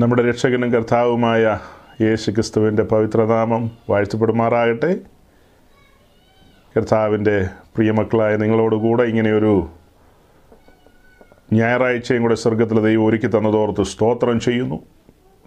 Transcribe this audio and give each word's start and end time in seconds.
നമ്മുടെ 0.00 0.22
രക്ഷകനും 0.22 0.72
കർത്താവുമായ 0.72 1.58
യേശു 2.00 2.30
ക്രിസ്തുവിന്റെ 2.30 2.82
പവിത്രനാമം 2.82 3.70
വാഴ്ത്തപ്പെടുമാറാകട്ടെ. 3.90 4.96
കർത്താവിന്റെ 6.76 7.48
പ്രിയമക്കളായ 7.76 8.36
നിങ്ങളോടുകൂടെ 8.36 9.02
ഇങ്ങനെയൊരു 9.02 9.68
ഞായറാഴ്ചയും 11.52 12.22
കൂടെ 12.22 12.34
സ്വർഗത്തിൽ 12.34 12.80
ദൈവം 12.80 13.06
ഒരുക്കി 13.06 13.26
തന്നതോർത്ത് 13.26 13.82
സ്തോത്രം 13.82 14.40
ചെയ്യുന്നു. 14.40 14.78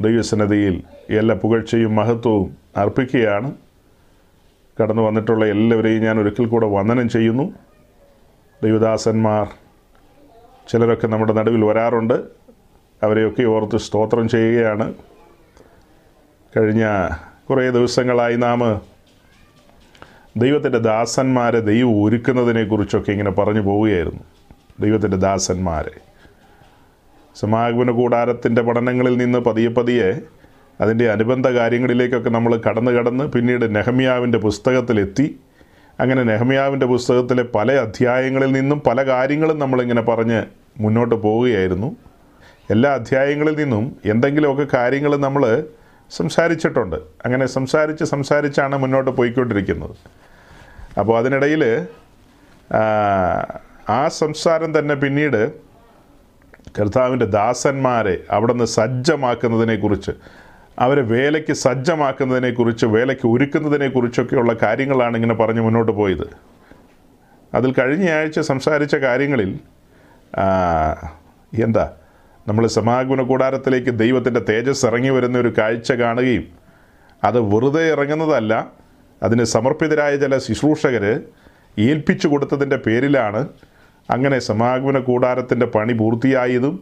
ദൈവസന്നതിയിൽ 0.02 0.84
എല്ലാ 1.10 1.36
പുകഴ്ചയും 1.36 1.96
മഹത്വവും 1.96 2.58
അർപ്പിക്കുകയാണ്. 2.78 3.54
കടന്നു 4.84 5.02
വന്നിട്ടുള്ള 5.02 5.46
എല്ലാവരെയും 5.46 6.04
ഞാൻ 6.04 6.20
ഒരിക്കൽ 6.20 6.46
കൂടെ 6.46 6.68
വന്ദനം 6.68 7.10
ചെയ്യുന്നു. 7.10 7.54
ദൈവദാസന്മാർ 8.64 9.48
ചിലരൊക്കെ 10.68 11.08
നമ്മുടെ 11.08 11.34
നടുവിൽ 11.34 11.66
വരാറുണ്ട്. 11.66 12.43
അവരെയൊക്കെ 13.04 13.44
ഓർത്ത് 13.44 13.78
സ്തോത്രം 13.78 14.30
ചെയ്യുകയാണ്. 14.30 14.94
കഴിഞ്ഞ 16.58 17.10
കുറേ 17.50 17.70
ദിവസങ്ങളായി 17.70 18.36
നാം 18.36 18.82
ദൈവത്തിന്റെ 20.38 20.78
ദാസന്മാരെ 20.78 21.60
ദൈവം 21.60 22.04
ഒരുക്കുന്നതിനെക്കുറിച്ചൊക്കെ 22.04 23.12
ഇങ്ങനെ 23.12 23.32
പറഞ്ഞു 23.32 23.62
പോവുകയായിരുന്നു. 23.62 24.20
ദൈവത്തിന്റെ 24.80 25.18
ദാസന്മാരെ. 25.18 25.92
സമാഗമന 27.40 27.92
കൂടാരത്തിന്റെ 27.92 28.62
പഠനങ്ങളിൽ 28.62 29.18
നിന്ന് 29.18 29.40
പതിയെ 29.40 29.68
പതിയെ 29.68 30.22
അതിന്റെ 30.82 31.10
അനുബന്ധ 31.10 31.48
കാര്യങ്ങളിലേക്കൊക്കെ 31.48 32.30
നമ്മൾ 32.30 32.58
കടന്നു 32.58 32.92
കടന്ന് 32.92 33.24
പിന്നീട് 33.24 33.76
നെഹമ്യാവിന്റെ 33.76 34.38
പുസ്തകത്തിലെത്തി. 34.38 35.40
അങ്ങനെ 36.00 36.24
നെഹമ്യാവിന്റെ 36.24 36.86
പുസ്തകത്തിലെ 36.86 37.44
പല 37.44 37.72
അധ്യായങ്ങളിൽ 37.72 38.52
നിന്നും 38.52 38.80
പല 38.80 39.04
കാര്യങ്ങളും 39.04 39.60
നമ്മളിങ്ങനെ 39.60 40.02
പറഞ്ഞ് 40.02 40.44
മുന്നോട്ട് 40.80 41.16
പോവുകയായിരുന്നു. 41.16 41.96
എല്ലാ 42.72 42.94
അധ്യായങ്ങളിൽ 42.94 43.56
നിന്നും 43.64 43.86
എന്തെങ്കിലുമൊക്കെ 44.06 44.68
കാര്യങ്ങൾ 44.74 45.18
നമ്മൾ 45.18 45.64
സംസാരിച്ചിട്ടുണ്ട്. 46.12 46.96
അങ്ങനെ 47.26 47.46
സംസാരിച്ച് 47.46 48.04
സംസാരിച്ചാണ് 48.04 48.76
മുന്നോട്ട് 48.76 49.12
പോയിക്കൊണ്ടിരിക്കുന്നത്. 49.12 49.96
അപ്പോൾ 51.00 51.20
അതിനിടയിൽ 51.20 51.88
ആ 53.90 54.08
സംസാരം 54.08 54.80
തന്നെ 54.80 54.96
പിന്നീട് 54.96 55.52
കർത്താവിന്റെ 56.80 57.26
ദാസന്മാരെ 57.26 58.16
അവിടെ 58.32 58.54
നിന്ന് 58.54 58.66
സജ്ജമാക്കുന്നതിനെക്കുറിച്ച് 58.66 60.12
അവരെ 60.80 61.02
വേലയ്ക്ക് 61.02 61.54
സജ്ജമാക്കുന്നതിനെക്കുറിച്ച് 61.54 62.86
വേലയ്ക്ക് 62.86 63.28
ഒരുക്കുന്നതിനെക്കുറിച്ചൊക്കെയുള്ള 63.28 64.54
കാര്യങ്ങളാണ് 64.64 65.16
ഇങ്ങനെ 65.16 65.34
പറഞ്ഞ് 65.34 65.62
മുന്നോട്ട് 65.62 65.92
പോയത്. 65.92 66.28
അതിൽ 67.54 67.74
കഴിഞ്ഞയാഴ്ച 67.80 68.40
സംസാരിച്ച 68.40 68.96
കാര്യങ്ങളിൽ 68.96 69.60
എന്താ 71.66 71.86
നമ്മൾ 72.48 72.64
സമാഗമന 72.78 73.22
കൂടാരത്തിലേക്ക് 73.30 73.92
ദൈവത്തിന്റെ 74.04 74.42
തേജസ് 74.50 74.86
ഇറങ്ങി 74.88 75.12
വരുന്ന 75.16 75.36
ഒരു 75.44 75.52
കാഴ്ച 75.58 75.92
കാണുകയും 76.02 76.46
അത് 77.24 77.38
വെറുതെ 77.52 77.84
ഇറങ്ങുന്നതല്ല 77.94 78.54
അതിന് 79.22 79.44
സമർപ്പിതരായ 79.54 80.14
ചില 80.24 80.38
ശുശ്രൂഷകർ 80.46 81.06
ഏൽപ്പിച്ചു 81.88 82.28
കൊടുത്തതിന്റെ 82.32 82.78
പേരിലാണ് 82.86 83.42
അങ്ങനെ 84.10 84.38
സമാഗമന 84.50 84.98
കൂടാരത്തിന്റെ 85.10 85.68
പണി 85.76 85.94
പൂർത്തിയായതും 86.02 86.76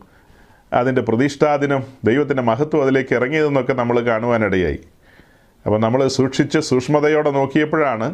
അതിന്റെ 0.71 1.01
പ്രതിഷ്ഠാദിനം 1.09 1.81
ദൈവത്തിന്റെ 2.07 2.43
മഹത്വം 2.49 2.81
അതിലേക്ക് 2.85 3.13
ഇറങ്ങിയതെന്നൊക്കെ 3.17 3.73
നമ്മൾ 3.81 3.97
കാണുവാനിടയായി. 4.09 4.79
അപ്പോൾ 5.65 5.79
നമ്മൾ 5.85 6.01
സൂക്ഷിച്ച് 6.17 6.59
സൂക്ഷ്മതയോടെ 6.69 7.31
നോക്കിയപ്പോഴാണ് 7.39 8.07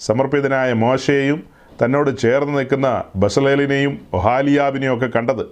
സമർപ്പിതനായ 0.00 0.70
മോശയെയും 0.84 1.40
തന്നോട് 1.80 2.10
ചേർന്ന് 2.22 2.54
നിൽക്കുന്ന 2.58 2.88
ബസലേലിനെയും 3.22 3.92
ഒഹാലിയാബിനെയും 4.18 4.94
ഒക്കെ 4.96 5.08
കണ്ടത്. 5.16 5.44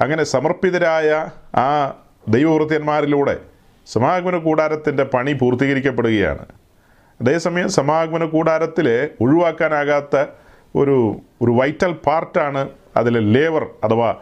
അങ്ങനെ 0.00 0.24
സമർപ്പിതരായ 0.24 1.28
ആ 1.54 1.94
ദൈവവൃത്തിയന്മാരിലൂടെ 2.28 3.40
സമാഗമന 3.86 4.36
കൂടാരത്തിന്റെ 4.36 5.04
പണി 5.04 5.32
പൂർത്തീകരിക്കപ്പെടുകയാണ്. 5.32 6.46
അതേസമയം 7.20 7.68
സമാഗമന 7.68 8.24
കൂടാരത്തിലെ 8.24 9.08
ഒഴിവാക്കാനാകാത്ത 9.20 10.24
ഒരു 10.76 11.20
ഒരു 11.42 11.50
വൈറ്റൽ 11.50 11.92
പാർട്ടാണ് 11.92 12.68
അതിലെ 12.96 13.20
ലേവർ 13.20 13.66
അഥവാ 13.84 14.16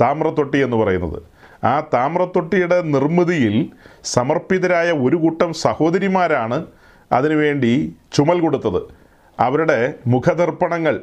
താമ്രത്തൊട്ടി 0.00 0.58
എന്ന് 0.58 0.76
പറയുന്നത്. 0.76 1.22
ആ 1.64 1.80
താമ്രത്തൊട്ടിയുടെ 1.94 2.82
നിർമ്മിതിയിൽ 2.82 3.72
സമർപ്പിതരായ 4.04 4.90
ഒരു 4.90 5.16
കൂട്ടം 5.16 5.52
സഹോദരിമാരാണ് 5.52 6.66
അതിനുവേണ്ടി 7.12 7.96
ചുമൽ 8.12 8.40
കൊടുത്തത്. 8.40 8.82
അവരുടെ 9.40 9.94
മുഖദർപ്പണങ്ങൾ 10.06 11.00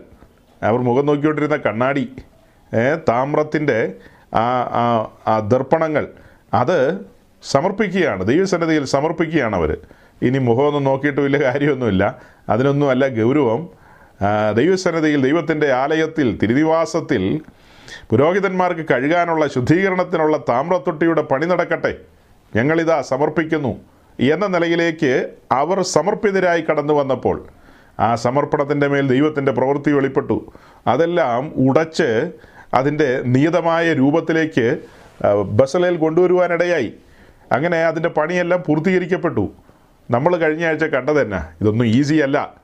അവർ 0.64 0.80
മുഖം 0.80 1.06
നോക്കിക്കൊണ്ടിരുന്ന 1.06 1.56
കണ്ണാടി 1.56 2.12
താമ്രത്തിന്റെ 3.10 3.94
ആ 5.28 5.40
ദർപ്പണങ്ങൾ 5.48 6.08
അത് 6.54 7.06
സമർപ്പിക്കുകയാണ്. 7.44 8.26
ദൈവസന്നിധിയിൽ 8.26 8.86
സമർപ്പിക്കുകയാണ് 8.86 9.56
അവർ 9.56 9.78
ഇനി 10.22 10.38
മുഖമൊന്നും 10.38 10.84
നോക്കിയിട്ട് 10.84 11.22
വലിയ 11.22 11.40
കാര്യമൊന്നുമില്ല. 11.40 12.16
അതിനൊന്നുമല്ല 12.50 13.08
ഗൗരവം. 13.08 13.70
ദൈവസന്നിധിയിൽ 14.56 15.22
ദൈവത്തിന്റെ 15.22 15.72
ആലയത്തിൽ 15.72 16.38
തിരുനിവാസത്തിൽ 16.42 17.42
പുരോഹിതന്മാർക്ക് 18.10 18.86
കഴുകാനുള്ള 18.92 19.48
ശുദ്ധീകരണത്തിനുള്ള 19.48 20.38
താമ്രത്തൊട്ടിയുടെ 20.38 21.22
പണി 21.22 21.46
നടക്കട്ടെ. 21.46 21.96
ഞങ്ങളിതാ 22.56 23.02
സമർപ്പിക്കുന്നു. 23.02 23.76
എന്ന 24.20 24.48
നിലയിലേക്ക് 24.48 25.30
അവർ 25.52 25.82
സമർപ്പിതരായി 25.82 26.62
കടന്നു 26.62 26.94
വന്നപ്പോൾ 26.94 27.46
ആ 28.00 28.16
സമർപ്പണത്തിന്റെ 28.16 28.88
മേൽ 28.88 29.08
ദൈവത്തിന്റെ 29.08 29.52
പ്രവൃത്തി 29.52 29.92
വെളിപ്പെട്ടു. 29.92 30.52
അതെല്ലാം 30.88 31.52
ഉടച്ച് 31.56 32.32
അതിന്റെ 32.74 33.22
നിയതമായ 33.26 33.94
രൂപത്തിലേക്ക് 33.94 34.78
ബസലയിൽ 35.46 35.98
കൊണ്ടുവരുവാനിടയായി. 35.98 36.94
അങ്ങനെ 37.52 37.86
അതിന്റെ 37.86 38.10
പണിയെല്ലാം 38.10 38.64
പൂർത്തീകരിക്കപ്പെട്ടു. 38.68 39.52
നമ്മൾ 40.12 40.36
കഴിഞ്ഞ 40.36 40.66
ആഴ്ച 40.66 40.84
കണ്ടത് 40.84 41.22
തന്നെ 41.22 41.42
ഇതൊന്നും 41.62 41.86
ഈസിയല്ല 41.86 42.56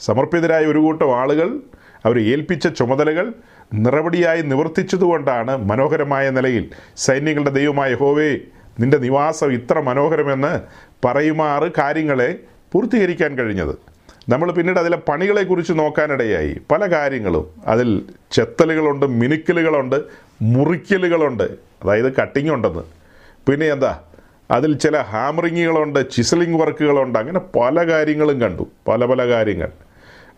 സമർപ്പിതരായ 0.00 0.64
ഒരു 0.64 0.78
കൂട്ടം 0.78 1.16
ആളുകൾ 1.16 1.60
അവർ 2.06 2.20
ഏൽപ്പിച്ച 2.20 2.68
ചുമതലകൾ 2.68 3.32
നിറവടിയായി 3.74 4.42
നിവർത്തിച്ചതുകൊണ്ടാണ് 4.42 5.56
മനോഹരമായ 5.56 6.30
നിലയിൽ 6.30 6.70
സൈന്യങ്ങളുടെ 6.96 7.50
ദൈവമായ 7.50 7.94
ഹോവേ 7.94 8.38
നിന്റെ 8.80 8.98
നിവാസം 8.98 9.52
ഇത്ര 9.52 9.80
മനോഹരമെന്ന് 9.80 10.60
പറയുമാറ് 11.06 11.72
കാര്യങ്ങളെ 11.78 12.38
പൂർത്തീകരിക്കാൻ 12.72 13.38
കഴിഞ്ഞത്. 13.38 13.95
നമ്മൾ 14.28 14.52
പിന്നീട് 14.52 14.78
അതിലെ 14.78 14.96
പണികളെക്കുറിച്ച് 14.96 15.72
നോക്കാനിടയായി. 15.72 16.60
പല 16.70 16.86
കാര്യങ്ങളും. 16.86 17.50
അതിൽ 17.66 18.02
ചെത്തലുകളുണ്ട് 18.30 19.06
മിനുക്കലുകളുണ്ട് 19.06 19.96
മുറിക്കലുകളുണ്ട്. 20.42 21.42
അതായത് 21.82 22.14
കട്ടിങ് 22.14 22.50
ഉണ്ടെന്ന്. 22.50 22.82
പിന്നെ 23.48 23.66
എന്താ? 23.66 24.00
അതിൽ 24.50 24.78
ചില 24.78 24.98
ഹാമറിങ്ങുകളുണ്ട് 24.98 26.10
ചിസലിംഗ് 26.10 26.60
വർക്കുകളുണ്ട് 26.62 27.18
അങ്ങനെ 27.18 27.40
പല 27.58 27.90
കാര്യങ്ങളും 27.90 28.40
കണ്ടു. 28.40 28.68
പല 28.88 29.04
പല 29.04 29.28
കാര്യങ്ങൾ. 29.28 29.68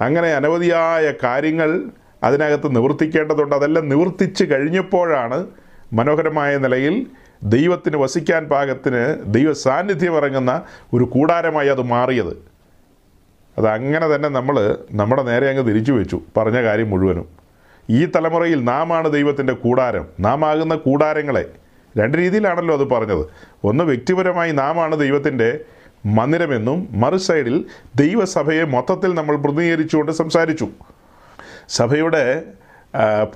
അങ്ങനെ 0.01 0.29
അനവധിയായ 0.29 1.13
കാര്യങ്ങൾ 1.23 1.85
അതിനകത്ത് 2.23 2.77
നിവർത്തിക്കേണ്ടതുണ്ട്. 2.77 3.55
അതെല്ലാം 3.57 3.89
നിവർത്തിച്ച് 3.89 4.45
കഴിഞ്ഞപ്പോഴാണ് 4.45 5.47
മനോഹരമായ 5.93 6.57
നിലയിൽ 6.57 7.07
ദൈവത്തിന് 7.43 7.97
വസിക്കാൻ 7.97 8.45
പാകത്തിന് 8.45 9.35
ദൈവ 9.35 9.53
സാന്നിധ്യം 9.53 10.17
ഇറങ്ങുന്ന 10.17 10.63
ഒരു 10.93 11.05
കൂടാരമായി 11.05 11.69
അത് 11.69 11.83
മാറിയത്. 11.83 12.58
അത് 13.59 13.69
അങ്ങനെ 13.69 14.15
തന്നെ 14.15 14.29
നമ്മൾ 14.29 14.79
നമ്മുടെ 14.93 15.23
നേരെ 15.23 15.51
അങ്ങ് 15.51 15.67
തിരിച്ചു 15.69 15.93
വെച്ചു 15.93 16.21
പറഞ്ഞ 16.37 16.63
കാര്യം 16.63 16.91
മുഴുവനും. 16.91 17.29
ഈ 17.91 18.07
തലമുറയിൽ 18.07 18.65
നാമാണ് 18.65 19.13
ദൈവത്തിന്റെ 19.13 19.53
കൂടാരം. 19.53 20.07
നാം 20.21 20.45
ആകുന്ന 20.45 20.75
കൂടാരങ്ങളെ. 20.75 21.45
രണ്ട് 21.99 22.19
രീതിയിലാണല്ലോ 22.19 22.79
അത് 22.79 22.85
പറഞ്ഞത്. 22.85 23.27
ഒന്ന് 23.65 23.85
വ്യക്തിപരമായി 23.85 24.53
നാമാണ് 24.53 25.01
ദൈവത്തിന്റെ 25.01 25.61
മന്ദിരമെന്നും 26.07 26.89
മറു 26.91 27.17
സൈഡിൽ 27.17 27.65
ദൈവസഭയെ 27.97 28.65
മൊത്തത്തിൽ 28.65 29.15
നമ്മൾ 29.15 29.37
പ്രതിനിധീകരിച്ചുകൊണ്ട് 29.37 30.13
സംസാരിച്ചു. 30.13 30.69
സഭയുടെ 31.69 32.43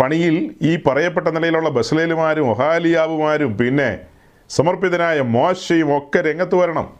പണിയിൽ 0.00 0.54
ഈ 0.62 0.78
പറയപ്പെട്ട 0.86 1.28
നിലയിലുള്ള 1.28 1.68
ബസ്ലേലുമാരും 1.68 2.50
ഒഹാലിയാവുമാരും 2.50 3.58
പിന്നെ 3.58 3.98
സമർപ്പിതനായ 4.50 5.20
മോശയും 5.20 5.98
ഒക്കെ 5.98 6.20
രംഗത്ത് 6.20 6.54
വരണം. 6.54 6.90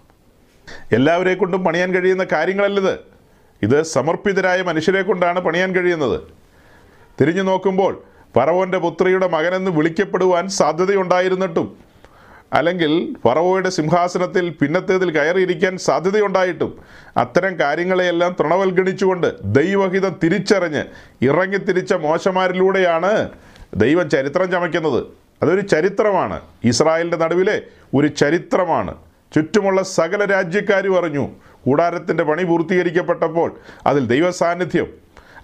എല്ലാവരെ 0.92 1.34
കൊണ്ടും 1.34 1.64
പണിയാൻ 1.64 1.94
കഴിയുന്ന 1.94 2.26
കാര്യങ്ങളല്ലത്. 2.32 3.11
ഇത് 3.62 3.82
സമർപ്പിതരായ 3.82 4.62
മനുഷ്യരെ 4.62 5.02
കൊണ്ടാണ് 5.02 5.40
പണിയാൻ 5.40 5.74
കഴിയുന്നത്. 5.76 6.20
തിരിഞ്ഞു 7.20 7.42
നോക്കുമ്പോൾ 7.42 8.02
ഫറവോന്റെ 8.36 8.78
പുത്രിയുടെ 8.78 9.28
മകനെന്ന് 9.28 9.70
വിളിക്കപ്പെടുവാൻ 9.70 10.48
സാധ്യതയുണ്ടായിരുന്നിട്ടും 10.48 11.76
അല്ലെങ്കിൽ 12.52 13.16
ഫറവോയുടെ 13.24 13.70
സിംഹാസനത്തിൽ 13.70 14.48
പിന്നത്തേതിൽ 14.48 15.10
കയറിയിരിക്കാൻ 15.10 15.78
സാധ്യതയുണ്ടായിട്ടും 15.78 16.78
അത്തരം 17.16 17.60
കാര്യങ്ങളെയെല്ലാം 17.60 18.36
തൃണവൽഗണിച്ചുകൊണ്ട് 18.40 19.34
ദൈവഹിതം 19.44 20.16
തിരിച്ചറിഞ്ഞ് 20.22 20.84
ഇറങ്ങിത്തിരിച്ച 21.22 21.94
മോശമാരിലൂടെയാണ് 21.94 23.30
ദൈവം 23.74 24.10
ചരിത്രം 24.10 24.50
ചമയ്ക്കുന്നത്. 24.50 25.04
അതൊരു 25.42 25.60
ചരിത്രമാണ്. 25.60 26.40
ഇസ്രായേലിന്റെ 26.64 27.16
നടുവിലെ 27.16 27.62
ഒരു 27.94 28.06
ചരിത്രമാണ്. 28.06 28.94
ചുറ്റുമുള്ള 29.34 29.82
സകല 29.82 30.24
രാജ്യക്കാരും 30.24 30.98
അറിഞ്ഞു. 30.98 31.28
കൂടാരത്തിന്റെ 31.64 32.24
പണി 32.24 32.42
പൂർത്തീകരിക്കപ്പെട്ടപ്പോൾ 32.42 33.58
അതിൽ 33.86 34.06
ദൈവസാന്നിധ്യം 34.06 34.86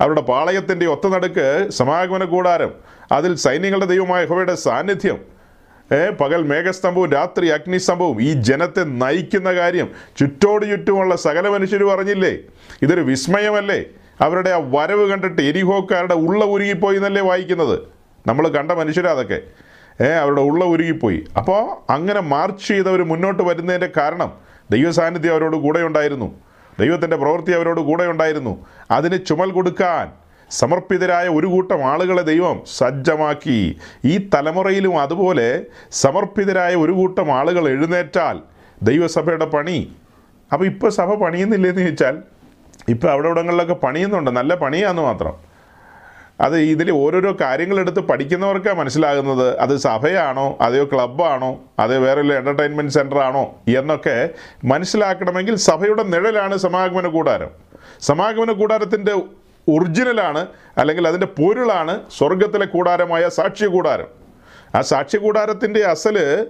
അവരുടെ 0.00 0.20
പാളയത്തിന്റെ 0.20 0.86
ഒത്തനടുക്ക് 0.86 1.70
സമാഗമന 1.70 2.24
കൂടാരം 2.24 2.72
അതിൽ 3.12 3.34
സൈന്യങ്ങളുടെ 3.34 3.86
ദൈവമായ 3.86 4.24
ഹോയുടെ 4.24 4.54
സാന്നിധ്യം 4.54 5.18
പകൽ 6.20 6.42
മേഘസ്തംഭവും 6.42 7.12
രാത്രി 7.12 7.48
അഗ്നിസ്തംഭവും 7.48 8.22
ഈ 8.22 8.32
ജനത്തെ 8.32 8.84
നയിക്കുന്ന 8.84 9.54
കാര്യം 9.54 9.90
ചുറ്റോട് 10.18 10.66
ചുറ്റുമുള്ള 10.66 11.16
സകല 11.16 11.48
മനുഷ്യർ 11.48 11.84
പറഞ്ഞില്ലേ 11.84 12.38
ഇതൊരു 12.82 13.00
വിസ്മയമല്ലേ? 13.00 13.84
അവരുടെ 14.20 14.50
ആ 14.50 14.60
വരവ് 14.74 15.10
കണ്ടിട്ട് 15.10 15.42
എരിഹോക്കാരുടെ 15.42 16.14
ഉള്ള 16.14 16.44
ഉരുകിപ്പോയി 16.44 16.96
എന്നല്ലേ 16.96 17.22
വായിക്കുന്നത്? 17.22 17.78
നമ്മൾ 18.26 18.48
കണ്ട 18.48 18.72
മനുഷ്യരാ 18.72 19.10
അതൊക്കെ. 19.10 19.40
അവരുടെ 20.20 20.40
ഉള്ള 20.40 20.64
ഉരുകിപ്പോയി. 20.64 21.24
അപ്പോൾ 21.36 21.92
അങ്ങനെ 21.92 22.20
മാർച്ച് 22.20 22.68
ചെയ്തവർ 22.68 23.02
മുന്നോട്ട് 23.02 23.42
വരുന്നതിന്റെ 23.42 23.90
കാരണം 23.96 24.47
ദൈവ 24.70 24.90
സാന്നിധ്യം 24.90 25.32
അവരോട് 25.32 25.56
കൂടെ 25.56 25.80
ഉണ്ടായിരുന്നു. 25.80 26.40
ദൈവത്തിന്റെ 26.80 27.16
പ്രവൃത്തി 27.16 27.52
അവരോട് 27.52 27.80
കൂടെ 27.80 28.04
ഉണ്ടായിരുന്നു. 28.04 28.66
അതിന് 28.90 29.26
ചുമൽ 29.26 29.50
കൊടുക്കാൻ 29.50 30.12
സമർപ്പിതരായ 30.50 31.28
ഒരു 31.28 31.46
കൂട്ടം 31.46 31.84
ആളുകളെ 31.84 32.22
ദൈവം 32.22 32.62
സജ്ജമാക്കി. 32.76 33.76
ഈ 34.04 34.30
തലമുറയിലും 34.34 35.00
അതുപോലെ 35.00 35.64
സമർപ്പിതരായ 35.92 36.74
ഒരു 36.74 36.92
കൂട്ടം 36.92 37.32
ആളുകൾ 37.32 37.68
എഴുന്നേറ്റാൽ 37.68 38.40
ദൈവസഭയുടെ 38.82 39.44
പണി. 39.44 39.96
അപ്പോൾ 40.52 40.64
ഇപ്പോൾ 40.64 40.90
സഭ 40.90 41.14
പണിയുന്നില്ലെന്ന് 41.14 41.80
ചോദിച്ചാൽ 41.82 42.18
ഇപ്പോൾ 42.88 43.10
അവിടെ 43.10 43.26
ഇവിടങ്ങളിലൊക്കെ 43.26 43.74
പണിയുന്നുണ്ട്. 43.74 44.30
നല്ല 44.30 44.54
പണിയാന്ന് 44.54 45.02
മാത്രം. 45.02 45.47
അത് 46.40 46.58
ഇതിൽ 46.58 46.90
ഓരോരോ 46.90 47.36
കാര്യങ്ങളെടുത്ത് 47.40 48.00
പഠിക്കുന്നവർക്കാണ് 48.00 48.78
മനസ്സിലാകുന്നത്. 48.78 49.58
അത് 49.58 49.76
സഭയാണോ? 49.76 50.58
അതെയോ 50.60 50.84
ക്ലബ്ബാണോ? 50.84 51.60
അത് 51.78 51.98
വേറെ 51.98 52.20
എന്റർടൈൻമെന്റ് 52.20 52.92
സെന്റർ 52.92 53.18
ആണോ? 53.18 53.56
എന്നൊക്കെ 53.76 54.28
മനസ്സിലാക്കണമെങ്കിൽ 54.64 55.54
സഭയുടെ 55.54 56.02
നിഴലാണ് 56.02 56.56
സമാഗമന 56.56 57.06
കൂടാരം. 57.06 57.50
സമാഗമന 58.00 58.52
കൂടാരത്തിന്റെ 58.52 59.12
ഒറിജിനലാണ് 59.74 60.46
അല്ലെങ്കിൽ 60.78 61.08
അതിന്റെ 61.08 61.26
പൊരുളാണ് 61.26 62.00
സ്വർഗത്തിലെ 62.18 62.66
കൂടാരമായ 62.66 63.28
സാക്ഷി 63.28 63.64
കൂടാരം. 63.64 64.06
ആ 64.74 64.80
സാക്ഷി 64.80 65.16
കൂടാരത്തിന്റെ 65.16 65.80
അസൽ 65.80 66.46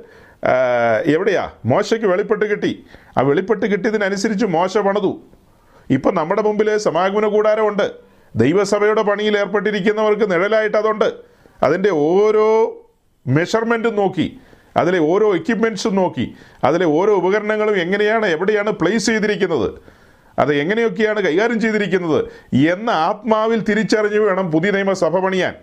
എവിടെയാ? 1.06 1.50
മോശയ്ക്ക് 1.64 2.06
വെളിപ്പെട്ട് 2.06 2.44
കിട്ടി. 2.50 2.84
ആ 3.18 3.20
വെളിപ്പെട്ട് 3.20 3.66
കിട്ടിയതിനനുസരിച്ച് 3.66 4.46
മോശ 4.46 4.78
പണിതു. 4.78 5.20
ഇപ്പം 5.90 6.14
നമ്മുടെ 6.14 6.42
മുമ്പിൽ 6.42 6.78
സമാഗമന 6.78 7.26
കൂടാരമുണ്ട്. 7.26 8.07
ദൈവസഭയുടെ 8.36 9.02
പണിയിൽ 9.02 9.38
ഏർപ്പെട്ടിരിക്കുന്നവർക്ക് 9.38 10.30
നിഴലായിട്ട് 10.30 10.76
അതുണ്ട്. 10.76 11.12
അതിന്റെ 11.62 11.90
ഓരോ 11.90 12.74
മെഷർമെന്റും 13.26 13.96
നോക്കി. 13.96 14.38
അതിലെ 14.76 14.98
ഓരോ 14.98 15.34
എക്യുപ്മെന്റ്സും 15.34 15.94
നോക്കി. 15.94 16.34
അതിലെ 16.64 16.86
ഓരോ 16.86 17.14
ഉപകരണങ്ങളും 17.14 17.76
എങ്ങനെയാണ് 17.76 18.26
എവിടെയാണ് 18.26 18.70
പ്ലേസ് 18.70 19.06
ചെയ്തിരിക്കുന്നത്? 19.06 19.70
അത് 20.38 20.54
എങ്ങനെയൊക്കെയാണ് 20.54 21.20
കൈകാര്യം 21.20 21.60
ചെയ്തിരിക്കുന്നത്? 21.60 22.24
എന്ന 22.54 22.90
ആത്മാവിൽ 22.90 23.60
തിരിച്ചറിഞ്ഞ് 23.60 24.18
വേണം 24.18 24.50
പുതിയ 24.50 24.70
നിയമസഭ 24.70 25.18
പണിയാൻ. 25.18 25.54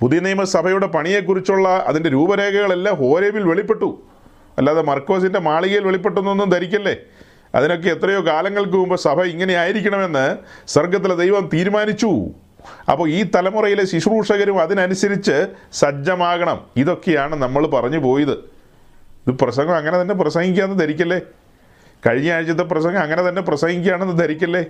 പുതിയ 0.00 0.20
നിയമസഭയുടെ 0.20 0.86
പണിയെക്കുറിച്ചുള്ള 0.86 1.68
അതിന്റെ 1.68 2.12
രൂപരേഖകളെല്ലാം 2.12 2.94
ഹോരേബിൽ 2.94 3.42
വെളിപ്പെട്ടു. 3.42 4.02
അല്ലാതെ 4.58 4.82
മർക്കോസിന്റെ 4.82 5.38
മാളികയിൽ 5.38 5.84
വെളിപ്പെട്ടെന്നൊന്നും 5.84 6.50
ധരിക്കല്ലേ? 6.50 6.96
അതിനൊക്കെ 7.54 7.88
എത്രയോ 7.90 8.26
കാലങ്ങൾക്ക് 8.26 8.72
മുമ്പ് 8.72 8.96
സഭ 8.96 9.22
ഇങ്ങനെ 9.22 9.54
ആയിരിക്കണമെന്ന് 9.54 10.36
സ്വർഗത്തിലെ 10.68 11.14
ദൈവം 11.14 11.50
തീരുമാനിച്ചു. 11.54 12.10
അപ്പോൾ 12.90 13.08
ഈ 13.10 13.30
തലമുറയിലെ 13.34 13.84
ശുശ്രൂഷകരും 13.84 14.60
അതിനനുസരിച്ച് 14.60 15.46
സജ്ജമാകണം. 15.72 16.60
ഇതൊക്കെയാണ് 16.76 17.34
നമ്മൾ 17.42 17.66
പറഞ്ഞു 17.66 17.98
പോയത്. 17.98 18.34
ഇത് 19.26 19.34
പ്രസംഗം 19.42 19.76
അങ്ങനെ 19.76 20.00
തന്നെ 20.00 20.14
പ്രസംഗിക്കാമെന്ന് 20.14 20.78
ധരിക്കല്ലേ? 20.82 21.20
കഴിഞ്ഞ 22.06 22.32
ആഴ്ചത്തെ 22.32 22.62
പ്രസംഗം 22.62 23.00
അങ്ങനെ 23.00 23.28
തന്നെ 23.28 23.42
പ്രസംഗിക്കുകയാണെന്ന് 23.42 24.18
ധരിക്കല്ലേ? 24.22 24.64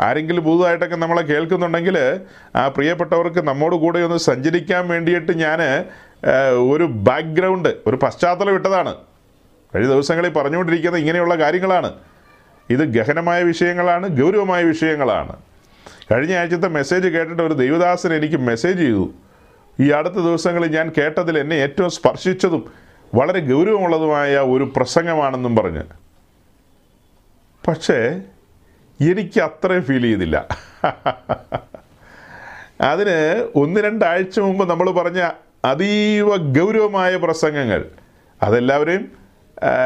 ആരെങ്കിലും 0.00 0.44
പുതുതായിട്ടൊക്കെ 0.44 0.96
നമ്മളെ 0.96 1.22
കേൾക്കുന്നുണ്ടെങ്കിൽ 1.22 2.20
ആ 2.56 2.68
പ്രിയപ്പെട്ടവർക്ക് 2.68 3.40
നമ്മോട് 3.48 3.76
കൂടെ 3.76 3.98
ഒന്ന് 3.98 4.16
സഞ്ചരിക്കാൻ 4.16 4.88
വേണ്ടിയിട്ട് 4.88 5.32
ഞാൻ 5.32 5.60
ഒരു 6.72 6.84
ബാക്ക്ഗ്രൗണ്ട് 6.84 7.68
ഒരു 7.86 7.96
പശ്ചാത്തലം 7.96 8.54
ഇട്ടതാണ്. 8.54 8.94
കഴിഞ്ഞ 9.74 9.90
ദിവസങ്ങളിൽ 9.90 10.28
പറഞ്ഞുകൊണ്ടിരിക്കുന്ന 10.28 10.96
ഇങ്ങനെയുള്ള 10.96 11.34
കാര്യങ്ങളാണ്. 11.34 11.92
ഇത് 12.70 12.80
ഗഹനമായ 12.80 13.42
വിഷയങ്ങളാണ് 13.42 14.08
ഗൗരവമായ 14.08 14.64
വിഷയങ്ങളാണ്. 14.64 15.36
കഴിഞ്ഞ 16.12 16.36
ആഴ്ചത്തെ 16.36 16.68
മെസ്സേജ് 16.68 17.08
കേട്ടിട്ട് 17.08 17.42
ഒരു 17.42 17.54
ദൈവദാസൻ 17.54 18.14
എനിക്ക് 18.14 18.36
മെസ്സേജ് 18.36 18.78
ചെയ്തു. 18.78 19.12
ഈ 19.80 19.90
അടുത്ത 19.90 20.14
ദിവസങ്ങളിൽ 20.14 20.76
ഞാൻ 20.76 20.92
കേട്ടതിൽ 20.98 21.38
എന്നെ 21.38 21.54
ഏറ്റവും 21.54 21.90
സ്പർശിച്ചതും 21.90 22.72
വളരെ 23.14 23.40
ഗൗരവമുള്ളതുമായ 23.40 24.36
ഒരു 24.36 24.72
പ്രസംഗമാണെന്നും 24.76 25.56
പറഞ്ഞ്. 25.56 25.82
പക്ഷേ 27.68 28.22
എനിക്ക് 29.00 29.40
അത്രയും 29.40 29.82
ഫീൽ 29.82 30.02
ചെയ്തില്ല. 30.02 30.46
അതിന് 32.80 33.48
ഒന്ന് 33.54 33.80
രണ്ടാഴ്ച 33.80 34.40
മുമ്പ് 34.40 34.70
നമ്മൾ 34.70 34.90
പറഞ്ഞ 34.90 35.30
അതീവ 35.64 36.36
ഗൗരവമായ 36.36 37.16
പ്രസംഗങ്ങൾ. 37.16 37.84
അതെല്ലാവരെയും 38.42 39.27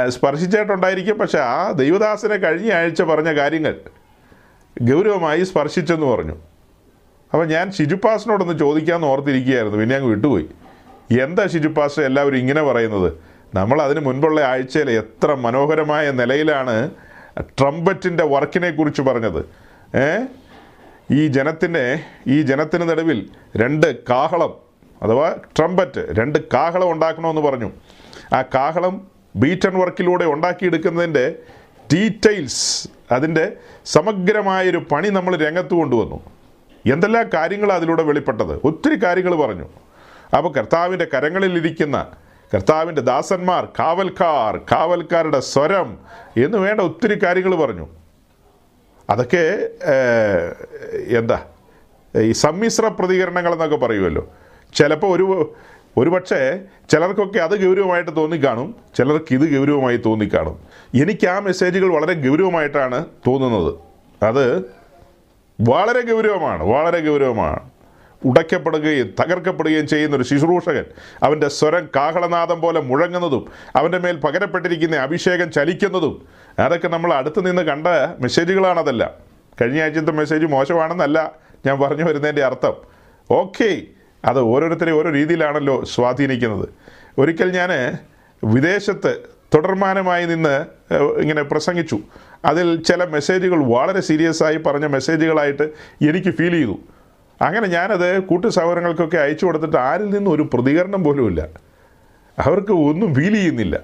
സ്പർശിച്ചിട്ടുണ്ടായിരിക്കും. 0.09 1.19
പക്ഷെ 1.19 1.39
ആ 1.39 1.71
ദൈവദാസനെ 1.71 2.37
കഴിഞ്ഞ 2.37 2.73
ആഴ്ച 2.73 3.03
പറഞ്ഞ 3.03 3.35
കാര്യങ്ങൾ 3.35 3.81
ഗൗരവമായി 4.83 5.45
സ്പർശിച്ചെന്ന് 5.45 6.07
പറഞ്ഞു. 6.07 6.33
അപ്പോൾ 7.33 7.47
ഞാൻ 7.47 7.73
ഷിജുപ്പാസിനോടൊന്ന് 7.73 8.59
ചോദിക്കാമെന്ന് 8.59 9.07
ഓർത്തിരിക്കുകയായിരുന്നു. 9.07 9.79
പിന്നെ 9.79 9.97
അങ്ങ് 9.97 10.11
വിട്ടുപോയി. 10.11 10.49
എന്താ 11.21 11.47
ഷിജുപ്പാസ് 11.47 12.01
എല്ലാവരും 12.01 12.37
ഇങ്ങനെ 12.37 12.63
പറയുന്നത്? 12.63 13.13
നമ്മൾ 13.55 13.83
അതിന് 13.83 14.01
മുൻപുള്ള 14.01 14.41
ആഴ്ചയിൽ 14.41 14.91
എത്ര 14.91 15.35
മനോഹരമായ 15.35 16.11
നിലയിലാണ് 16.11 16.91
ട്രംപറ്റിന്റെ 17.41 18.25
വർക്കിനെ 18.25 18.71
കുറിച്ച് 18.71 19.03
പറഞ്ഞത്. 19.03 19.45
ഏ? 19.97 20.25
ഈ 21.11 21.27
ജനത്തിന്റെ 21.27 22.01
ഈ 22.27 22.43
ജനത്തിന് 22.43 22.89
നടുവിൽ 22.89 23.29
രണ്ട് 23.57 24.05
കാഹളം 24.11 24.57
അഥവാ 25.03 25.37
ട്രംപറ്റ് 25.59 26.07
രണ്ട് 26.11 26.39
കാഹളം 26.55 26.91
ഉണ്ടാക്കണമെന്ന് 26.91 27.43
പറഞ്ഞു. 27.43 27.71
ആ 28.35 28.43
കാഹളം 28.43 29.07
ബീറ്റൺ 29.37 29.75
വർക്കിലൂടെ 29.81 30.25
ഉണ്ടാക്കിയെടുക്കുന്നതിന്റെ 30.25 31.35
ഡീറ്റെയിൽസ് 31.93 32.89
അതിന്റെ 33.13 33.53
സമഗ്രമായൊരു 33.85 34.81
പണി 34.93 35.09
നമ്മൾ 35.09 35.37
രംഗത്ത് 35.37 35.75
കൊണ്ടുവന്നു. 35.75 36.19
എന്തെല്ലാം 36.93 37.31
കാര്യങ്ങളാണ് 37.35 37.79
അതിലൂടെ 37.81 38.03
വെളിപ്പെട്ടത്? 38.03 38.61
ഒത്തിരി 38.65 38.97
കാര്യങ്ങൾ 39.05 39.35
പറഞ്ഞു. 39.35 39.67
അപ്പോൾ 40.37 40.53
കർത്താവിന്റെ 40.53 41.07
കരങ്ങളിലിരിക്കുന്ന 41.15 42.07
കർത്താവിന്റെ 42.55 43.03
ദാസന്മാർ 43.03 43.65
കാവൽക്കാർ 43.79 44.57
കാവൽക്കാരുടെ 44.73 45.41
സ്വരം 45.41 45.99
എന്ന് 46.37 46.59
വേണ്ട 46.59 46.81
ഒത്തിരി 46.81 47.19
കാര്യങ്ങൾ 47.23 47.55
പറഞ്ഞു. 47.55 47.87
അതൊക്കെ 49.11 49.71
എന്താ 51.19 51.39
ഈ 52.21 52.33
സമ്മിശ്ര 52.33 52.89
പ്രതികരണങ്ങൾ 52.89 53.53
എന്നൊക്കെ 53.53 53.77
പറയുമല്ലോ. 53.77 54.33
ചിലപ്പോൾ 54.75 55.17
ഒരു 55.17 55.55
ഒരുപക്ഷെ 55.99 56.61
ചിലർക്കൊക്കെ 56.91 57.39
അത് 57.39 57.69
ഗൗരവമായിട്ട് 57.69 58.17
തോന്നിക്കാണും 58.17 58.77
ചിലർക്ക് 58.97 59.35
ഇത് 59.35 59.59
ഗൗരവമായി 59.59 59.97
തോന്നിക്കാണും. 59.97 60.61
എനിക്ക് 61.03 61.27
ആ 61.27 61.39
മെസ്സേജുകൾ 61.39 61.93
വളരെ 61.95 62.29
ഗൗരവമായിട്ടാണ് 62.29 63.05
തോന്നുന്നത്. 63.27 63.75
അത് 64.25 64.61
വളരെ 65.61 66.13
ഗൗരവമാണ് 66.13 66.63
വളരെ 66.63 67.01
ഗൗരവമാണ്. 67.01 67.61
ഉടയ്ക്കപ്പെടുകയും 68.25 69.15
തകർക്കപ്പെടുകയും 69.21 69.87
ചെയ്യുന്ന 69.89 70.17
ഒരു 70.17 70.23
ശുശ്രൂഷകൻ 70.23 70.85
അവന്റെ 71.23 71.49
സ്വരം 71.49 71.89
കാഹളനാദം 71.97 72.61
പോലെ 72.61 72.81
മുഴങ്ങുന്നതും 72.81 73.53
അവന്റെ 73.77 73.99
മേൽ 73.99 74.17
പകരപ്പെട്ടിരിക്കുന്ന 74.17 74.97
അഭിഷേകം 74.97 75.53
ചലിക്കുന്നതും 75.53 76.27
അതൊക്കെ 76.59 76.89
നമ്മൾ 76.89 77.15
അടുത്ത് 77.15 77.47
നിന്ന് 77.47 77.63
കണ്ട 77.63 77.87
മെസ്സേജുകളാണതല്ല. 78.21 79.15
കഴിഞ്ഞ 79.61 79.83
ആഴ്ചത്തെ 79.83 80.13
മെസ്സേജ് 80.13 80.47
മോശമാണെന്നല്ല 80.47 81.33
ഞാൻ 81.67 81.81
പറഞ്ഞു 81.81 82.05
വരുന്നതിന്റെ 82.05 82.45
അർത്ഥം. 82.45 82.75
ഓക്കെ 83.31 83.83
അത് 84.25 84.41
ഓരോരുത്തരെ 84.41 84.93
ഓരോ 84.93 85.11
രീതിയിലാണല്ലോ 85.11 85.85
സ്വാധീനിക്കുന്നത്. 85.85 86.69
ഒരിക്കൽ 87.19 87.51
ഞാൻ 87.51 87.99
വിദേശത്ത് 88.45 89.17
തുടർമാനമായി 89.55 90.27
നിന്ന് 90.27 90.67
ഇങ്ങനെ 90.95 91.43
പ്രസംഗിച്ചു. 91.43 91.99
അതിൽ 92.45 92.83
ചില 92.83 93.05
മെസ്സേജുകൾ 93.05 93.65
വളരെ 93.65 94.01
സീരിയസ് 94.01 94.43
ആയി 94.43 94.57
പറഞ്ഞ 94.57 94.87
മെസ്സേജുകളായിട്ട് 94.87 95.63
എനിക്ക് 96.09 96.31
ഫീൽ 96.31 96.53
ചെയ്തു. 96.53 96.79
അങ്ങനെ 97.43 97.67
ഞാനത് 97.67 98.23
കൂട്ടു 98.23 98.47
സഹോദരങ്ങൾക്കൊക്കെ 98.47 99.17
അയച്ചു 99.17 99.47
കൊടുത്തിട്ട് 99.47 99.77
ആരിൽ 99.77 100.11
നിന്നും 100.11 100.33
ഒരു 100.33 100.51
പ്രതികരണം 100.55 101.05
പോലുമില്ല 101.05 101.49
അവർക്ക് 102.39 102.73
ഒന്നും 102.73 103.15
ഫീൽ 103.15 103.35
ചെയ്യുന്നില്ല. 103.35 103.81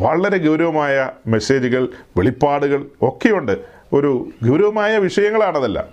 വളരെ 0.00 0.38
ഗൗരവമായ 0.38 1.10
മെസ്സേജുകൾ 1.26 1.88
വെളിപ്പാടുകൾ 2.16 2.86
ഒക്കെയുണ്ട്. 3.02 3.58
ഒരു 3.92 4.28
ഗൗരവമായ 4.48 4.98
വിഷയങ്ങളാണതല്ല. 4.98 5.84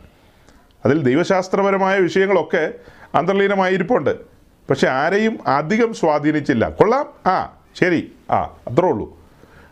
അതിൽ 0.85 1.03
ദൈവശാസ്ത്രപരമായ 1.03 1.99
വിഷയങ്ങളൊക്കെ 1.99 2.73
അന്തർലീനമായിരിപ്പുണ്ട് 3.15 4.15
പക്ഷെ 4.69 4.87
ആരെയും 4.87 5.39
അധികം 5.47 5.93
സ്വാധീനിച്ചില്ല. 5.93 6.69
കൊള്ളാം. 6.69 7.31
ആ 7.31 7.57
ശരി. 7.79 8.11
ആ 8.31 8.41
അത്രേ 8.41 8.89
ഉള്ളൂ. 8.89 9.17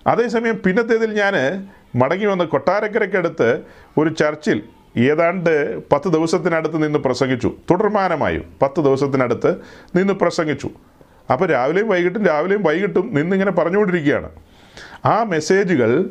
അതേസമയം 0.08 0.62
പിന്നത്തേതിൽ 0.66 1.14
ഞാൻ 1.14 1.68
മടങ്ങി 1.96 2.26
വന്ന് 2.26 2.44
കൊട്ടാരക്കരയ്ക്കടുത്ത് 2.44 3.62
ഒരു 3.98 4.10
ചർച്ചിൽ 4.10 4.64
ഏതാണ്ട് 4.98 5.78
പത്ത് 5.90 6.10
ദിവസത്തിനടുത്ത് 6.10 6.84
നിന്ന് 6.84 7.00
പ്രസംഗിച്ചു. 7.00 7.56
തുടർമാനമായും 7.70 8.44
പത്ത് 8.62 8.82
ദിവസത്തിനടുത്ത് 8.82 9.56
നിന്ന് 9.96 10.14
പ്രസംഗിച്ചു. 10.14 10.70
അപ്പോൾ 11.34 11.50
രാവിലെയും 11.50 11.90
വൈകിട്ടും 11.90 12.26
രാവിലെയും 12.26 12.64
വൈകിട്ടും 12.64 13.14
നിന്നിങ്ങനെ 13.14 13.52
പറഞ്ഞുകൊണ്ടിരിക്കുകയാണ്. 13.52 14.30
ആ 15.06 15.24
മെസ്സേജുകൾ 15.24 16.10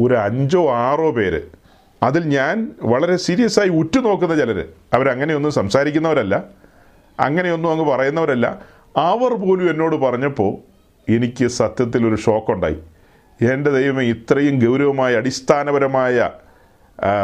ഒരു 0.00 0.14
അഞ്ചോ 0.14 0.70
ആറോ 0.70 1.10
പേര് 1.10 1.42
അതിൽ 2.02 2.24
ഞാൻ 2.24 2.72
വളരെ 2.82 3.16
സീരിയസ് 3.16 3.60
ആയി 3.60 3.68
ഉറ്റുനോക്കുന്ന 3.68 4.36
ചിലർ 4.36 4.64
അവരങ്ങനെയൊന്നും 4.94 5.52
സംസാരിക്കുന്നവരല്ല. 5.52 6.44
അങ്ങനെയൊന്നും 7.20 7.70
അങ്ങ് 7.70 7.84
പറയുന്നവരല്ല. 7.84 8.58
അവർ 8.96 9.34
പോലും 9.34 9.70
എന്നോട് 9.70 9.96
പറഞ്ഞപ്പോൾ 9.96 10.56
എനിക്ക് 11.12 11.46
സത്യത്തിൽ 11.46 12.06
ഒരു 12.06 12.16
ഷോക്കുണ്ടായി 12.16 12.76
എന്റെ 13.42 13.70
ദൈവമേ 13.70 14.04
ഇത്രയും 14.04 14.58
ഗൗരവമായ 14.64 15.16
അടിസ്ഥാനപരമായ 15.16 16.30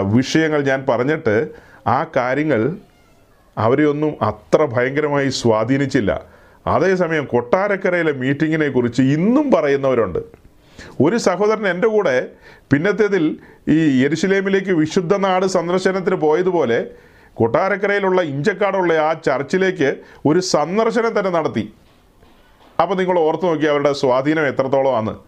വിഷയങ്ങൾ 0.00 0.62
ഞാൻ 0.62 0.87
പറഞ്ഞിട്ട് 0.88 1.49
ആ 1.87 2.07
കാര്യങ്ങൾ 2.17 2.76
അവരെ 3.59 3.85
ഒന്നും 3.85 4.12
അത്ര 4.23 4.64
ഭയങ്കരമായി 4.64 5.29
സ്വാധീനിച്ചില്ല. 5.29 6.25
അതേസമയം 6.67 7.25
കൊട്ടാരക്കരയിലെ 7.25 8.12
മീറ്റിങ്ങിനെ 8.12 8.69
കുറിച്ച് 8.69 9.02
ഇന്നും 9.02 9.50
പറയുന്നവരുണ്ട്. 9.50 10.42
ഒരു 11.01 11.17
സഹോദരൻ 11.17 11.69
എന്റെ 11.69 11.89
കൂടെ 11.89 12.29
പിന്നത്തേതിൽ 12.73 13.39
ഈ 13.69 14.03
യെരുശലേമിലേക്ക് 14.03 14.71
വിശുദ്ധ 14.71 15.17
നാട് 15.17 15.47
സന്ദർശനത്തിന് 15.47 16.17
പോയതുപോലെ 16.17 16.87
കൊട്ടാരക്കരയിലുള്ള 17.35 18.23
ഇഞ്ചക്കാടുള്ള 18.23 18.93
ആ 18.93 19.12
ചർച്ചിലേക്ക് 19.12 19.97
ഒരു 20.27 20.41
സന്ദർശനം 20.41 21.19
തന്നെ 21.19 21.31
നടത്തി. 21.31 21.73
അപ്പോൾ 22.83 22.95
നിങ്ങൾ 22.95 23.19
ഓർത്ത് 23.19 23.47
നോക്കി 23.47 23.67
അവരുടെ 23.67 23.93
സ്വാധീനം 23.93 24.49
എത്രത്തോളമാണ്. 24.49 25.19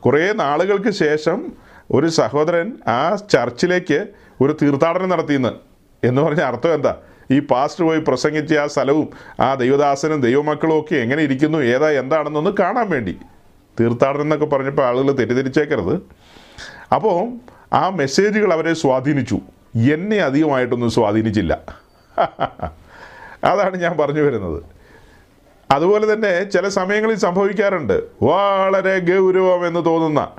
കുറേ 0.00 0.32
നാളുകൾക്ക് 0.32 0.90
ശേഷം 0.90 1.52
ഒരു 1.90 2.06
സഹോദരൻ 2.06 2.72
ആ 2.88 3.14
ചർച്ചിലേക്ക് 3.14 4.06
ഒരു 4.40 4.56
തീർത്ഥാടനം 4.62 5.08
നടത്തിയെന്ന്. 5.08 5.48
എന്ന് 6.04 6.22
പറഞ്ഞ 6.22 6.40
അർത്ഥം 6.40 6.74
എന്താ? 6.74 6.96
ഈ 7.30 7.40
പാസ്റ്റ് 7.40 7.84
പോയി 7.84 8.00
പ്രസംഗിച്ച 8.00 8.54
ആ 8.54 8.66
സ്ഥലവും 8.66 9.08
ആ 9.40 9.54
ദൈവദാസനും 9.54 10.20
ദൈവമക്കളും 10.20 10.80
ഒക്കെ 10.80 10.94
എങ്ങനെ 10.94 11.22
ഇരിക്കുന്നു? 11.22 11.58
ഏതാ? 11.58 11.90
എന്താണെന്നൊന്ന് 11.90 12.50
കാണാൻ 12.50 12.90
വേണ്ടി. 12.90 13.18
തീർത്ഥാടനം 13.80 14.22
എന്നൊക്കെ 14.22 14.46
പറഞ്ഞപ്പോൾ 14.46 14.82
ആളുകൾ 14.82 15.12
തെറ്റിദ്ധരിച്ചേക്കരുത്. 15.12 16.02
അപ്പോൾ 16.94 17.28
ആ 17.72 17.88
മെസ്സേജുകൾ 17.88 18.52
അവരെ 18.52 18.74
സ്വാധീനിച്ചു. 18.74 19.38
എന്നെ 19.92 20.18
അധികമായിട്ടൊന്നും 20.18 20.90
സ്വാധീനിച്ചില്ല. 20.90 21.60
അതാണ് 23.44 23.76
ഞാൻ 23.76 23.96
പറഞ്ഞു 23.96 24.20
വരുന്നത്. 24.20 24.62
അതുപോലെ 25.70 26.12
തന്നെ 26.12 26.44
ചില 26.44 26.68
സമയങ്ങളിൽ 26.68 27.16
സംഭവിക്കാറുണ്ട്. 27.16 28.02
വളരെ 28.22 28.98
ഗൗരവം 28.98 29.66
എന്ന് 29.66 29.84
തോന്നുന്ന 29.84 30.30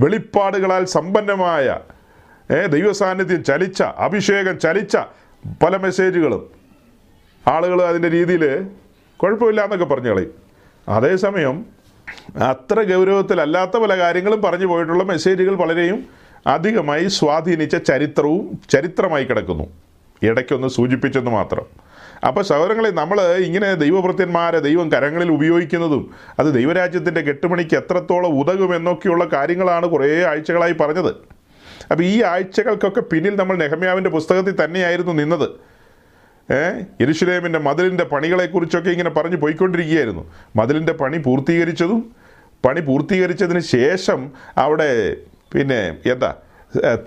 വെളിപ്പാടുകളാൽ 0.00 0.84
സമ്പന്നമായ 0.84 1.78
ദൈവസാന്നിധ്യം 2.66 3.44
ചലിച്ച 3.44 3.82
അഭിഷേകം 3.82 4.58
ചലിച്ച 4.58 4.96
പല 5.62 5.76
മെസ്സേജുകളും 5.76 6.50
ആളുകൾ 7.46 7.82
അതിന്റെ 7.82 8.10
രീതിയിൽ 8.10 8.66
കുഴപ്പമില്ല 9.16 9.60
എന്നൊക്കെ 9.60 9.84
പറഞ്ഞു 9.84 10.08
കളയും. 10.08 10.34
അതേസമയം 10.88 11.66
അത്ര 12.36 12.82
ഗൗരവത്തിലല്ലാത്ത 12.82 13.78
പല 13.78 13.98
കാര്യങ്ങളും 13.98 14.42
പറഞ്ഞു 14.42 14.66
പോയിട്ടുള്ള 14.66 15.04
മെസ്സേജുകൾ 15.04 15.54
പലരെയും 15.54 16.06
അധികമായി 16.46 17.08
സ്വാധീനിച്ച 17.08 17.76
ചരിത്രവും 17.76 18.60
ചരിത്രമായി 18.70 19.24
കിടക്കുന്നു. 19.24 19.64
ഇടയ്ക്കൊന്ന് 20.22 20.68
സൂചിപ്പിച്ചെന്ന് 20.68 21.30
മാത്രം. 21.30 21.66
അപ്പോൾ 22.26 22.42
സഹോദരങ്ങളെ 22.42 22.90
നമ്മൾ 22.90 23.20
ഇങ്ങനെ 23.36 23.74
ദൈവഭൃത്യന്മാരെ 23.74 24.58
ദൈവം 24.58 24.92
കരങ്ങളിൽ 24.92 25.30
ഉപയോഗിക്കുന്നതും 25.32 26.10
അത് 26.38 26.54
ദൈവരാജ്യത്തിന്റെ 26.54 27.20
കെട്ടുമണിക്ക് 27.20 27.76
എത്രത്തോളം 27.76 28.40
ഉതകുമെന്നൊക്കെയുള്ള 28.40 29.24
കാര്യങ്ങളാണ് 29.24 29.86
കുറേ 29.86 30.22
ആഴ്ചകളായി 30.22 30.72
പറഞ്ഞത്. 30.72 31.14
അപ്പോൾ 31.90 32.02
ഈ 32.02 32.22
ആഴ്ചകൾക്കൊക്കെ 32.22 33.00
പിന്നിൽ 33.00 33.36
നമ്മൾ 33.36 33.56
നെഹമ്യാവിന്റെ 33.56 34.10
പുസ്തകത്തിൽ 34.10 34.64
തന്നെയായിരുന്നു 34.64 35.12
നിന്നത്. 35.12 35.69
ഏഹ് 36.58 36.78
യെരുശലേമിന്റെ 37.00 37.58
മതിലിന്റെ 37.58 38.04
പണികളെക്കുറിച്ചൊക്കെ 38.12 38.90
ഇങ്ങനെ 38.90 39.10
പറഞ്ഞു 39.10 39.36
പോയിക്കൊണ്ടിരിക്കുകയായിരുന്നു. 39.36 40.22
മതിലിന്റെ 40.56 40.92
പണി 40.92 41.18
പൂർത്തീകരിച്ചതും 41.18 42.00
പണി 42.64 42.80
പൂർത്തീകരിച്ചതിന് 42.80 43.62
ശേഷം 43.76 44.20
അവിടെ 44.64 44.90
പിന്നെ 45.54 45.80
എന്താ 46.12 46.30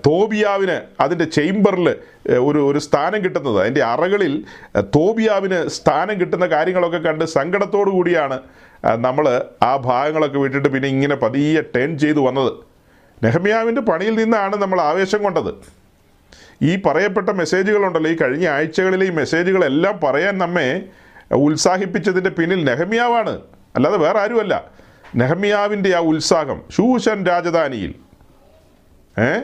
തോബിയാവിന് 0.06 0.74
അതിന്റെ 1.00 1.26
ചേംബറിൽ 1.36 1.86
ഒരു 2.48 2.60
ഒരു 2.70 2.80
സ്ഥാനം 2.86 3.20
കിട്ടുന്നത്. 3.24 3.58
അതിന്റെ 3.62 3.82
അറകളിൽ 3.92 4.34
തോബിയാവിന് 4.96 5.58
സ്ഥാനം 5.76 6.20
കിട്ടുന്ന 6.20 6.46
കാര്യങ്ങളൊക്കെ 6.46 7.00
കണ്ട് 7.08 7.24
സങ്കടത്തോടു 7.36 7.90
കൂടിയാണ് 7.90 8.36
നമ്മൾ 9.06 9.26
ആ 9.62 9.72
ഭാഗങ്ങളൊക്കെ 9.88 10.38
വിട്ടിട്ട് 10.38 10.68
പിന്നെ 10.74 10.88
ഇങ്ങനെ 10.88 11.16
പതിയെ 11.22 11.62
ടേൺ 11.74 11.98
ചെയ്തു 11.98 12.20
വന്നത്. 12.20 12.52
നെഹമ്യാവിന്റെ 13.24 13.82
പണിയിൽ 13.90 14.14
നിന്നാണ് 14.22 14.56
നമ്മൾ 14.62 14.80
ആവേശം 14.90 15.22
കൊണ്ടത്. 15.22 15.52
ഈ 16.62 16.82
പറയപ്പെട്ട 16.82 17.30
മെസ്സേജുകളുണ്ടല്ലോ 17.30 18.10
ഈ 18.10 18.16
കഴിഞ്ഞ 18.16 18.48
ആഴ്ചകളിലെ 18.48 19.06
ഈ 19.06 19.10
മെസ്സേജുകളെല്ലാം 19.10 20.00
പറയാൻ 20.04 20.38
നമ്മെ 20.38 20.82
ഉത്സാഹിപ്പിച്ചതിന്റെ 21.34 22.30
പിന്നിൽ 22.30 22.64
നെഹമ്യാവാണ്. 22.64 23.40
അല്ലാതെ 23.74 23.96
വേറെ 23.96 24.18
ആരുമല്ല. 24.18 24.64
നെഹമ്യാവിന്റെ 25.16 25.96
ആ 25.96 25.98
ഉത്സാഹം 25.98 26.62
ശൂഷൻ 26.70 27.26
രാജധാനിയിൽ. 27.26 27.94
ഏ? 29.20 29.40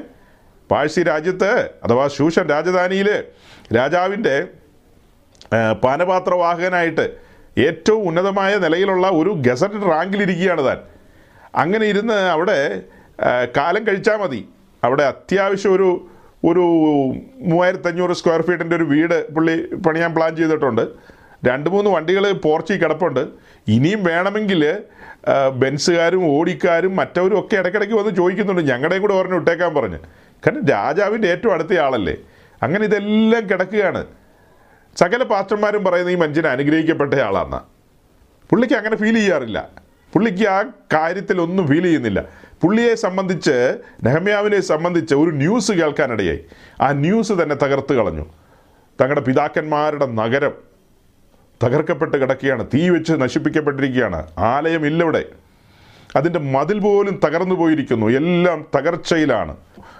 പാഴ്സി 0.71 1.00
രാജ്യത്ത് 1.02 1.71
അഥവാ 1.85 2.09
ശൂഷൻ 2.09 2.49
രാജധാനിയിൽ 2.49 3.25
രാജാവിന്റെ 3.76 4.49
പാനപാത്രവാഹകനായിട്ട് 5.85 7.17
ഏറ്റവും 7.59 8.09
ഉന്നതമായ 8.09 8.57
നിലയിലുള്ള 8.57 9.09
ഒരു 9.09 9.31
ഗസറ്റ് 9.31 9.90
റാങ്കിലിരിക്കുകയാണ് 9.90 10.67
താൻ. 10.67 10.79
അങ്ങനെ 11.55 11.87
ഇരുന്ന് 11.87 12.14
അവിടെ 12.14 12.83
കാലം 13.57 13.87
കഴിച്ചാൽ 13.87 14.17
മതി. 14.17 14.49
അവിടെ 14.85 15.02
അത്യാവശ്യം 15.02 15.75
ഒരു 15.75 16.11
ഒരു 16.45 16.65
മൂവായിരത്തഞ്ഞൂറ് 17.51 18.13
സ്ക്വയർ 18.13 18.43
ഫീറ്റിന്റെ 18.43 18.77
ഒരു 18.77 18.85
വീട് 18.85 19.35
പുള്ളി 19.35 19.75
പണിയാൻ 19.87 20.15
പ്ലാൻ 20.15 20.37
ചെയ്തിട്ടുണ്ട്. 20.37 20.85
രണ്ട് 21.49 21.71
മൂന്ന് 21.71 21.91
വണ്ടികൾ 21.91 22.33
പോർച്ചിൽ 22.33 22.79
കിടപ്പുണ്ട്. 22.83 23.21
ഇനിയും 23.69 24.05
വേണമെങ്കിൽ 24.05 24.63
ബെൻസുകാരും 25.57 26.23
ഓടിക്കാരും 26.35 26.97
മറ്റവരും 26.97 27.39
ഒക്കെ 27.39 27.57
ഇടയ്ക്കിടയ്ക്ക് 27.57 27.95
വന്ന് 27.95 28.17
ചോദിക്കുന്നുണ്ട്. 28.17 28.63
ഞങ്ങളുടെയും 28.71 29.03
കൂടെ 29.03 29.15
പറഞ്ഞു 29.15 29.37
ഇട്ടേക്കാൻ 29.37 29.75
പറഞ്ഞ്. 29.75 29.99
കാരണം 30.45 30.67
രാജാവിന്റെ 30.67 31.29
ഏറ്റവും 31.29 31.53
അടുത്ത 31.55 31.79
ആളല്ലേ. 31.79 32.17
അങ്ങനെ 32.63 32.85
ഇതെല്ലാം 32.85 33.43
കിടക്കുകയാണ്. 33.51 34.07
സകല 34.97 35.23
പാസ്റ്റർമാരും 35.23 35.85
പറയുന്ന 35.85 36.11
ഈ 36.11 36.15
മനുഷ്യനെ 36.15 36.49
അനുഗ്രഹിക്കപ്പെട്ട 36.49 37.15
ആളാണ് 37.15 37.61
പുള്ളിക്ക് 38.51 38.75
അങ്ങനെ 38.75 38.97
ഫീൽ 38.97 39.15
ചെയ്യാറില്ല. 39.15 39.69
പുള്ളിക്ക് 40.13 40.49
ആ 40.49 40.63
കാര്യത്തിലൊന്നും 40.93 41.69
ഫീൽ 41.69 41.83
ചെയ്യുന്നില്ല. 41.83 42.21
പുള്ളിയെ 42.62 42.95
സംബന്ധിച്ച് 42.95 43.79
നെഹമ്യാവിനെ 44.05 44.61
സംബന്ധിച്ച് 44.61 45.14
ഒരു 45.14 45.31
ന്യൂസ് 45.31 45.73
കേൾക്കാനിടയായി. 45.73 46.40
ആ 46.81 46.93
ന്യൂസ് 46.93 47.33
തന്നെ 47.33 47.55
തകർത്ത് 47.55 47.93
കളഞ്ഞു. 47.93 48.26
തങ്ങളുടെ 49.00 49.21
പിതാക്കന്മാരുടെ 49.21 50.07
നഗരം 50.07 50.52
തകർക്കപ്പെട്ട് 51.64 52.17
കിടക്കുകയാണ്. 52.17 52.67
തീ 52.75 52.88
വെച്ച് 52.90 53.12
നശിപ്പിക്കപ്പെട്ടിരിക്കുകയാണ്. 53.12 54.26
ആലയം 54.38 54.87
ഇല്ലവിടെ. 54.87 55.25
അതിന്റെ 56.17 56.38
മതിൽ 56.38 56.79
പോലും 56.79 57.21
തകർന്നു 57.25 57.55
പോയിരിക്കുന്നു. 57.55 58.07
എല്ലാം 58.07 58.67
തകർച്ചയിലാണ്. 58.76 59.57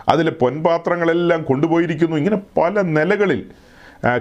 അതിലെ 0.09 0.31
പൊൻപാത്രങ്ങളെല്ലാം 0.31 1.43
കൊണ്ടുപോയിരിക്കുന്നു. 1.43 2.17
ഇങ്ങനെ 2.17 2.37
പല 2.61 2.81
നിലകളിൽ 2.81 3.47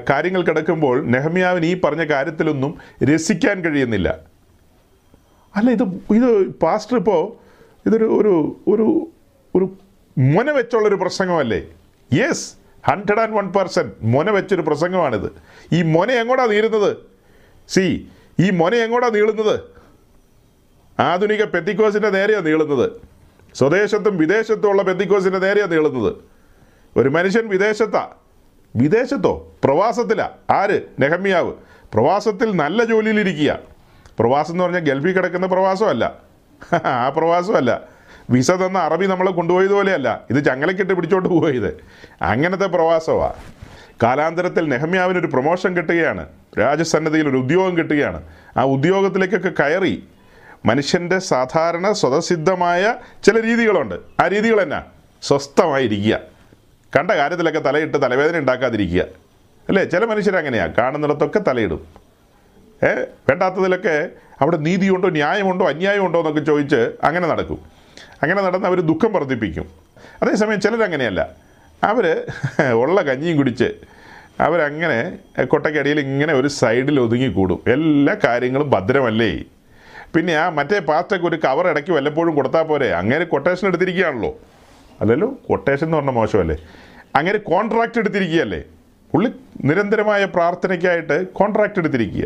കാര്യങ്ങൾ 0.10 0.41
കിടക്കുമ്പോൾ 0.41 1.05
നെഹമ്യാവിന് 1.05 1.65
ഈ 1.65 1.81
പറഞ്ഞ 1.81 2.03
കാര്യത്തിലൊന്നും 2.03 2.77
രസിക്കാൻ 3.03 3.62
കഴിയുന്നില്ല. 3.62 4.19
അല്ല 5.55 5.69
ഇത് 5.69 5.84
ഇത് 6.15 6.48
പാസ്റ്റർ 6.48 6.98
ഇപ്പോൾ 6.98 7.49
ഇതൊരു 7.86 8.05
ഒരു 8.05 8.55
ഒരു 8.67 9.07
ഒരു 9.55 9.74
മുന 10.17 10.51
വെച്ചുള്ളൊരു 10.51 10.95
പ്രസംഗമല്ലേ? 10.95 11.67
Yes 12.13 12.53
hundred 12.88 13.19
and 13.19 13.36
one 13.36 13.53
percent 13.53 13.93
മുന 14.01 14.29
വെച്ചൊരു 14.29 14.62
പ്രസംഗമാണിത്. 14.62 15.31
ഈ 15.74 15.81
മുന 15.81 16.12
എങ്ങോട്ടാ 16.12 16.45
നീരുന്നത് 16.45 16.98
സി 17.67 18.07
ഈ 18.39 18.50
മുന 18.50 18.75
എങ്ങോട്ടാ 18.75 19.09
നീളുന്നത്? 19.09 19.59
ആധുനിക 21.00 21.43
പെത്തിക്കോസിന്റെ 21.43 22.09
നേരെയാണ് 22.09 22.45
നീളുന്നത്. 22.45 22.91
സ്വദേശത്തും 23.53 24.17
വിദേശത്തും 24.17 24.69
ഉള്ള 24.69 24.81
പെത്തിക്കോസിന്റെ 24.81 25.39
നേരെയാണ് 25.39 25.71
നീളുന്നത്. 25.71 26.15
ഒരു 26.98 27.09
മനുഷ്യൻ 27.09 27.48
വിദേശത്താ. 27.48 28.09
വിദേശത്തോ? 28.75 29.53
പ്രവാസത്തിലാ. 29.63 30.29
ആര്? 30.50 30.81
നെഹമ്യാവ്. 31.00 31.53
പ്രവാസത്തിൽ 31.93 32.55
നല്ല 32.55 32.83
ജോലിയിലിരിക്കുക 32.83 33.59
പ്രവാസം 34.19 34.51
എന്ന് 34.51 34.63
പറഞ്ഞാൽ 34.63 34.81
ഗൾഫിൽ 34.81 35.12
കിടക്കുന്ന 35.12 35.48
പ്രവാസമല്ല. 35.48 36.28
ആ 36.86 37.10
പ്രവാസമല്ല. 37.10 37.82
വിസ 38.30 38.51
തന്ന 38.51 38.80
അറബി 38.80 39.06
നമ്മളെ 39.06 39.32
കൊണ്ടുപോയതുപോലെയല്ല 39.32 40.22
ഇത് 40.30 40.46
ചങ്ങലക്കിട്ട് 40.46 40.94
പിടിച്ചോണ്ട് 40.94 41.30
പോയത് 41.30 41.84
അങ്ങനത്തെ 42.22 42.66
പ്രവാസമാണ് 42.66 43.34
കാലാന്തരത്തിൽ 44.04 44.70
നെഹമ്യാവിനൊരു 44.70 45.28
പ്രൊമോഷൻ 45.28 45.78
കിട്ടുകയാണ്. 45.78 46.28
രാജസന്നദ്ധിയിൽ 46.60 47.30
ഒരു 47.30 47.38
ഉദ്യോഗം 47.38 47.78
കിട്ടുകയാണ്. 47.78 48.24
ആ 48.58 48.63
ഉദ്യോഗത്തിലേക്കൊക്കെ 48.63 49.50
കയറി 49.50 50.08
മനുഷ്യന്റെ 50.66 51.20
സാധാരണ 51.20 51.92
സ്വതസിദ്ധമായ 51.92 52.96
ചില 53.24 53.42
രീതികളുണ്ട്. 53.42 53.96
ആ 54.20 54.28
രീതികൾ 54.28 54.62
എന്നാ? 54.62 54.84
സ്വസ്ഥമായിരിക്കുക. 55.22 56.20
കണ്ട 56.98 57.12
കാര്യത്തിലൊക്കെ 57.12 57.60
തലയിട്ട് 57.60 58.01
തലവേദന 58.01 58.38
ഉണ്ടാക്കാതിരിക്കുക. 58.38 59.01
അല്ലേ? 59.70 59.84
ചില 59.84 60.06
മനുഷ്യരങ്ങനെയാണ് 60.06 60.75
കാണുന്നിടത്തൊക്കെ 60.75 61.39
തലയിടും. 61.39 61.99
ഏ? 62.83 62.91
വേണ്ടാത്തതിലൊക്കെ 63.29 64.09
അവിടെ 64.41 64.57
നീതിയുണ്ടോ 64.57 65.09
ന്യായമുണ്ടോ 65.09 65.65
അന്യായമുണ്ടോ 65.65 66.19
എന്നൊക്കെ 66.19 66.39
ചോദിച്ച് 66.39 66.91
അങ്ങനെ 67.03 67.27
നടക്കും. 67.27 67.59
അങ്ങനെ 68.24 68.41
നടന്ന് 68.41 68.67
അവർ 68.67 68.81
ദുഃഖം 68.81 69.13
വർദ്ധിപ്പിക്കും. 69.13 69.67
അതേസമയം 70.24 70.59
ചിലരങ്ങനെയല്ല. 70.62 71.29
അവർ 71.83 72.25
ഉള്ള 72.74 73.01
കഞ്ഞിയും 73.01 73.38
കുടിച്ച് 73.38 73.74
അവരങ്ങനെ 74.39 75.17
കൊട്ടക്കടിയിൽ 75.43 76.00
ഇങ്ങനെ 76.00 76.33
ഒരു 76.33 76.48
സൈഡിൽ 76.48 77.00
ഒതുങ്ങിക്കൂടും. 77.00 77.62
എല്ലാ 77.67 78.17
കാര്യങ്ങളും 78.25 78.69
ഭദ്രമല്ലേ? 78.69 79.45
പിന്നെ 80.15 80.33
ആ 80.33 80.50
മറ്റേ 80.50 80.79
പാസ്റ്റൊക്കെ 80.79 81.27
ഒരു 81.27 81.36
കവർ 81.36 81.67
ഇടയ്ക്ക് 81.67 81.91
വല്ലപ്പോഴും 81.91 82.36
കൊടുത്താൽ 82.36 82.63
പോരെ? 82.63 82.93
അങ്ങനെ 82.93 83.24
കൊട്ടേഷൻ 83.25 83.67
എടുത്തിരിക്കുകയാണല്ലോ. 83.67 84.39
അല്ലല്ലോ 85.01 85.39
കൊട്ടേഷൻ 85.48 85.86
എന്ന് 85.86 85.98
പറഞ്ഞാൽ 85.98 86.13
മോശമല്ലേ? 86.13 86.57
അങ്ങനെ 87.15 87.38
കോൺട്രാക്റ്റ് 87.38 88.00
എടുത്തിരിക്കുകയല്ലേ? 88.00 88.62
പുള്ളി 89.13 89.29
നിരന്തരമായ 89.63 90.25
പ്രാർത്ഥനയ്ക്കായിട്ട് 90.25 91.33
കോൺട്രാക്റ്റ് 91.33 91.79
എടുത്തിരിക്കുക 91.79 92.25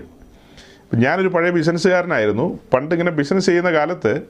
ഞാനൊരു 0.96 1.28
പഴയ 1.28 1.50
ബിസിനസ്സുകാരനായിരുന്നു. 1.50 2.60
പണ്ട് 2.74 2.96
ഇങ്ങനെ 2.96 3.12
ബിസിനസ് 3.12 3.46
ചെയ്യുന്ന 3.46 3.72
കാലത്ത് 3.72 4.22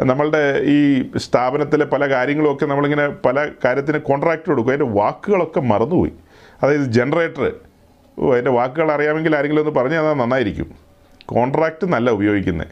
നമ്മളുടെ 0.00 0.60
ഈ 0.64 1.10
സ്ഥാപനത്തിലെ 1.16 1.84
പല 1.84 2.08
കാര്യങ്ങളുമൊക്കെ 2.08 2.66
നമ്മളിങ്ങനെ 2.66 3.08
പല 3.08 3.48
കാര്യത്തിന് 3.64 3.98
കോൺട്രാക്റ്റ് 3.98 4.46
കൊടുക്കും. 4.46 4.72
അതിന്റെ 4.72 5.00
വാക്കുകളൊക്കെ 5.00 5.60
മറന്നുപോയി. 5.60 6.12
അതായത് 6.62 6.80
ജനറേറ്റർ 6.80 7.52
അതിന്റെ 8.32 8.50
വാക്കുകൾ 8.50 8.92
അറിയാമെങ്കിൽ 8.92 9.36
ആരെങ്കിലും 9.36 9.60
ഒന്ന് 9.60 9.80
പറഞ്ഞു 9.80 9.98
തന്നാൽ 9.98 10.14
നന്നായിരിക്കും. 10.14 10.74
കോൺട്രാക്റ്റ് 11.26 11.86
നല്ല 11.86 12.10
ഉപയോഗിക്കുന്നത് 12.10 12.66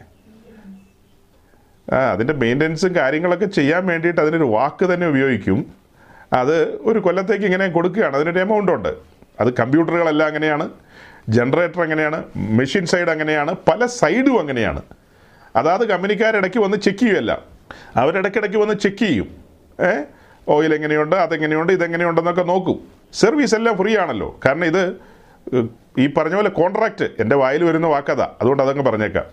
ആ 1.93 2.11
അതിന്റെ 2.11 2.33
മെയിന്റനൻസും 2.33 2.95
കാര്യങ്ങളൊക്കെ 2.95 3.45
ചെയ്യാൻ 3.45 3.85
വേണ്ടിയിട്ട് 3.85 4.21
അതിനൊരു 4.21 4.43
വാക്ക് 4.43 4.93
തന്നെ 4.93 5.07
ഉപയോഗിക്കും. 5.07 5.65
അത് 6.33 6.63
ഒരു 6.65 6.99
കൊല്ലത്തേക്ക് 6.99 7.45
ഇങ്ങനെ 7.45 7.67
കൊടുക്കുകയാണ്. 7.67 8.15
അതിനൊരു 8.15 8.39
എമൗണ്ട് 8.39 8.71
ഉണ്ട്. 8.71 8.89
അത് 9.39 9.53
കമ്പ്യൂട്ടറുകളെല്ലാം 9.53 10.27
അങ്ങനെയാണ്. 10.27 10.69
ജനറേറ്റർ 11.29 11.81
അങ്ങനെയാണ് 11.81 12.23
മെഷീൻ 12.35 12.85
സൈഡ് 12.85 13.07
അങ്ങനെയാണ് 13.07 13.55
പല 13.69 13.85
സൈഡും 13.85 14.39
അങ്ങനെയാണ്. 14.39 14.81
അതാത് 15.55 15.89
കമ്പനിക്കാരിടയ്ക്ക് 15.89 16.57
വന്ന് 16.57 16.77
ചെക്ക് 16.77 16.99
ചെയ്യുമല്ല 16.99 17.41
അവരിടയ്ക്കിടയ്ക്ക് 17.95 18.57
വന്ന് 18.57 18.73
ചെക്ക് 18.73 18.97
ചെയ്യും. 18.97 19.27
ഏ? 19.85 20.03
ഓയിൽ 20.47 20.75
എങ്ങനെയുണ്ട് 20.75 21.15
അതെങ്ങനെയുണ്ട് 21.15 21.73
ഇതെങ്ങനെയുണ്ടെന്നൊക്കെ 21.73 22.41
നോക്കും. 22.41 22.79
സർവീസ് 23.13 23.55
എല്ലാം 23.55 23.77
ഫ്രീ 23.77 23.97
ആണല്ലോ. 23.97 24.39
കാരണം 24.45 24.65
ഇത് 24.65 24.95
ഈ 25.97 26.07
പറഞ്ഞ 26.07 26.35
പോലെ 26.35 26.49
കോൺട്രാക്റ്റ് 26.49 27.09
എന്റെ 27.19 27.35
വായിൽ 27.35 27.63
വരുന്ന 27.63 27.87
വാക്കതാ. 27.87 28.31
അതുകൊണ്ട് 28.41 28.63
അതങ്ങ് 28.63 28.85
പറഞ്ഞേക്കാം. 28.85 29.25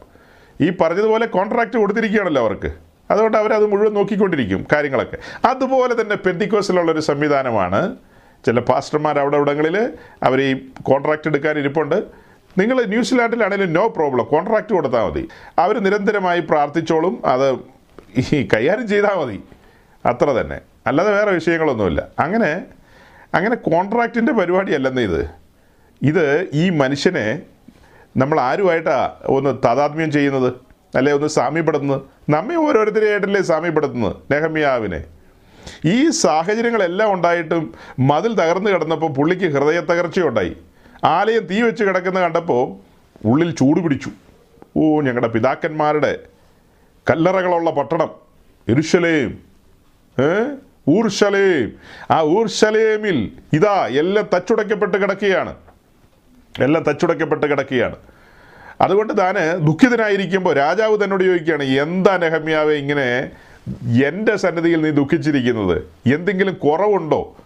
ഈ 0.61 0.71
പറഞ്ഞതുപോലെ 0.71 1.27
കോൺട്രാക്റ്റ് 1.27 1.77
കൊടുത്തിരിക്കുകയാണല്ലോ 1.77 2.43
അവർക്ക്. 2.43 2.73
അതുകൊണ്ട് 3.11 3.39
അവരത് 3.39 3.67
മുഴുവൻ 3.67 3.95
നോക്കിക്കൊണ്ടിരിക്കും 3.95 4.67
കാര്യങ്ങളൊക്കെ. 4.73 5.17
അതുപോലെ 5.45 6.03
തന്നെ 6.03 6.17
പെന്തിക്കോസിലുള്ള 6.17 6.93
ഒരു 6.93 7.01
സംവിധാനമാണ് 7.01 7.97
ചില 8.47 8.61
പാസ്റ്റർമാർ 8.61 9.19
അവിടെ 9.19 9.37
ഇവിടങ്ങളിൽ 9.37 9.93
അവർ 10.23 10.41
ഈ 10.41 10.69
കോൺട്രാക്റ്റ് 10.83 11.29
എടുക്കാൻ 11.29 11.59
ഇരിപ്പുണ്ട്. 11.59 12.05
നിങ്ങൾ 12.59 12.85
ന്യൂസിലാൻഡിലാണെങ്കിലും 12.85 13.73
നോ 13.73 13.89
പ്രോബ്ലം 13.89 14.25
കോൺട്രാക്റ്റ് 14.25 14.73
കൊടുത്താൽ 14.73 15.07
മതി. 15.07 15.29
അവർ 15.59 15.79
നിരന്തരമായി 15.79 16.41
പ്രാർത്ഥിച്ചോളും 16.41 17.23
അത് 17.27 17.59
ഈ 18.33 18.49
കൈകാര്യം 18.55 18.89
ചെയ്താൽ 18.89 19.15
മതി. 19.15 19.45
അത്ര 20.07 20.31
തന്നെ. 20.31 20.61
അല്ലാതെ 20.87 21.13
വേറെ 21.13 21.31
വിഷയങ്ങളൊന്നുമില്ല. 21.31 22.09
അങ്ങനെ 22.19 22.65
അങ്ങനെ 23.35 23.55
കോൺട്രാക്റ്റിന്റെ 23.55 24.33
പരിപാടിയല്ലെന്ന് 24.33 25.01
ഇത്. 25.01 25.31
ഇത് 26.03 26.47
ഈ 26.53 26.71
മനുഷ്യനെ 26.71 27.43
നമ്മൾ 28.17 28.41
ആരുമായിട്ടാണ് 28.41 29.11
ഒന്ന് 29.27 29.59
താതാത്മ്യം 29.65 30.13
ചെയ്യുന്നത്? 30.13 30.53
അല്ലെ 30.97 31.13
ഒന്ന് 31.13 31.27
സാമ്യപ്പെടുത്തുന്നത്? 31.27 32.03
നമ്മെ 32.31 32.55
ഓരോരുത്തരെയായിട്ടല്ലേ 32.55 33.43
സാമ്യപ്പെടുത്തുന്നത്? 33.43 34.17
നെഹമ്യാവിനെ. 34.33 35.05
ഈ 35.85 36.11
സാഹചര്യങ്ങളെല്ലാം 36.11 37.12
ഉണ്ടായിട്ടും 37.12 37.75
മതിൽ 37.99 38.35
തകർന്നു 38.35 38.71
കിടന്നപ്പോൾ 38.71 39.12
പുള്ളിക്ക് 39.12 39.45
ഹൃദയ 39.45 39.81
തകർച്ചയുണ്ടായി. 39.81 40.57
ആലയം 41.05 41.47
തീ 41.47 41.62
വെച്ച് 41.62 41.85
കിടക്കുന്ന 41.85 42.21
കണ്ടപ്പോൾ 42.21 42.76
ഉള്ളിൽ 43.26 43.55
ചൂട് 43.55 43.81
പിടിച്ചു. 43.81 44.11
ഓ 44.76 45.00
ഞങ്ങളുടെ 45.00 45.29
പിതാക്കന്മാരുടെ 45.29 46.19
കല്ലറകളുള്ള 47.11 47.71
പട്ടണം 47.71 48.11
എരുശലേം 48.69 49.38
ഏ? 50.21 50.45
ഊർശലേം. 50.88 51.73
ആ 52.11 52.23
ഊർശലേമിൽ 52.23 53.33
ഇതാ 53.53 53.87
എല്ലാം 53.87 54.29
തച്ചുടയ്ക്കപ്പെട്ട് 54.35 54.99
കിടക്കുകയാണ്. 54.99 55.55
എല്ലാം 56.61 56.85
തച്ചുടയ്ക്കപ്പെട്ട് 56.85 57.47
കിടക്കുകയാണ്. 57.47 57.97
അതുകൊണ്ട് 58.81 59.19
താൻ 59.19 59.35
ദുഃഖിതനായിരിക്കുമ്പോൾ 59.67 60.55
രാജാവ് 60.55 61.05
തന്നോട് 61.05 61.25
ചോദിക്കുകയാണ് 61.25 61.62
എന്താ 61.62 62.17
നെഹമ്യാവെ 62.17 62.75
ഇങ്ങനെ 62.75 63.31
എന്റെ 64.06 64.37
സന്നിധിയിൽ 64.37 64.83
നീ 64.83 64.90
ദുഃഖിച്ചിരിക്കുന്നത് 64.90 65.83
എന്തെങ്കിലും 66.14 66.54
കുറവുണ്ടോ? 66.54 67.37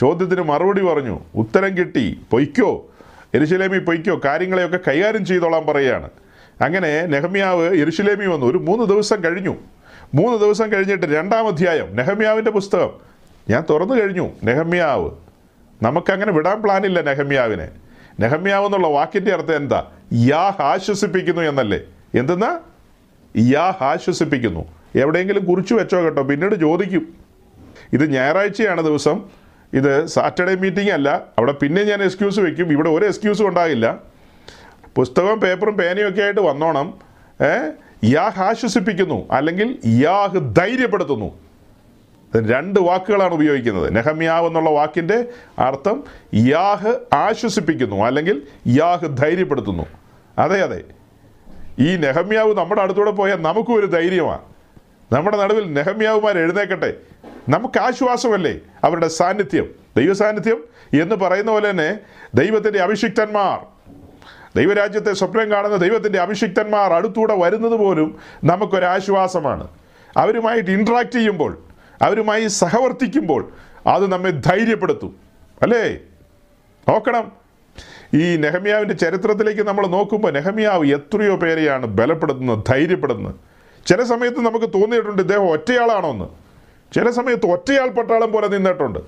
ചോദ്യത്തിന് 0.00 0.42
മറുപടി 0.42 0.80
പറഞ്ഞു 0.80 1.20
ഉത്തരം 1.34 1.78
കിട്ടി 1.78 2.20
പൊയ്ക്കോ. 2.30 2.86
എരുശലേമി 3.34 3.78
പൊയ്ക്കോ 3.78 4.20
കാര്യങ്ങളെയൊക്കെ 4.24 4.78
കൈകാര്യം 4.88 5.24
ചെയ്തോളാൻ 5.24 5.66
പറയുകയാണ്. 5.66 6.10
അങ്ങനെ 6.60 7.06
നെഹമ്യാവ് 7.06 7.76
എരുശലേമി 7.76 8.26
വന്നു. 8.26 8.46
ഒരു 8.46 8.58
മൂന്ന് 8.58 8.84
ദിവസം 8.84 9.24
കഴിഞ്ഞു. 9.24 9.56
മൂന്ന് 10.14 10.38
ദിവസം 10.38 10.72
കഴിഞ്ഞിട്ട് 10.72 11.06
രണ്ടാം 11.06 11.46
അധ്യായം 11.46 11.96
നെഹമ്യാവിന്റെ 11.96 12.50
പുസ്തകം. 12.50 12.90
ഞാൻ 13.50 13.64
തുറന്നു 13.70 13.94
കഴിഞ്ഞു. 13.94 14.30
നെഹമ്യാവ്. 14.44 15.10
നമുക്കങ്ങനെ 15.82 16.32
വിടാൻ 16.32 16.62
പ്ലാനില്ല 16.62 17.00
നെഹമ്യാവിനെ. 17.00 17.68
നെഹമ്യാവ് 18.20 18.66
എന്നുള്ള 18.66 18.88
വാക്കിന്റെ 18.88 19.32
അർത്ഥം 19.32 19.56
എന്താ? 19.56 19.90
യാ 20.12 20.52
ആശ്വസിപ്പിക്കുന്നു 20.60 21.42
എന്നല്ലേ. 21.42 21.80
എന്തെന്നാ? 22.14 22.58
യാ 23.36 23.74
ആശ്വസിപ്പിക്കുന്നു. 23.80 24.83
എവിടെയെങ്കിലും 24.94 25.44
കുറിച്ചു 25.44 25.74
വെച്ചോ 25.74 26.04
കേട്ടോ. 26.04 26.22
പിന്നീട് 26.22 26.54
ചോദിക്കും. 26.54 27.14
ഇത് 27.92 28.10
ഞായറാഴ്ചയാണ് 28.10 28.82
ദിവസം. 28.82 29.24
ഇത് 29.72 30.06
സാറ്റർഡേ 30.06 30.54
മീറ്റിംഗ് 30.54 30.90
അല്ല. 30.90 31.22
അവിടെ 31.38 31.52
പിന്നെ 31.52 31.82
ഞാൻ 31.84 32.02
എക്സ്ക്യൂസ് 32.02 32.40
വെക്കും. 32.40 32.72
ഇവിടെ 32.72 32.88
ഒരു 32.88 33.04
എക്സ്ക്യൂസും 33.04 33.48
ഉണ്ടാകില്ല. 33.48 33.98
പുസ്തകവും 34.96 35.40
പേപ്പറും 35.40 35.76
പേനയും 35.76 36.08
ഒക്കെ 36.08 36.22
ആയിട്ട് 36.22 36.40
വന്നോണം. 36.40 36.94
ഏ? 37.42 37.70
യാഹ് 38.12 38.40
ആശ്വസിപ്പിക്കുന്നു. 38.40 39.28
അല്ലെങ്കിൽ 39.30 39.78
യാഹ് 39.86 40.56
ധൈര്യപ്പെടുത്തുന്നു. 40.56 41.38
രണ്ട് 42.48 42.80
വാക്കുകളാണ് 42.80 43.34
ഉപയോഗിക്കുന്നത്. 43.34 43.96
നെഹമ്യാവ് 43.96 44.46
എന്നുള്ള 44.46 44.70
വാക്കിന്റെ 44.70 45.24
അർത്ഥം 45.58 46.04
യാഹ് 46.34 47.00
ആശ്വസിപ്പിക്കുന്നു. 47.12 47.96
അല്ലെങ്കിൽ 47.96 48.42
യാഹ് 48.68 49.16
ധൈര്യപ്പെടുത്തുന്നു. 49.16 49.86
അതെ 50.38 50.60
അതെ. 50.60 50.82
ഈ 51.78 51.96
നെഹമ്യാവ് 51.96 52.54
നമ്മുടെ 52.54 52.82
അടുത്തൂടെ 52.82 53.10
പോയാൽ 53.10 53.36
നമുക്കും 53.36 53.74
ഒരു 53.74 53.86
ധൈര്യമാണ് 53.86 54.53
നമ്മുടെ 55.12 55.36
നടുവിൽ 55.36 55.72
നെഹമ്യാവുമാർ 55.72 56.38
എഴുന്നേക്കട്ടെ. 56.38 56.94
നമുക്ക് 57.48 57.80
ആശ്വാസമല്ലേ 57.80 58.60
അവരുടെ 58.84 59.08
സാന്നിധ്യം? 59.08 59.70
ദൈവ 59.96 60.12
സാന്നിധ്യം 60.12 60.64
എന്ന് 61.00 61.14
പറയുന്ന 61.14 61.50
പോലെ 61.50 61.70
തന്നെ 61.70 61.98
ദൈവത്തിന്റെ 62.34 62.78
അഭിഷിക്തന്മാർ. 62.78 63.60
ദൈവരാജ്യത്തെ 64.56 65.12
സ്വപ്നം 65.12 65.50
കാണുന്ന 65.50 65.76
ദൈവത്തിന്റെ 65.76 66.18
അഭിഷിക്തന്മാർ 66.18 66.92
അടുത്തൂടെ 66.92 67.34
വരുന്നത് 67.34 67.72
പോലും 67.72 68.18
നമുക്കൊരാശ്വാസമാണ് 68.44 69.68
അവരുമായിട്ട് 70.16 70.70
ഇൻട്രാക്ട് 70.70 71.10
ചെയ്യുമ്പോൾ 71.10 71.62
അവരുമായി 72.02 72.46
സഹവർത്തിക്കുമ്പോൾ 72.46 73.52
അത് 73.86 74.12
നമ്മെ 74.12 74.30
ധൈര്യപ്പെടുത്തും. 74.30 75.16
അല്ലേ? 75.62 75.98
നോക്കണം. 76.88 77.32
ഈ 78.14 78.36
നെഹമ്യാവിന്റെ 78.36 78.94
ചരിത്രത്തിലേക്ക് 78.94 79.60
നമ്മൾ 79.60 79.86
നോക്കുമ്പോൾ 79.86 80.32
നെഹമ്യാവ് 80.32 80.86
എത്രയോ 80.86 81.36
പേരെയാണ് 81.36 81.86
ബലപ്പെടുത്തുന്നത് 81.86 82.64
ധൈര്യപ്പെടുന്നത് 82.68 83.34
ചില 83.86 84.02
സമയത്ത് 84.02 84.40
നമുക്ക് 84.40 84.66
തോന്നിയിട്ടുണ്ട് 84.66 85.22
ഇദ്ദേഹം 85.22 85.50
ഒറ്റയാളാണോ 85.50 86.10
എന്ന് 86.10 86.24
ചില 86.94 87.10
സമയത്ത് 87.10 87.46
ഒറ്റയാൾ 87.46 87.88
പട്ടാളം 87.88 88.32
പോലെ 88.32 88.48
നിന്നിട്ടുണ്ട്. 88.48 88.98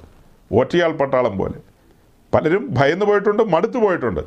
ഒറ്റയാൾ 0.53 0.93
പട്ടാളം 0.93 1.39
പോലെ. 1.39 1.55
പലരും 2.35 2.75
ഭയന്നു 2.75 3.07
പോയിട്ടുണ്ട് 3.07 3.43
മടുത്തു 3.43 3.79
പോയിട്ടുണ്ട്. 3.79 4.21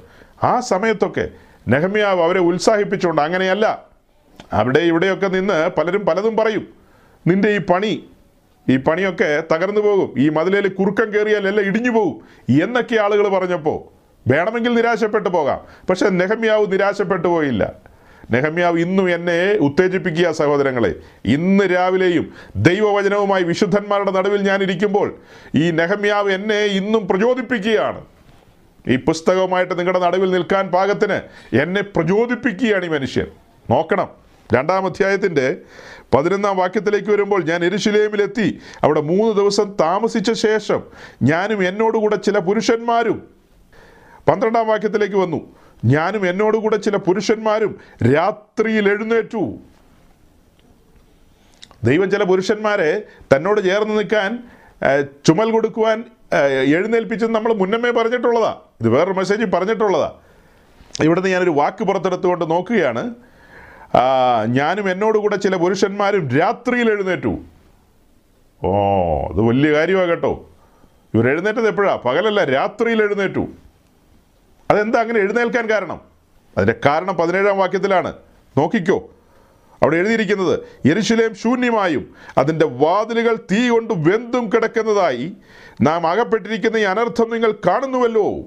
ആ 0.44 0.60
സമയത്തൊക്കെ 0.60 1.30
നെഹമ്യാവ് 1.68 2.22
അവരെ 2.22 2.40
ഉത്സാഹിപ്പിച്ചുകൊണ്ട് 2.40 3.22
അങ്ങനെയല്ല. 3.22 3.86
അവിടെ 4.54 4.80
ഇവിടെയൊക്കെ 4.80 5.28
നിന്ന് 5.28 5.70
പലരും 5.78 6.06
പലതും 6.06 6.38
പറയും. 6.38 6.68
നിന്റെ 7.28 7.50
ഈ 7.50 7.58
പണി 7.58 8.10
ഈ 8.70 8.78
പണിയൊക്കെ 8.78 9.44
തകർന്നു 9.54 9.82
പോകും. 9.82 10.14
ഈ 10.18 10.30
മതിലേൽ 10.30 10.68
കുറുക്കം 10.68 11.14
കയറിയാൽ 11.14 11.48
എല്ലാം 11.48 11.68
ഇടിഞ്ഞു 11.68 11.92
പോകും 11.92 12.22
എന്നൊക്കെ 12.62 12.96
ആളുകൾ 12.96 13.28
പറഞ്ഞപ്പോൾ 13.28 14.00
വേണമെങ്കിൽ 14.30 14.74
നിരാശപ്പെട്ടു 14.74 15.30
പോകാം. 15.30 15.86
പക്ഷേ 15.90 16.10
നെഹമ്യാവ് 16.10 16.72
നിരാശപ്പെട്ടു 16.72 17.28
പോയില്ല. 17.28 17.88
നെഹമ്യാവ് 18.32 18.80
ഇന്നും 18.80 19.13
എന്നെ 19.13 19.54
ഉത്തേജിപ്പിക്കുക 19.54 20.32
സഹോദരങ്ങളെ. 20.32 20.96
ഇന്ന് 21.26 21.63
രാവിലെയും 21.63 22.34
ദൈവവചനവുമായി 22.56 23.44
വിശുദ്ധന്മാരുടെ 23.44 24.12
നടുവിൽ 24.12 24.42
ഞാൻ 24.42 24.62
ഇരിക്കുമ്പോൾ 24.62 25.15
ഈ 25.56 25.72
നെഹമ്യാവ് 25.72 26.32
എന്നെ 26.32 26.60
ഇന്നും 26.60 27.08
പ്രചോദിപ്പിക്കുകയാണ്. 27.08 28.06
ഈ 28.88 28.96
പുസ്തകവുമായിട്ട് 28.96 29.80
നിങ്ങളുടെ 29.80 30.00
നടുവിൽ 30.00 30.32
നിൽക്കാൻ 30.32 30.68
പാകത്തിന് 30.68 31.22
എന്നെ 31.62 31.82
പ്രചോദിപ്പിക്കുകയാണ് 31.82 32.86
ഈ 32.86 32.88
മനുഷ്യൻ. 32.88 33.28
നോക്കണം. 33.70 34.10
രണ്ടാം 34.54 34.86
അധ്യായത്തിന്റെ 34.86 35.58
പതിനൊന്നാം 36.13 36.58
വാക്യത്തിലേക്ക് 36.58 37.10
വരുമ്പോൾ 37.10 37.44
ഞാൻ 37.44 37.65
എരുശിലേമിലെത്തി. 37.65 38.60
അവിടെ 38.84 39.02
മൂന്ന് 39.02 39.42
ദിവസം 39.42 39.76
താമസിച്ച 39.82 40.32
ശേഷം 40.32 40.84
ഞാനും 41.24 41.68
എന്നോടുകൂടെ 41.68 42.15
ചില 42.15 42.39
പുരുഷന്മാരും 42.39 43.24
പന്ത്രണ്ടാം 44.30 44.68
വാക്യത്തിലേക്ക് 44.68 45.15
വന്നു. 45.15 45.59
ഞാനും 45.86 46.24
എന്നോടുകൂടെ 46.30 46.78
ചില 46.78 46.96
പുരുഷന്മാരും 47.08 47.72
രാത്രിയിൽ 48.13 48.89
എഴുന്നേറ്റു. 48.89 49.44
ദൈവം 51.84 52.12
ചില 52.12 52.24
പുരുഷന്മാരെ 52.24 53.04
തന്നോട് 53.34 53.62
ചേർന്ന് 53.68 53.94
നിൽക്കാൻ 54.00 54.39
ചുമൽ 55.26 55.52
കൊടുക്കുവാൻ 55.52 56.04
എഴുന്നേൽപ്പിച്ചെന്ന് 56.76 57.36
നമ്മൾ 57.36 57.54
മുന്നമേ 57.54 57.92
പറഞ്ഞിട്ടുള്ളതാ. 57.92 58.52
ഇത് 58.82 58.89
വേറൊരു 58.89 59.15
മെസ്സേജിൽ 59.20 59.50
പറഞ്ഞിട്ടുള്ളതാ. 59.52 60.10
ഇവിടുന്ന് 61.04 61.30
ഞാനൊരു 61.30 61.54
വാക്ക് 61.60 61.84
പുറത്തെടുത്തുകൊണ്ട് 61.84 62.52
നോക്കുകയാണ്. 62.52 63.04
ഞാനും 64.48 64.92
എന്നോടുകൂടെ 64.92 65.36
ചില 65.36 65.56
പുരുഷന്മാരും 65.56 66.24
രാത്രിയിൽ 66.39 66.88
എഴുന്നേറ്റു. 66.92 67.34
ഓ 68.63 68.70
അത് 69.32 69.42
വലിയ 69.50 69.74
കാര്യമാണ് 69.78 70.10
കേട്ടോ. 70.10 70.50
ഇവർ 71.13 71.30
എഴുന്നേറ്റത് 71.30 71.68
എപ്പോഴാണ് 71.68 72.02
പകലല്ല 72.02 72.44
രാത്രിയിൽ 72.44 73.04
എഴുന്നേറ്റു. 73.04 73.48
അതെന്താ 74.71 74.99
അങ്ങനെ 74.99 75.19
എഴുന്നേൽക്കാൻ 75.19 75.69
കാരണം? 75.69 76.01
അതിന്റെ 76.58 76.75
കാരണം 76.86 77.13
പതിനേഴാം 77.13 77.58
വാക്യത്തിലാണ്. 77.58 78.13
നോക്കിക്കോ. 78.58 79.10
അവിടെ 79.82 79.97
എഴുതിയിരിക്കുന്നത് 79.97 80.60
യരിശിലേം 80.88 81.36
ശൂന്യമായും 81.36 82.15
അതിന്റെ 82.38 82.65
വാതിലുകൾ 82.65 83.36
തീ 83.36 83.69
കൊണ്ട് 83.69 83.93
വെന്തും 83.93 84.49
കിടക്കുന്നതായി 84.49 85.32
നാം 85.82 86.08
അകപ്പെട്ടിരിക്കുന്ന 86.08 86.77
ഈ 86.77 86.82
അനർത്ഥം 86.82 87.29
നിങ്ങൾ 87.29 87.51
കാണുന്നുവല്ലോ. 87.51 88.43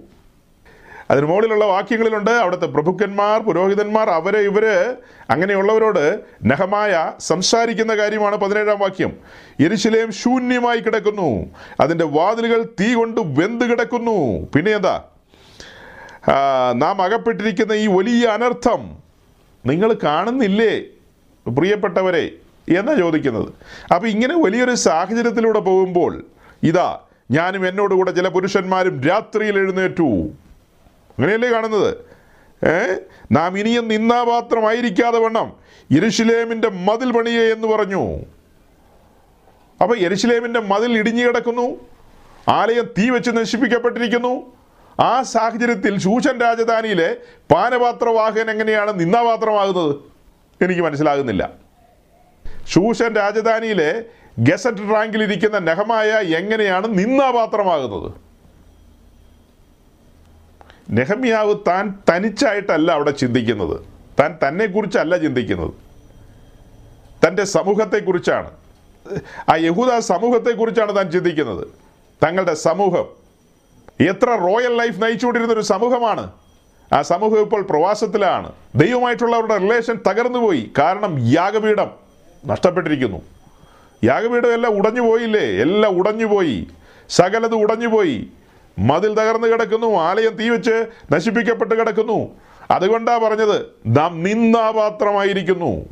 അതിന് 1.10 1.26
മുകളിലുള്ള 1.26 1.64
വാക്യങ്ങളിലുണ്ട് 1.64 2.30
അവിടുത്തെ 2.30 2.66
പ്രഭുക്കന്മാർ 2.66 3.40
പുരോഹിതന്മാർ 3.40 4.10
അവരെ 4.10 4.38
ഇവർ 4.38 4.96
അങ്ങനെയുള്ളവരോട് 5.30 6.20
നഹമായ 6.44 7.12
സംസാരിക്കുന്ന 7.20 7.96
കാര്യമാണ് 7.96 8.36
പതിനേഴാം 8.36 8.78
വാക്യം. 8.78 9.16
എരിശിലേം 9.60 10.12
ശൂന്യമായി 10.12 10.80
കിടക്കുന്നു 10.80 11.46
അതിന്റെ 11.80 12.04
വാതിലുകൾ 12.04 12.62
തീ 12.80 12.94
കൊണ്ട് 12.94 13.20
വെന്ത് 13.20 13.64
കിടക്കുന്നു. 13.64 14.48
പിന്നെ 14.54 14.72
എന്താ? 14.72 15.04
നാം 16.74 17.02
അകപ്പെട്ടിരിക്കുന്ന 17.02 17.72
ഈ 17.72 17.86
വലിയ 17.86 18.26
അനർത്ഥം 18.26 18.96
നിങ്ങൾ 19.66 19.92
കാണുന്നില്ലേ 19.92 20.80
പ്രിയപ്പെട്ടവരെ 21.50 22.30
എന്നാ 22.78 22.94
ചോദിക്കുന്നത്. 22.94 23.52
അപ്പോൾ 23.94 24.06
ഇങ്ങനെ 24.06 24.42
വലിയൊരു 24.42 24.74
സാഹചര്യത്തിലൂടെ 24.74 25.58
പോകുമ്പോൾ 25.58 26.24
ഇതാ 26.62 26.98
ഞാനും 27.30 27.68
എന്നോടുകൂടെ 27.68 28.10
ചില 28.10 28.28
പുരുഷന്മാരും 28.28 29.02
രാത്രിയിൽ 29.02 29.58
എഴുന്നേറ്റു. 29.58 30.28
അങ്ങനെയല്ലേ 31.12 31.50
കാണുന്നത്? 31.50 31.96
ഏ? 32.66 32.96
നാം 33.32 33.58
ഇനിയും 33.58 33.88
നിന്നാപാത്രമായിരിക്കാതെ 33.88 35.18
വണ്ണം. 35.18 35.52
യെരുശലേമിന്റെ 35.92 36.68
മതിൽ 36.68 37.12
പണിയേ 37.12 37.52
എന്ന് 37.52 37.68
പറഞ്ഞു. 37.68 38.16
അപ്പോൾ 39.82 39.98
യെരുശലേമിന്റെ 39.98 40.60
മതിൽ 40.60 40.98
ഇടിഞ്ഞു 40.98 41.26
കിടക്കുന്നു. 41.26 41.76
ആലയം 42.48 42.84
തീ 42.98 43.10
വെച്ച് 43.10 43.30
നശിപ്പിക്കപ്പെട്ടിരിക്കുന്നു. 43.30 44.61
ആ 45.00 45.22
സാഹചര്യത്തിൽ 45.22 45.98
ശൂഷൻ 45.98 46.40
രാജധാനിയിലെ 46.40 47.16
പാനപാത്രവാഹകൻ 47.54 48.50
എങ്ങനെയാണ് 48.50 49.00
നിന്നാപാത്രമാകുന്നത് 49.00 49.96
എനിക്ക് 50.64 50.82
മനസ്സിലാകുന്നില്ല. 50.82 51.50
ശൂഷൻ 52.68 53.16
രാജധാനിയിലെ 53.16 54.04
ഗസറ്റ് 54.38 54.94
റാങ്കിലിരിക്കുന്ന 54.94 55.58
നെഹമായ 55.58 56.08
എങ്ങനെയാണ് 56.08 56.86
നിന്നാപാത്രമാകുന്നത് 56.86 58.12
നെഹമ്യാവ് 60.90 61.54
താൻ 61.68 61.98
തനിച്ചായിട്ടല്ല 62.10 62.92
അവിടെ 62.92 63.10
ചിന്തിക്കുന്നത്. 63.10 63.80
താൻ 64.20 64.38
തന്നെക്കുറിച്ചല്ല 64.48 65.16
ചിന്തിക്കുന്നത്. 65.16 65.72
തന്റെ 67.26 67.44
സമൂഹത്തെക്കുറിച്ചാണ്. 67.44 68.50
ആ 69.48 69.56
യഹൂദ 69.56 69.98
സമൂഹത്തെക്കുറിച്ചാണ് 69.98 70.96
താൻ 70.96 71.10
ചിന്തിക്കുന്നത്. 71.10 71.68
തങ്ങളുടെ 72.22 72.54
സമൂഹം 72.54 73.21
എത്ര 74.00 74.30
റോയൽ 74.30 74.76
ലൈഫ് 74.76 75.02
നയിച്ചുകൊണ്ടിരുന്ന 75.02 75.52
ഒരു 75.52 75.60
സമൂഹമാണ്. 75.60 76.32
ആ 76.92 77.02
സമൂഹം 77.02 77.40
ഇപ്പോൾ 77.40 77.62
പ്രവാസത്തിലാണ്. 77.62 78.52
ദൈവമായിട്ടുള്ളവരുടെ 78.74 79.58
റിലേഷൻ 79.58 79.98
തകർന്നുപോയി 80.08 80.70
കാരണം 80.78 81.18
യാഗപീഠം 81.18 81.90
നഷ്ടപ്പെട്ടിരിക്കുന്നു. 82.46 83.22
യാഗപീഠം 84.04 84.54
എല്ലാം 84.54 84.72
ഉടഞ്ഞു 84.72 85.00
പോയില്ലേ? 85.00 85.40
എല്ലാം 85.40 85.98
ഉടഞ്ഞു 85.98 86.26
പോയി. 86.26 86.66
സകലത് 87.08 87.54
ഉടഞ്ഞു 87.54 87.86
പോയി. 87.86 88.26
മതിൽ 88.78 89.14
തകർന്നു 89.14 89.46
കിടക്കുന്നു. 89.46 89.86
ആലയം 89.86 90.30
തീ 90.30 90.48
വെച്ച് 90.48 90.86
നശിപ്പിക്കപ്പെട്ട് 91.12 91.74
കിടക്കുന്നു. 91.74 92.28
അതുകൊണ്ടാ 92.70 93.18
പറഞ്ഞത് 93.18 93.66
നാം 93.86 94.22
നിന്നാപാത്രമായിരിക്കുന്നു 94.22 95.84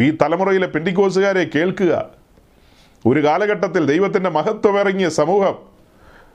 ഈ 0.00 0.10
തലമുറയിലെ 0.10 0.66
പെൻഡിക്കോസുകാരെ 0.66 1.50
കേൾക്കുക. 1.54 2.06
ഒരു 3.06 3.24
കാലഘട്ടത്തിൽ 3.24 3.86
ദൈവത്തിന്റെ 3.86 4.30
മഹത്വമിറങ്ങിയ 4.30 5.08
സമൂഹം 5.08 5.73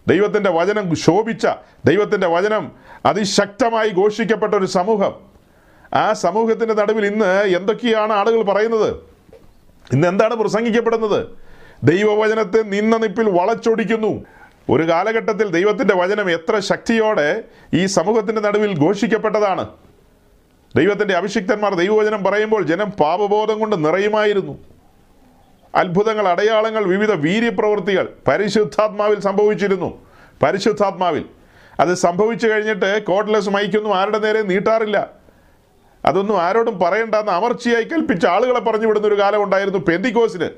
ദൈവത്തിന്റെ 0.09 0.49
വചനം 0.49 0.95
ശോഭിച്ച 0.95 1.47
ദൈവത്തിന്റെ 1.85 2.27
വചനം 2.27 2.71
അതിശക്തമായി 3.05 3.89
ഘോഷിക്കപ്പെട്ട 3.89 4.53
ഒരു 4.53 4.65
സമൂഹം. 4.65 5.13
ആ 5.93 6.13
സമൂഹത്തിന്റെ 6.13 6.73
നടുവിൽ 6.73 7.05
ഇന്ന് 7.05 7.43
എന്തൊക്കെയാണ് 7.43 8.13
ആളുകൾ 8.13 8.41
പറയുന്നത്? 8.41 8.95
ഇന്ന് 9.93 10.07
എന്താണ് 10.07 10.35
പ്രസംഗിക്കപ്പെടുന്നത്? 10.35 11.27
ദൈവവചനത്തെ 11.83 12.61
നിന്ന 12.61 12.97
നിപ്പിൽ 12.97 13.29
വളച്ചൊടിക്കുന്നു. 13.29 14.25
ഒരു 14.69 14.89
കാലഘട്ടത്തിൽ 14.89 15.47
ദൈവത്തിന്റെ 15.47 15.95
വചനം 15.95 16.31
എത്ര 16.31 16.59
ശക്തിയോടെ 16.59 17.43
ഈ 17.73 17.85
സമൂഹത്തിന്റെ 17.85 18.41
നടുവിൽ 18.41 18.79
ഘോഷിക്കപ്പെട്ടതാണ്. 18.79 19.67
ദൈവത്തിന്റെ 20.75 21.13
അഭിഷിക്തന്മാർ 21.13 21.73
ദൈവവചനം 21.73 22.23
പറയുമ്പോൾ 22.23 22.63
ജനം 22.63 22.91
പാപബോധം 22.91 23.59
കൊണ്ട് 23.59 23.85
നിറയുമായിരുന്നു. 23.85 24.57
അത്ഭുതങ്ങൾ 25.75 26.27
അടയാളങ്ങൾ 26.27 26.83
വിവിധ 26.83 27.11
വീര്യപ്രവൃത്തികൾ 27.11 28.09
പരിശുദ്ധാത്മാവിൽ 28.27 29.19
സംഭവിച്ചിരുന്നു. 29.19 30.05
പരിശുദ്ധാത്മാവിൽ. 30.43 31.25
അത് 31.79 31.93
സംഭവിച്ചു 31.93 32.47
കഴിഞ്ഞിട്ട് 32.47 33.03
കോഡ്ലെസ് 33.03 33.49
മൈക്കൊന്നും 33.49 33.95
ആരുടെ 33.95 34.19
നേരെ 34.19 34.41
നീട്ടാറില്ല. 34.41 35.09
അതൊന്നും 36.05 36.41
ആരോടും 36.41 36.79
പറയണ്ടെന്ന് 36.79 37.31
അമർച്ചയായി 37.31 37.83
കൽപ്പിച്ച 37.83 38.25
ആളുകളെ 38.25 38.59
പറഞ്ഞു 38.59 38.87
വിടുന്ന 38.87 39.07
ഒരു 39.07 39.19
കാലം 39.19 39.43
ഉണ്ടായിരുന്നു 39.43 39.79
പെന്തിക്കോസിന്. 39.79 40.49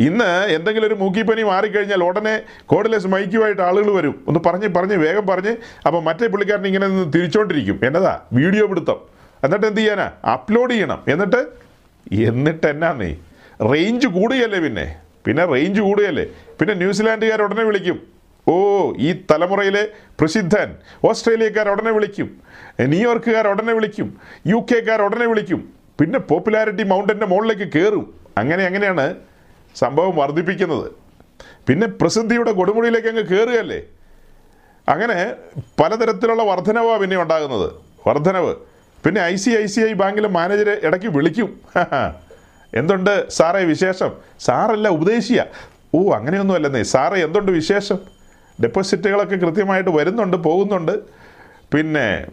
ഇന്ന് 0.00 0.44
എന്തെങ്കിലും 0.44 0.86
ഒരു 0.86 0.94
മൂക്കിപ്പനി 0.94 1.42
മാറിക്കഴിഞ്ഞാൽ 1.42 2.04
ഉടനെ 2.04 2.42
കോഡ്ലെസ് 2.66 3.06
മൈക്കുമായിട്ട് 3.06 3.62
ആളുകൾ 3.62 3.90
വരും. 3.90 4.24
ഒന്ന് 4.28 4.40
പറഞ്ഞ് 4.46 4.74
പറഞ്ഞ് 4.74 4.96
വേഗം 4.96 5.26
പറഞ്ഞ് 5.26 5.56
അപ്പോൾ 5.86 6.02
മറ്റേ 6.02 6.26
പുള്ളിക്കാരൻ 6.26 6.66
ഇങ്ങനെ 6.66 6.86
നിന്ന് 6.86 7.12
തിരിച്ചോണ്ടിരിക്കും. 7.12 7.80
എന്നതാ? 7.82 8.20
വീഡിയോ 8.32 8.66
പിടുത്തം. 8.66 8.96
എന്നിട്ട് 9.44 9.66
എന്ത് 9.66 9.80
ചെയ്യാനാ? 9.80 10.10
അപ്ലോഡ് 10.32 10.70
ചെയ്യണം. 10.70 11.02
എന്നിട്ട്? 11.08 11.46
എന്നിട്ട് 12.12 12.66
എന്നാന്നേ 12.66 13.16
റേഞ്ച് 13.60 14.06
കൂടുകയല്ലേ 14.06 14.60
പിന്നെ? 14.60 14.96
പിന്നെ 15.26 15.44
റേഞ്ച് 15.44 15.80
കൂടുകയല്ലേ? 15.80 16.24
പിന്നെ 16.60 16.74
ന്യൂസിലാൻഡുകാർ 16.74 17.42
ഉടനെ 17.42 17.62
വിളിക്കും. 17.62 17.98
ഓ 18.46 18.54
ഈ 18.98 19.12
തലമുറയിലെ 19.30 19.88
പ്രസിദ്ധൻ 20.20 20.74
ഓസ്ട്രേലിയക്കാർ 21.04 21.68
ഉടനെ 21.68 21.90
വിളിക്കും. 21.90 22.40
ന്യൂയോർക്കുകാർ 22.80 23.46
ഉടനെ 23.48 23.72
വിളിക്കും. 23.72 24.18
യു 24.46 24.66
കെക്കാർ 24.72 25.02
ഉടനെ 25.02 25.26
വിളിക്കും. 25.26 25.72
പിന്നെ 26.00 26.18
പോപ്പുലാരിറ്റി 26.18 26.84
മൗണ്ടന്റെ 26.84 27.26
മുകളിലേക്ക് 27.26 27.72
കയറും 27.76 28.14
അങ്ങനെ 28.38 28.66
അങ്ങനെയാണ് 28.66 29.14
സംഭവം 29.76 30.16
വർദ്ധിപ്പിക്കുന്നത്. 30.16 30.90
പിന്നെ 31.68 31.86
പ്രസിദ്ധിയുടെ 31.86 32.52
കൊടുമുടിയിലേക്ക് 32.52 33.08
അങ്ങ് 33.08 33.22
കയറുകയല്ലേ 33.22 33.80
അങ്ങനെ 34.88 35.34
പലതരത്തിലുള്ള 35.80 36.42
വർധനവാണ് 36.42 37.00
പിന്നെ 37.00 37.16
ഉണ്ടാകുന്നത്. 37.16 37.68
വർധനവ്. 38.06 38.54
പിന്നെ 39.04 39.20
I 39.24 39.34
C 39.34 39.50
I 39.50 39.66
C 39.66 39.80
I 39.80 39.92
ബാങ്കിലെ 39.92 40.28
മാനേജരെ 40.28 40.80
ഇടയ്ക്ക് 40.86 41.06
വിളിക്കും. 41.06 41.60
എന്തുണ്ട് 42.74 43.30
സാറേ 43.30 43.64
വിശേഷം? 43.64 44.10
സാറല്ല 44.40 44.88
ഉപദേശിയ. 44.88 45.44
ഓ 45.94 46.12
അങ്ങനെയൊന്നും 46.14 46.54
അല്ലെന്നേ 46.54 46.82
സാറേ 46.82 47.18
എന്തുണ്ട് 47.24 47.52
വിശേഷം? 47.52 47.98
ഡെപ്പോസിറ്റുകളൊക്കെ 48.62 49.36
കൃത്യമായിട്ട് 49.36 49.90
വരുന്നുണ്ട് 49.90 50.36
പോകുന്നുണ്ട്. 50.36 50.92
പിന്നെ 51.74 52.26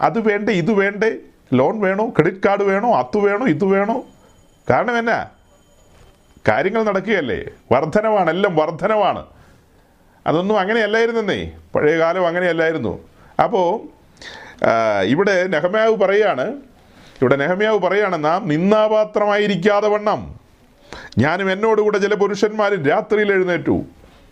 അത് 0.00 0.18
വേണ്ടേ 0.28 0.52
ഇത് 0.52 0.72
വേണ്ടേ? 0.72 1.10
ലോൺ 1.52 1.80
വേണോ? 1.80 2.08
ക്രെഡിറ്റ് 2.08 2.42
കാർഡ് 2.46 2.62
വേണോ? 2.62 2.88
അത് 2.94 3.18
വേണോ? 3.18 3.46
ഇത് 3.46 3.64
വേണോ? 3.64 3.96
കാരണം 4.70 4.98
എന്നാ? 4.98 5.18
കാര്യങ്ങൾ 6.48 6.82
നടക്കുകയല്ലേ? 6.82 7.44
വർധനവാണ് 7.72 8.30
എല്ലാം 8.30 8.56
വർധനവാണ്. 8.56 9.22
അതൊന്നും 10.26 10.60
അങ്ങനെയല്ലായിരുന്നേ 10.60 11.40
പഴയ 11.74 11.98
കാലം 11.98 12.26
അങ്ങനെയല്ലായിരുന്നു 12.26 12.92
അപ്പോൾ 13.42 13.66
ഇവിടെ 15.04 15.46
നെഹമ്യാവ് 15.46 15.96
പറയാണ് 15.96 16.46
ഇവിടെ 17.22 17.36
നെഹമ്യാവ് 17.36 17.78
പറയാണ് 17.78 18.24
നാം 18.24 18.48
നിന്നാപാത്രമായിരിക്കാതെ 18.48 19.88
വണ്ണം. 19.88 20.40
ഞാനും 21.18 21.52
എന്നോടുകൂടെ 21.52 21.98
ചില 21.98 22.14
പുരുഷന്മാരും 22.14 22.86
രാത്രിയിൽ 22.86 23.32
എഴുന്നേറ്റു. 23.32 23.82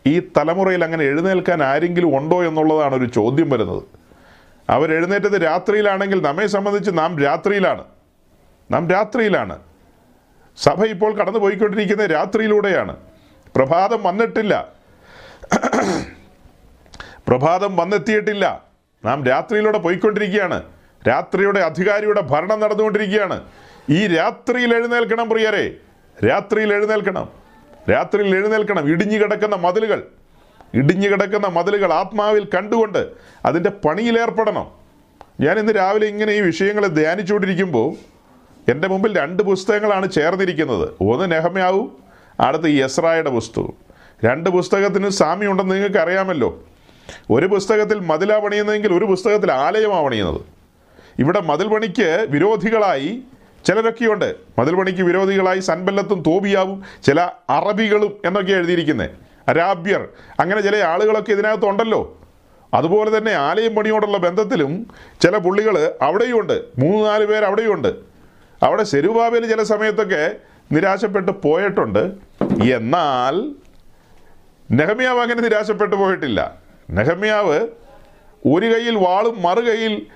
ഈ 0.07 0.21
തലമുറയിൽ 0.21 0.85
അങ്ങനെ 0.85 1.05
എഴുന്നേൽക്കാൻ 1.05 1.63
ആരെങ്കിലും 1.63 2.19
ഉണ്ടോ 2.19 2.45
എന്നുള്ളതാണ് 2.45 2.95
ഒരു 2.95 3.05
ചോദ്യം 3.05 3.51
വരുന്നത്. 3.51 3.83
അവരെഴുന്നേറ്റത് 4.71 5.45
രാത്രിയിലാണെങ്കിൽ 5.45 6.23
നമ്മെ 6.23 6.47
സംബന്ധിച്ച് 6.47 6.91
നാം 6.95 7.19
രാത്രിയിലാണ്. 7.23 7.85
നാം 8.71 8.91
രാത്രിയിലാണ്. 8.91 9.59
സഭ 10.57 10.85
ഇപ്പോൾ 10.85 11.15
കടന്നു 11.15 11.39
പോയിക്കൊണ്ടിരിക്കുന്ന 11.39 12.07
രാത്രിയിലൂടെയാണ്. 12.07 12.97
പ്രഭാതം 13.57 14.03
വന്നിട്ടില്ല. 14.03 14.69
പ്രഭാതം 17.29 17.77
വന്നെത്തിയിട്ടില്ല. 17.77 18.63
നാം 19.05 19.27
രാത്രിയിലൂടെ 19.27 19.79
പോയിക്കൊണ്ടിരിക്കുകയാണ്. 19.79 20.76
രാത്രിയുടെ 21.09 21.61
അധികാരിയുടെ 21.61 22.21
ഭരണം 22.21 22.61
നടന്നുകൊണ്ടിരിക്കുകയാണ്. 22.61 23.45
ഈ 23.91 24.07
രാത്രിയിൽ 24.07 24.75
എഴുന്നേൽക്കണം 24.75 25.29
പ്രിയരെ. 25.29 25.77
രാത്രിയിൽ 26.29 26.75
എഴുന്നേൽക്കണം. 26.75 27.29
രാത്രിയിൽ 27.91 28.37
എഴുന്നേൽക്കണം. 28.37 28.89
ഇടിഞ്ഞു 28.89 29.19
കിടക്കുന്ന 29.19 29.57
മതിലുകൾ. 29.57 30.03
ഇടിഞ്ഞു 30.75 31.09
കിടക്കുന്ന 31.09 31.47
മതിലുകൾ 31.47 31.93
ആത്മാവിൽ 31.93 32.49
കണ്ടുകൊണ്ട് 32.55 33.07
അതിന്റെ 33.47 33.71
പണിയിലേർപ്പെടണം 33.71 34.67
ഞാൻ 35.41 35.59
ഇന്ന് 35.59 35.73
രാവിലെ 35.73 36.07
ഇങ്ങനെ 36.07 36.33
ഈ 36.33 36.41
വിഷയങ്ങളെ 36.41 36.89
ധ്യാനിച്ചുകൊണ്ടിരിക്കുമ്പോൾ 36.89 37.95
എന്റെ 38.71 38.89
മുമ്പിൽ 38.89 39.19
രണ്ട് 39.19 39.43
പുസ്തകങ്ങളാണ് 39.43 40.13
ചേർന്നിരിക്കുന്നത്. 40.13 40.89
ഒന്ന് 41.01 41.33
നെഹമ്യാവും 41.33 41.97
അടുത്ത് 42.41 42.69
ഈ 42.69 42.83
എസ്രായുടെ 42.83 43.31
പുസ്തകവും 43.31 43.75
രണ്ട് 44.25 44.51
പുസ്തകത്തിന് 44.51 45.09
സാമ്യമുണ്ടെന്ന് 45.09 45.75
നിങ്ങൾക്ക് 45.75 45.97
അറിയാമല്ലോ 45.97 46.65
ഒരു 47.31 47.47
പുസ്തകത്തിൽ 47.47 48.01
മതിലാ 48.01 48.39
പണിയുന്നതെങ്കിൽ 48.39 48.95
ഒരു 48.95 49.05
പുസ്തകത്തിൽ 49.05 49.53
ആലയമാണ് 49.53 50.05
പണിയുന്നത് 50.05 50.56
ഇവിടെ 51.19 51.41
മതിൽ 51.41 51.69
പണിക്ക് 51.69 52.27
വിരോധികളായി 52.31 53.23
ചിലരൊക്കെയുണ്ട്. 53.67 54.35
മതിൽ 54.59 54.75
പണിക്ക് 54.75 55.03
വിരോധികളായി 55.03 55.61
സൻബല്ലത്തും 55.61 56.23
തോബിയാവും 56.23 56.85
ചില 57.07 57.21
അറബികളും 57.51 58.17
എന്നൊക്കെ 58.25 58.53
എഴുതിയിരിക്കുന്നത് 58.53 59.11
അരാബ്യർ 59.49 60.09
അങ്ങനെ 60.41 60.61
ചില 60.61 60.77
ആളുകളൊക്കെ 60.77 61.31
ഇതിനകത്തുണ്ടല്ലോ. 61.33 62.19
അതുപോലെ 62.75 63.19
തന്നെ 63.19 63.33
ആലയം 63.33 63.75
പണിയോടുള്ള 63.75 64.19
ബന്ധത്തിലും 64.19 64.87
ചില 65.21 65.37
പുള്ളികൾ 65.37 65.95
അവിടെയുമുണ്ട് 66.03 66.63
മൂന്ന് 66.79 67.09
നാല് 67.09 67.25
പേർ 67.25 67.45
അവിടെയുമുണ്ട് 67.45 67.95
അവിടെ 68.63 68.83
സെരുബാബേൽ 68.83 69.47
ചില 69.47 69.63
സമയത്തൊക്കെ 69.63 70.37
നിരാശപ്പെട്ട് 70.73 71.33
പോയിട്ടുണ്ട്. 71.33 72.13
എന്നാൽ 72.73 73.51
നെഹമ്യാവ് 74.71 75.21
അങ്ങനെ 75.21 75.41
നിരാശപ്പെട്ടു 75.41 75.97
പോയിട്ടില്ല. 75.97 76.55
നെഹമ്യാവ് 76.91 77.69
ഒരു 78.47 78.67
കയ്യിൽ 78.67 78.97
വാളും 78.97 79.43
മറുകൈയിൽ 79.43 80.07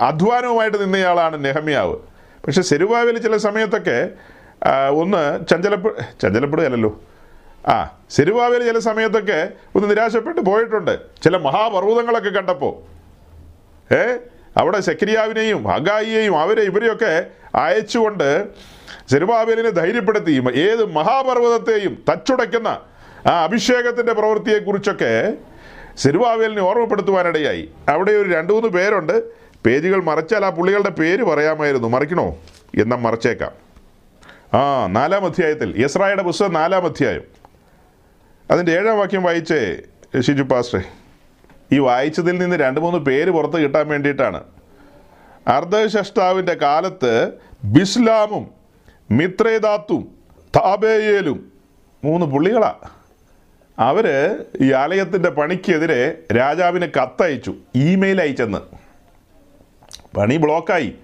അധ്വാനവുമായിട്ട് 0.00 0.82
നിന്നയാളാണ് 0.82 1.44
നെഹമ്യാവ്. 1.44 1.96
പക്ഷെ 2.46 2.62
സെരുവാവിൽ 2.62 3.18
ചില 3.18 3.36
സമയത്തൊക്കെ 3.36 4.10
ഒന്ന് 4.90 5.46
ചഞ്ചലപ്പെ 5.46 5.90
ചഞ്ചലപ്പെടുകയല്ലോ 6.22 7.00
ആ 7.68 7.98
സെരുവാവിൽ 8.10 8.64
ചില 8.64 8.78
സമയത്തൊക്കെ 8.78 9.48
ഒന്ന് 9.76 9.90
നിരാശപ്പെട്ട് 9.90 10.40
പോയിട്ടുണ്ട്. 10.40 10.98
ചില 11.22 11.36
മഹാപർവതങ്ങളൊക്കെ 11.36 12.30
കണ്ടപ്പോൾ 12.30 12.96
ഏ 13.94 14.16
അവിടെ 14.56 14.80
സെക്രിയാവിനെയും 14.80 15.64
ഹഗായിയെയും 15.64 16.40
അവരെ 16.40 16.62
ഇവരെയൊക്കെ 16.62 17.26
അയച്ചുകൊണ്ട് 17.54 18.46
സെരുബാബേലിനെ 19.10 19.70
ധൈര്യപ്പെടുത്തി. 19.70 20.44
ഏത് 20.54 20.84
മഹാപർവതത്തെയും 20.84 22.04
തച്ചുടയ്ക്കുന്ന 22.10 22.68
ആ 23.26 23.44
അഭിഷേകത്തിന്റെ 23.44 24.12
പ്രവൃത്തിയെക്കുറിച്ചൊക്കെ 24.12 25.32
സെരുബാബേലിനെ 25.96 26.60
ഓർമ്മപ്പെടുത്തുവാനിടയായി. 26.60 27.68
അവിടെ 27.88 28.12
ഒരു 28.12 28.28
രണ്ട് 28.28 28.52
മൂന്ന് 28.52 28.68
പേരുണ്ട്. 28.68 29.22
പേജുകൾ 29.66 30.02
മറച്ചാൽ 30.02 30.44
ആ 30.44 30.50
പുള്ളികളുടെ 30.50 30.88
പേര് 30.88 31.22
പറയാമായിരുന്നു. 31.24 31.88
മറിക്കണോ? 31.88 32.36
എന്നാൽ 32.80 32.96
മറച്ചേക്കാം. 32.96 33.52
ആ 34.58 34.86
നാലാം 34.86 35.24
അധ്യായത്തിൽ. 35.24 35.74
യസ്രായുടെ 35.78 36.22
പുസ്തകം 36.22 36.52
നാലാം 36.52 36.84
അധ്യായം. 36.84 37.22
അതിന്റെ 38.50 38.72
ഏഴാം 38.72 38.98
വാക്യം 38.98 39.22
വായിച്ചേ 39.22 39.76
ഷിജു 40.20 40.42
പാസ്റ്റേ 40.42 40.80
ഈ 41.72 41.78
വായിച്ചതിൽ 41.78 42.38
നിന്ന് 42.38 42.56
രണ്ട് 42.56 42.80
മൂന്ന് 42.80 42.98
പേര് 42.98 43.30
പുറത്ത് 43.30 43.56
കിട്ടാൻ 43.56 43.88
വേണ്ടിയിട്ടാണ്. 43.88 44.44
അർദ്ധശഷ്ടാവിന്റെ 45.48 46.54
കാലത്ത് 46.54 47.32
ബിസ്ലാമും 47.64 48.50
മിത്രേദാത്തും 49.10 50.10
താബേയേലും 50.56 51.52
മൂന്ന് 52.04 52.26
പുള്ളികളാ. 52.26 52.72
അവർ 53.78 54.36
ഈ 54.60 54.72
ആലയത്തിന്റെ 54.72 55.30
പണിക്കെതിരെ 55.30 56.18
രാജാവിന് 56.36 56.86
കത്തയച്ചു 56.86 57.54
ഇമെയിൽ 57.74 58.20
അയച്ചെന്ന്. 58.20 58.58
പണി 60.16 60.36
ബ്ലോക്കായി. 60.36 60.94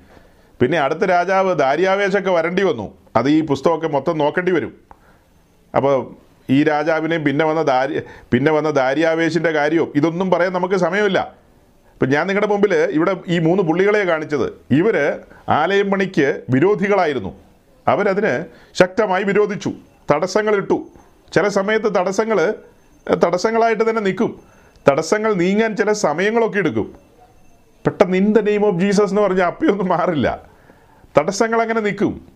പിന്നെ 0.61 0.79
അടുത്ത 0.79 1.05
രാജാവ് 1.05 1.59
ദാര്യാവേശമൊക്കെ 1.59 2.31
വരേണ്ടി 2.31 2.63
വന്നു. 2.63 2.95
അത് 3.17 3.29
ഈ 3.29 3.41
പുസ്തകമൊക്കെ 3.47 3.89
മൊത്തം 3.89 4.19
നോക്കേണ്ടി 4.19 4.53
വരും. 4.53 4.75
അപ്പോൾ 5.75 6.15
ഈ 6.51 6.65
രാജാവിനെയും 6.65 7.25
പിന്നെ 7.25 7.45
വന്ന 7.45 7.63
ദാരി 7.63 8.01
പിന്നെ 8.33 8.53
വന്ന 8.53 8.71
ദാര്യാവേശിന്റെ 8.71 9.51
കാര്യവും 9.51 9.93
ഇതൊന്നും 9.97 10.31
പറയാൻ 10.31 10.53
നമുക്ക് 10.53 10.75
സമയമില്ല. 10.75 11.35
ഇപ്പം 11.93 12.09
ഞാൻ 12.09 12.27
നിങ്ങളുടെ 12.27 12.53
മുമ്പിൽ 12.53 12.75
ഇവിടെ 12.75 13.17
ഈ 13.29 13.39
മൂന്ന് 13.39 13.63
പുള്ളികളെ 13.63 14.05
കാണിച്ചത്. 14.05 14.53
ഇവർ 14.71 15.21
ആലയം 15.49 15.91
പണിക്ക് 15.91 16.43
വിരോധികളായിരുന്നു. 16.51 17.35
അവരതിന് 17.89 18.45
ശക്തമായി 18.75 19.25
വിരോധിച്ചു 19.25 19.73
തടസ്സങ്ങളിട്ടു. 20.13 20.87
ചില 21.33 21.49
സമയത്ത് 21.49 21.95
തടസ്സങ്ങൾ 21.95 22.55
തടസ്സങ്ങളായിട്ട് 23.25 23.91
തന്നെ 23.91 24.03
നിൽക്കും. 24.03 24.41
തടസ്സങ്ങൾ 24.91 25.35
നീങ്ങാൻ 25.35 25.77
ചില 25.77 25.93
സമയങ്ങളൊക്കെ 25.93 26.59
എടുക്കും. 26.59 26.95
പെട്ടെന്ന് 27.85 28.17
in 28.17 28.33
the 28.33 28.39
name 28.39 28.67
of 28.67 28.81
Jesus 28.81 29.11
എന്ന് 29.11 29.23
പറഞ്ഞാൽ 29.23 29.47
അപ്പയൊന്നും 29.47 29.89
മാറില്ല. 29.89 30.41
തടസ്സങ്ങൾ 31.19 31.63
അങ്ങനെ 31.63 31.81
നിൽക്കും. 31.81 32.27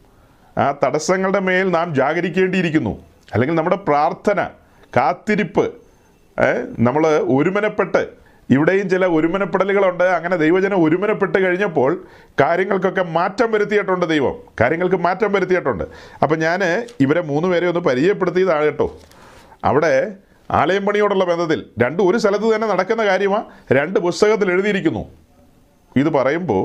ആ 0.58 0.74
തടസ്സങ്ങളുടെ 0.84 1.38
മേൽ 1.38 1.70
നാം 1.70 1.94
ജാഗരിക്കേണ്ടിയിരിക്കുന്നു. 1.94 3.04
അല്ലെങ്കിൽ 3.32 3.54
നമ്മുടെ 3.56 3.76
പ്രാർത്ഥന 3.76 4.48
കാത്തിരിപ്പ് 4.96 5.74
നമ്മൾ 6.78 7.06
ഒരുമനപ്പെട്ട് 7.06 8.25
ഇവിടെയും 8.50 8.88
ചില 8.88 9.06
ഒരുമനപ്പെടലുകളുണ്ട്. 9.06 10.04
അങ്ങനെ 10.04 10.36
ദൈവജനം 10.36 10.84
ഒരുമനപ്പെട്ട് 10.84 11.38
കഴിഞ്ഞപ്പോൾ 11.44 12.04
കാര്യങ്ങൾക്കൊക്കെ 12.40 13.02
മാറ്റം 13.02 13.52
വരുത്തിയിട്ടുണ്ട് 13.52 14.06
ദൈവം. 14.06 14.36
കാര്യങ്ങൾക്ക് 14.60 14.96
മാറ്റം 14.96 15.32
വരുത്തിയിട്ടുണ്ട്. 15.32 15.84
അപ്പം 16.22 16.38
ഞാൻ 16.38 16.62
ഇവരെ 17.00 17.20
മൂന്ന് 17.20 17.48
പേരെ 17.48 17.68
ഒന്ന് 17.68 17.80
പരിചയപ്പെടുത്തിയതാണ് 17.80 18.64
കേട്ടോ. 18.64 18.88
അവിടെ 19.64 20.16
ആലയം 20.50 20.86
പണിയോടുള്ള 20.86 21.24
ബന്ധത്തിൽ 21.24 21.66
രണ്ട് 21.82 22.02
ഒരു 22.02 22.18
സ്ഥലത്ത് 22.18 22.54
തന്നെ 22.54 22.66
നടക്കുന്ന 22.68 23.04
കാര്യമാണ് 23.04 23.44
രണ്ട് 23.72 23.98
പുസ്തകത്തിൽ 24.00 24.52
എഴുതിയിരിക്കുന്നു. 24.52 25.04
ഇത് 25.96 26.08
പറയുമ്പോൾ 26.08 26.64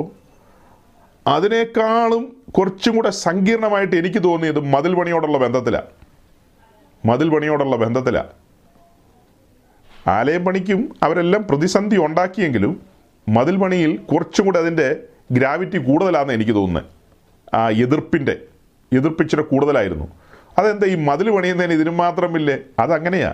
അതിനേക്കാളും 1.27 2.35
കുറച്ചും 2.51 2.95
കൂടെ 2.95 3.09
സങ്കീർണമായിട്ട് 3.09 3.95
എനിക്ക് 3.95 4.23
തോന്നിയത് 4.23 4.59
മതിൽ 4.59 4.93
പണിയോടുള്ള 4.95 5.37
ബന്ധത്തിലാണ് 5.37 5.89
മതിൽ 7.05 7.29
പണിയോടുള്ള 7.29 7.75
ബന്ധത്തിലാണ് 7.75 8.40
ആലയം 10.07 10.45
പണിക്കും 10.45 10.95
അവരെല്ലാം 11.03 11.47
പ്രതിസന്ധി 11.47 11.97
ഉണ്ടാക്കിയെങ്കിലും 11.97 12.81
മതിൽ 13.29 13.55
പണിയിൽ 13.57 13.97
കുറച്ചും 13.97 14.45
കൂടി 14.45 14.59
അതിന്റെ 14.59 14.97
ഗ്രാവിറ്റി 15.31 15.77
കൂടുതലാണെന്ന് 15.77 16.33
എനിക്ക് 16.33 16.51
തോന്നുന്നത്. 16.51 16.83
ആ 17.55 17.69
എതിർപ്പിന്റെ 17.69 18.37
എതിർപ്പിച്ചിട്ട് 18.93 19.43
കൂടുതലായിരുന്നു. 19.43 20.07
അതെന്താ 20.57 20.87
ഈ 20.87 20.95
മതിൽ 20.95 21.29
പണിയുന്നതിന് 21.29 21.73
ഇതിനും 21.73 21.97
മാത്രമില്ലേ 21.97 22.57
അതങ്ങനെയാ? 22.79 23.33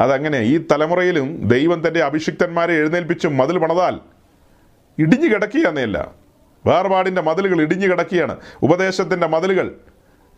അതങ്ങനെ 0.00 0.38
ഈ 0.38 0.66
തലമുറയിലും 0.72 1.48
ദൈവം 1.48 1.88
തന്റെ 1.88 2.02
അഭിഷിക്തന്മാരെ 2.04 2.74
എഴുന്നേൽപ്പിച്ച് 2.74 3.28
മതിൽ 3.28 3.58
പണതാൽ 3.58 4.00
ഇടിഞ്ഞു 4.98 5.34
കിടക്കുകയെന്നല്ല 5.34 6.10
വേർപാടിന്റെ 6.66 7.22
മതിലുകൾ 7.22 7.62
ഇടിഞ്ഞു 7.62 7.86
കിടക്കുകയാണ്. 7.86 8.36
ഉപദേശത്തിന്റെ 8.62 9.26
മതിലുകൾ 9.26 9.74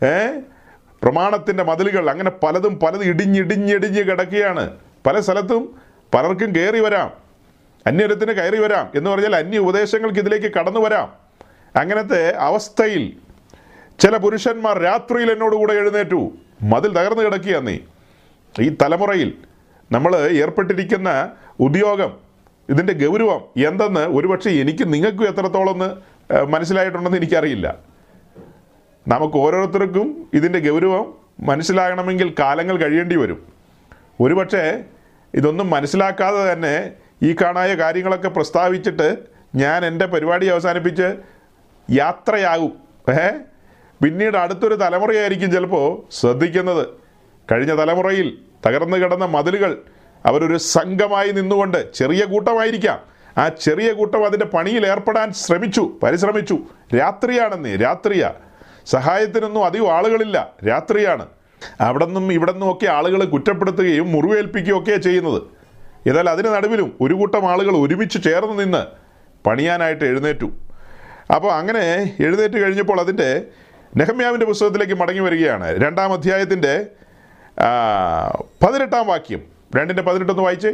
ഏ? 0.04 0.40
പ്രമാണത്തിന്റെ 1.02 1.62
മതിലുകൾ 1.62 2.10
അങ്ങനെ 2.10 2.30
പലതും 2.30 2.78
പലതും 2.78 3.04
ഇടിഞ്ഞിടിഞ്ഞിടിഞ്ഞ് 3.04 3.98
കിടക്കുകയാണ്. 3.98 4.76
പല 5.06 5.16
സ്ഥലത്തും 5.20 5.62
പലർക്കും 6.14 6.50
കയറി 6.56 6.80
വരാം. 6.80 7.10
അന്യരത്തിന് 7.86 8.32
കയറി 8.32 8.58
വരാം 8.62 8.86
എന്ന് 8.94 9.08
പറഞ്ഞാൽ 9.10 9.34
അന്യ 9.36 9.58
ഉപദേശങ്ങൾക്ക് 9.58 10.18
ഇതിലേക്ക് 10.18 10.50
കടന്നു 10.56 10.80
വരാം. 10.80 11.08
അങ്ങനത്തെ 11.80 12.22
അവസ്ഥയിൽ 12.48 13.04
ചില 14.02 14.16
പുരുഷന്മാർ 14.16 14.76
രാത്രിയിൽ 14.88 15.28
എന്നോടുകൂടെ 15.32 15.74
എഴുന്നേറ്റു. 15.80 16.20
മതിൽ 16.72 16.90
തകർന്നു 16.98 17.22
കിടക്കുകയെന്നേ 17.22 17.76
ഈ 18.64 18.68
തലമുറയിൽ 18.82 19.30
നമ്മൾ 19.92 20.12
ഏർപ്പെട്ടിരിക്കുന്ന 20.42 21.10
ഉദ്യോഗം 21.66 22.12
ഇതിന്റെ 22.72 22.94
ഗൗരവം 23.02 23.42
എന്തെന്ന് 23.68 24.04
ഒരുപക്ഷെ 24.18 24.50
എനിക്ക് 24.62 24.84
നിങ്ങൾക്കും 24.94 25.26
എത്രത്തോളം 25.28 25.78
മനസ്സിലായിട്ടുണ്ടെന്ന് 26.54 27.18
എനിക്കറിയില്ല. 27.18 27.66
നമുക്ക് 29.08 29.36
ഓരോരുത്തർക്കും 29.36 30.08
ഇതിന്റെ 30.34 30.60
ഗൗരവം 30.68 31.06
മനസ്സിലാകണമെങ്കിൽ 31.40 32.34
കാലങ്ങൾ 32.38 32.76
കഴിയേണ്ടി 32.76 33.16
വരും. 33.16 33.40
ഒരുപക്ഷെ 34.24 34.64
ഇതൊന്നും 35.36 35.70
മനസ്സിലാക്കാതെ 35.70 36.52
തന്നെ 36.52 36.92
ഈ 37.22 37.32
കാണായ 37.32 37.74
കാര്യങ്ങളൊക്കെ 37.74 38.28
പ്രസ്താവിച്ചിട്ട് 38.28 39.16
ഞാൻ 39.54 39.86
എന്റെ 39.86 40.06
പരിപാടി 40.06 40.46
അവസാനിപ്പിച്ച് 40.46 41.14
യാത്രയാകും. 41.90 42.72
ഏ? 43.12 43.28
പിന്നീട് 44.02 44.36
അടുത്തൊരു 44.36 44.74
തലമുറയായിരിക്കും 44.74 45.52
ചിലപ്പോൾ 45.52 46.02
ശ്രദ്ധിക്കുന്നത്. 46.12 46.86
കഴിഞ്ഞ 47.52 47.78
തലമുറയിൽ 47.78 48.38
തകർന്നു 48.66 48.96
കിടന്ന 48.96 49.24
മതിലുകൾ 49.24 49.82
അവരൊരു 50.26 50.56
സംഘമായി 50.56 51.30
നിന്നുകൊണ്ട് 51.30 51.92
ചെറിയ 51.92 52.24
കൂട്ടമായിരിക്കാം. 52.24 53.00
ആ 53.38 53.48
ചെറിയ 53.48 53.92
കൂട്ടം 53.92 54.26
അതിന്റെ 54.26 54.46
പണിയിൽ 54.46 54.86
ഏർപ്പെടാൻ 54.86 55.32
ശ്രമിച്ചു 55.32 55.92
പരിശ്രമിച്ചു. 56.02 56.58
രാത്രിയാണെന്നേ 56.96 57.76
രാത്രിയാ. 57.76 58.32
സഹായത്തിനൊന്നും 58.86 59.64
അധികം 59.64 59.92
ആളുകളില്ല. 59.92 60.50
രാത്രിയാണ്. 60.68 61.26
അവിടെ 61.80 62.04
നിന്നും 62.04 62.32
ഇവിടെ 62.32 62.52
നിന്നും 62.52 62.72
ഒക്കെ 62.72 62.86
ആളുകൾ 62.86 63.24
കുറ്റപ്പെടുത്തുകയും 63.24 64.12
മുറിവേൽപ്പിക്കുകയും 64.12 64.82
ഒക്കെയാണ് 64.82 65.02
ചെയ്യുന്നത്. 65.02 65.42
എന്നാൽ 66.08 66.30
അതിന് 66.30 66.48
നടുവിലും 66.48 66.98
ഒരു 67.00 67.14
കൂട്ടം 67.14 67.50
ആളുകൾ 67.50 67.76
ഒരുമിച്ച് 67.76 68.22
ചേർന്ന് 68.24 68.64
നിന്ന് 68.64 68.86
പണിയാനായിട്ട് 69.48 70.04
എഴുന്നേറ്റു. 70.04 70.52
അപ്പോൾ 71.34 71.52
അങ്ങനെ 71.52 72.16
എഴുന്നേറ്റ് 72.20 72.54
കഴിഞ്ഞപ്പോൾ 72.54 73.00
അതിന്റെ 73.00 73.42
നെഹമ്യാവിന്റെ 73.96 74.46
പുസ്തകത്തിലേക്ക് 74.46 74.94
മടങ്ങി 74.94 75.20
വരികയാണ്. 75.20 75.84
രണ്ടാം 75.84 76.12
അധ്യായത്തിന്റെ 76.12 76.86
പതിനെട്ടാം 78.66 79.06
വാക്യം. 79.06 79.42
രണ്ടിന്റെ 79.76 80.02
പതിനെട്ടൊന്ന് 80.02 80.42
വായിച്ചേ. 80.42 80.72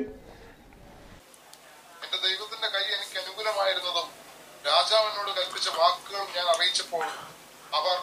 രാജാവിനോട് 4.67 5.31
കൽപ്പിച്ച 5.37 5.69
വാക്കുകൾ 5.69 6.19
ഞാൻ 6.19 6.47
അറിയിച്ചപ്പോൾ 6.57 7.05
അവർ 7.77 7.97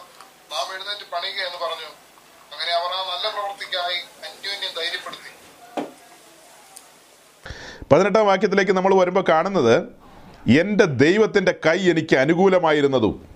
നാം 0.52 0.74
എഴുന്നേറ്റ് 0.74 1.10
പണിയുക 1.10 1.46
എന്ന് 1.46 1.58
പറഞ്ഞു. 1.66 1.99
അങ്ങനെ 2.60 2.76
അവർ 2.76 2.90
ആ 2.90 2.98
നല്ല 2.98 3.38
പ്രവൃത്തിക്കായി 3.38 3.94
അന്യോന്യം 3.94 4.70
ധൈര്യപ്പെടുത്തി. 4.76 5.30
പതിനെട്ടാം 7.94 8.26
വാക്യത്തിലേക്ക് 8.26 8.72
നമ്മൾ 8.72 8.94
വരുമ്പോൾ 8.94 9.24
കാണുന്നത് 9.28 9.82
എന്റെ 10.60 10.84
ദൈവത്തിന്റെ 10.84 11.52
കൈ 11.66 11.90
എനിക്ക് 11.90 12.16
അനുകൂലമായിരുന്നതും 12.16 13.28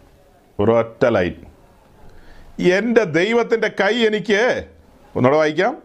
ഒരൊറ്റ 0.60 1.06
ലൈൻ. 1.06 1.46
എന്റെ 2.72 3.04
ദൈവത്തിന്റെ 3.04 3.68
കൈ 3.68 4.06
എനിക്ക് 4.06 4.68
ഒന്നുകൂടെ 5.16 5.36
വായിക്കാം. 5.36 5.82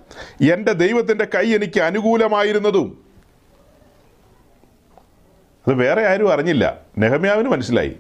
എന്റെ 0.54 0.71
ദൈവത്തിന്റെ 0.71 1.25
കൈ 1.25 1.56
എനിക്ക് 1.56 1.80
അനുകൂലമായിരുന്നതും. 1.80 3.06
അത് 5.67 5.73
വേറെ 5.73 6.08
ആരും 6.08 6.34
അറിഞ്ഞില്ല. 6.34 6.78
നെഹമ്യാവിന് 6.97 7.49
മനസ്സിലായി. 7.49 7.95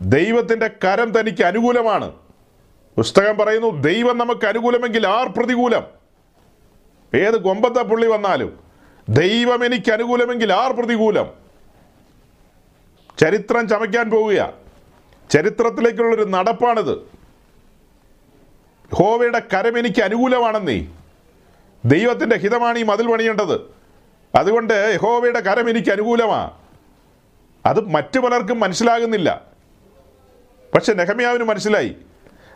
ദൈവത്തിന്റെ 0.00 0.68
കരം 0.68 1.20
തനിക്ക് 1.20 1.42
അനുകൂലമാണ്. 1.42 2.25
പുസ്തകം 2.96 3.36
പറയുന്നു 3.36 3.80
ദൈവം 3.80 4.18
നമുക്ക് 4.18 4.46
അനുകൂലമെങ്കിൽ 4.46 5.06
ആർ 5.06 5.28
പ്രതികൂലം? 5.28 5.82
ഏത് 7.14 7.42
കൊമ്പത്തെ 7.42 7.82
പുള്ളി 7.82 8.06
വന്നാലും 8.06 8.60
ദൈവം 9.08 9.64
എനിക്ക് 9.64 9.92
അനുകൂലമെങ്കിൽ 9.92 10.52
ആർ 10.52 10.72
പ്രതികൂലം? 10.72 11.26
ചരിത്രം 13.20 13.68
ചമയ്ക്കാൻ 13.68 14.10
പോവുക 14.10 14.52
ചരിത്രത്തിലേക്കുള്ളൊരു 15.30 16.24
നടപ്പാണിത്. 16.24 16.98
ഹോവയുടെ 18.94 19.42
കരം 19.54 19.78
എനിക്ക് 19.78 20.02
അനുകൂലമാണെന്നേ. 20.02 20.86
ദൈവത്തിന്റെ 21.84 22.36
ഹിതമാണ് 22.36 22.78
ഈ 22.78 22.82
മതിൽ 22.82 23.12
പണിയേണ്ടത്. 23.12 23.74
അതുകൊണ്ട് 24.34 24.92
യഹോവയുടെ 24.94 25.40
കരം 25.40 25.70
എനിക്ക് 25.70 25.90
അനുകൂലമാണ് 25.90 26.50
അത് 27.66 27.88
മറ്റു 27.88 28.20
പലർക്കും 28.20 28.60
മനസ്സിലാകുന്നില്ല. 28.60 29.44
പക്ഷെ 30.74 30.92
നെഹമ്യാവിന് 30.92 31.44
മനസ്സിലായി. 31.44 31.96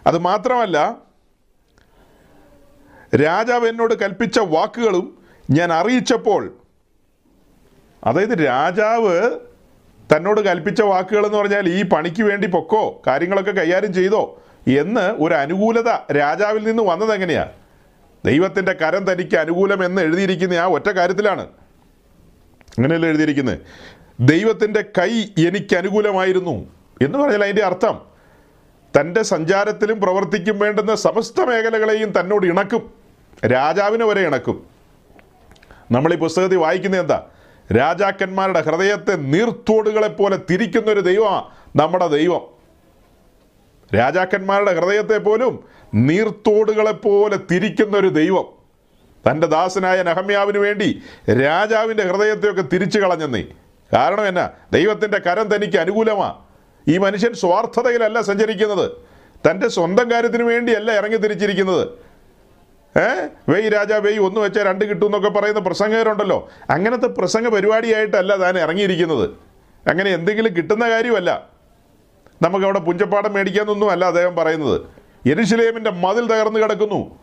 അത് 0.06 0.18
മാത്രമല്ല 0.18 0.98
രാജാവ് 3.24 3.68
എന്നോട് 3.68 3.94
കൽപ്പിച്ച 3.94 4.38
വാക്കുകളും 4.38 5.18
ഞാൻ 5.50 5.72
അറിയിച്ചപ്പോൾ 5.72 6.56
അതായത് 8.04 8.44
രാജാവ് 8.44 9.30
തന്നോട് 10.16 10.40
കൽപ്പിച്ച 10.40 10.82
വാക്കുകൾ 10.82 11.26
എന്ന് 11.26 11.38
പറഞ്ഞാൽ 11.38 11.68
ഈ 11.68 11.82
പണിക്ക് 11.82 12.22
വേണ്ടി 12.22 12.46
പൊക്കോ 12.46 13.02
കാര്യങ്ങളൊക്കെ 13.06 13.50
കൈകാര്യം 13.50 13.92
ചെയ്തോ 13.92 14.42
എന്ന് 14.78 15.00
ഒരു 15.00 15.34
അനുകൂലത 15.34 16.12
രാജാവിൽ 16.12 16.64
നിന്ന് 16.64 16.82
വന്നത് 16.82 17.14
എങ്ങനെയാണ് 17.14 17.50
ദൈവത്തിന്റെ 18.24 18.72
കരം 18.72 19.12
തനിക്ക് 19.12 19.36
അനുകൂലം 19.36 19.84
എന്ന് 19.84 20.02
എഴുതിയിരിക്കുന്ന 20.02 20.54
ആ 20.54 20.66
ഒറ്റ 20.66 20.88
കാര്യത്തിലാണ്. 20.90 21.42
അങ്ങനെയല്ല 22.78 23.06
എഴുതിയിരിക്കുന്നത്? 23.06 23.58
ദൈവത്തിന്റെ 24.20 24.80
കൈ 24.80 25.20
എനിക്ക് 25.46 25.76
അനുകൂലമായിരുന്നു 25.76 26.70
എന്ന് 27.02 27.18
പറഞ്ഞാൽ 27.18 27.44
അതിന്റെ 27.44 27.62
അർത്ഥം 27.62 28.09
തന്റെ 28.96 29.22
സഞ്ചാരത്തിലും 29.22 30.00
പ്രവർത്തിക്കും 30.00 30.58
വേണ്ടുന്ന 30.58 30.94
സമസ്ത 30.94 31.40
മേഖലകളെയും 31.40 32.20
തന്നോട് 32.20 32.46
ഇണക്കും. 32.46 32.92
രാജാവിനെ 33.46 34.04
വരെ 34.04 34.20
ഇണക്കും. 34.20 34.66
നമ്മൾ 35.90 36.14
ഈ 36.14 36.16
പുസ്തകത്തിൽ 36.16 36.56
വായിക്കുന്നത് 36.56 37.00
എന്താ? 37.00 37.26
രാജാക്കന്മാരുടെ 37.76 38.60
ഹൃദയത്തെ 38.60 39.16
നീർത്തോടുകളെ 39.16 40.08
പോലെ 40.08 40.38
തിരിക്കുന്ന 40.50 40.90
ഒരു 40.90 41.00
ദൈവമാണ് 41.00 41.44
നമ്മുടെ 41.76 42.06
ദൈവം. 42.06 42.40
രാജാക്കന്മാരുടെ 43.96 44.74
ഹൃദയത്തെ 44.74 45.18
പോലും 45.18 45.64
നീർത്തോടുകളെ 45.94 46.92
പോലെ 46.92 47.38
തിരിക്കുന്ന 47.50 47.96
ഒരു 47.96 48.06
ദൈവം. 48.06 48.44
തന്റെ 49.30 49.46
ദാസനായ 49.46 50.02
നഹമ്യാവിന് 50.02 50.58
വേണ്ടി 50.58 51.02
രാജാവിന്റെ 51.30 52.02
ഹൃദയത്തെയൊക്കെ 52.02 52.62
തിരിച്ചു 52.62 52.98
കളഞ്ഞെന്നേ. 52.98 53.44
കാരണം 53.92 54.28
എന്നാ? 54.28 54.50
ദൈവത്തിന്റെ 54.72 55.18
കരം 55.18 55.48
തനിക്ക് 55.48 55.76
അനുകൂലമാ. 55.76 56.44
ഈ 56.90 56.98
മനുഷ്യൻ 56.98 57.34
സ്വാർത്ഥതയിലല്ല 57.34 58.20
സഞ്ചരിക്കുന്നത്. 58.20 58.90
തന്റെ 59.50 59.68
സ്വന്തം 59.68 60.10
കാര്യത്തിന് 60.10 60.42
വേണ്ടിയല്ല 60.42 60.92
ഇറങ്ങി 60.92 61.16
തിരിച്ചിരിക്കുന്നത്. 61.16 61.88
ഏ? 62.98 63.26
വെയ് 63.48 63.72
രാജ 63.74 63.92
വെയ് 63.92 64.18
ഒന്ന് 64.18 64.40
വെച്ചാൽ 64.40 64.66
രണ്ട് 64.66 64.84
കിട്ടും 64.84 65.06
എന്നൊക്കെ 65.06 65.28
പറയുന്ന 65.28 65.60
പ്രസംഗകരുണ്ടല്ലോ. 65.60 66.48
അങ്ങനത്തെ 66.70 67.06
പ്രസംഗ 67.06 67.48
പരിപാടിയായിട്ടല്ല 67.48 68.36
താൻ 68.36 68.58
ഇറങ്ങിയിരിക്കുന്നത്. 68.58 69.30
അങ്ങനെ 69.88 70.10
എന്തെങ്കിലും 70.10 70.56
കിട്ടുന്ന 70.56 70.90
കാര്യമല്ല. 70.90 71.48
നമുക്ക് 72.42 72.64
അവിടെ 72.64 72.78
പുഞ്ചപ്പാടം 72.78 73.32
മേടിക്കാന്നൊന്നും 73.32 73.90
അല്ല 73.90 74.04
അദ്ദേഹം 74.04 74.36
പറയുന്നത്. 74.36 74.80
എരുശിലേമിന്റെ 75.28 75.90
മതിൽ 75.90 76.26
തകർന്നു 76.26 76.60
കിടക്കുന്നു. 76.60 77.18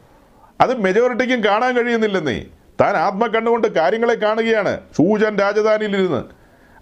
അത് 0.62 0.78
മെജോറിറ്റിക്കും 0.82 1.44
കാണാൻ 1.44 1.86
കഴിയുന്നില്ലെന്നേ. 1.86 2.44
താൻ 2.82 2.96
ആത്മകണ്ണുകൊണ്ട് 2.96 3.68
കാര്യങ്ങളെ 3.68 4.14
കാണുകയാണ്. 4.14 4.80
സൂചൻ 4.96 5.38
രാജധാനിയിലിരുന്ന്. 5.38 6.24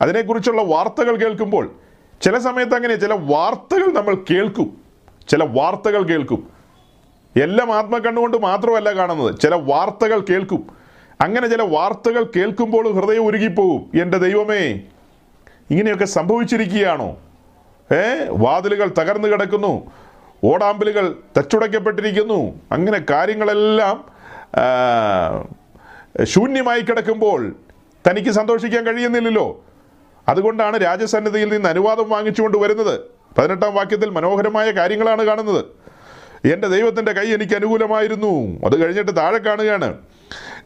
അതിനെക്കുറിച്ചുള്ള 0.01 0.61
വാർത്തകൾ 0.61 1.15
കേൾക്കുമ്പോൾ 1.15 1.75
ചില 2.21 2.37
സമയത്ത് 2.37 2.75
അങ്ങനെ 2.75 2.95
ചില 2.95 3.13
വാർത്തകൾ 3.13 3.93
നമ്മൾ 3.93 4.17
കേൾക്കും. 4.31 4.77
ചില 5.27 5.43
വാർത്തകൾ 5.43 6.03
കേൾക്കും. 6.03 6.49
എല്ലാം 7.41 7.73
ആത്മകണ്ണുകൊണ്ട് 7.73 8.37
മാത്രമല്ല 8.37 8.95
കാണുന്നത്. 8.95 9.39
ചില 9.39 9.55
വാർത്തകൾ 9.55 10.19
കേൾക്കും. 10.19 10.67
അങ്ങനെ 11.21 11.47
ചില 11.47 11.61
വാർത്തകൾ 11.61 12.23
കേൾക്കുമ്പോൾ 12.35 12.93
ഹൃദയം 12.93 13.25
ഉരുകിപ്പോകും. 13.25 14.01
എന്റെ 14.01 14.17
ദൈവമേ 14.17 14.81
ഇങ്ങനെയൊക്കെ 15.71 16.05
സംഭവിച്ചിരിക്കുകയാണോ? 16.05 17.17
ഏ 17.93 18.25
വാതിലുകൾ 18.29 18.91
തകർന്നു 18.99 19.27
കിടക്കുന്നു. 19.27 19.91
ഓടാമ്പലുകൾ 20.43 21.15
തച്ചുടയ്ക്കപ്പെട്ടിരിക്കുന്നു. 21.37 22.59
അങ്ങനെ 22.71 23.05
കാര്യങ്ങളെല്ലാം 23.09 24.05
ശൂന്യമായി 26.23 26.81
കിടക്കുമ്പോൾ 26.81 27.55
തനിക്ക് 28.09 28.29
സന്തോഷിക്കാൻ 28.29 28.85
കഴിയുന്നില്ലല്ലോ. 28.85 29.63
അതുകൊണ്ടാണ് 30.27 30.77
രാജസന്നിധിയിൽ 30.77 31.53
നിന്ന് 31.53 31.69
അനുവാദം 31.69 32.09
വാങ്ങിച്ചുകൊണ്ട് 32.09 32.57
വരുന്നത്. 32.57 32.99
പതിനെട്ടാം 33.37 33.75
വാക്യത്തിൽ 33.75 34.09
മനോഹരമായ 34.09 34.71
കാര്യങ്ങളാണ് 34.71 35.23
കാണുന്നത്. 35.23 35.65
എന്റെ 36.47 36.67
ദൈവത്തിന്റെ 36.67 37.11
കൈ 37.11 37.33
എനിക്ക് 37.33 37.53
അനുകൂലമായിരുന്നു. 37.53 38.61
അത് 38.65 38.83
കഴിഞ്ഞിട്ട് 38.83 39.17
താഴെ 39.17 39.37
കാണുകയാണ്. 39.37 39.97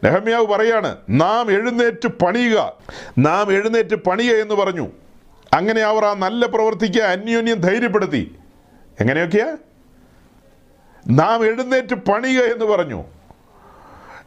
നെഹമ്യാവ് 0.04 0.46
പറയാണ് 0.46 0.96
നാം 1.10 1.50
എഴുന്നേറ്റ് 1.50 2.08
പണിയുക. 2.08 2.72
നാം 3.18 3.52
എഴുന്നേറ്റ് 3.52 3.94
പണിയുക 3.94 4.36
എന്ന് 4.36 4.54
പറഞ്ഞു. 4.54 4.88
അങ്ങനെ 5.52 5.80
അവർ 5.80 6.04
ആ 6.04 6.14
നല്ല 6.14 6.46
പ്രവർത്തിക്ക് 6.46 7.00
അന്യോന്യം 7.00 7.56
ധൈര്യപ്പെടുത്തി. 7.56 8.34
എങ്ങനെയൊക്കെയാ? 9.00 9.56
നാം 11.08 11.46
എഴുന്നേറ്റ് 11.46 11.94
പണിയുക 11.94 12.42
എന്ന് 12.42 12.64
പറഞ്ഞു. 12.64 13.04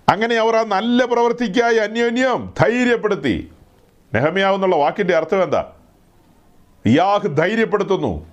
അങ്ങനെ 0.10 0.36
അവർ 0.36 0.56
ആ 0.56 0.63
നല്ല 0.63 1.06
പ്രവർത്തിക്കായി 1.06 1.76
അന്യോന്യം 1.76 2.54
ധൈര്യപ്പെടുത്തി. 2.60 3.53
നെഹമ്യാവ് 4.13 4.56
എന്നുള്ള 4.56 4.76
വാക്കിന്റെ 4.76 5.15
അർത്ഥം 5.15 5.43
എന്താ? 5.43 5.71
ഇയാഹ് 6.86 7.38
ധൈര്യപ്പെടുത്തുന്നു. 7.38 8.26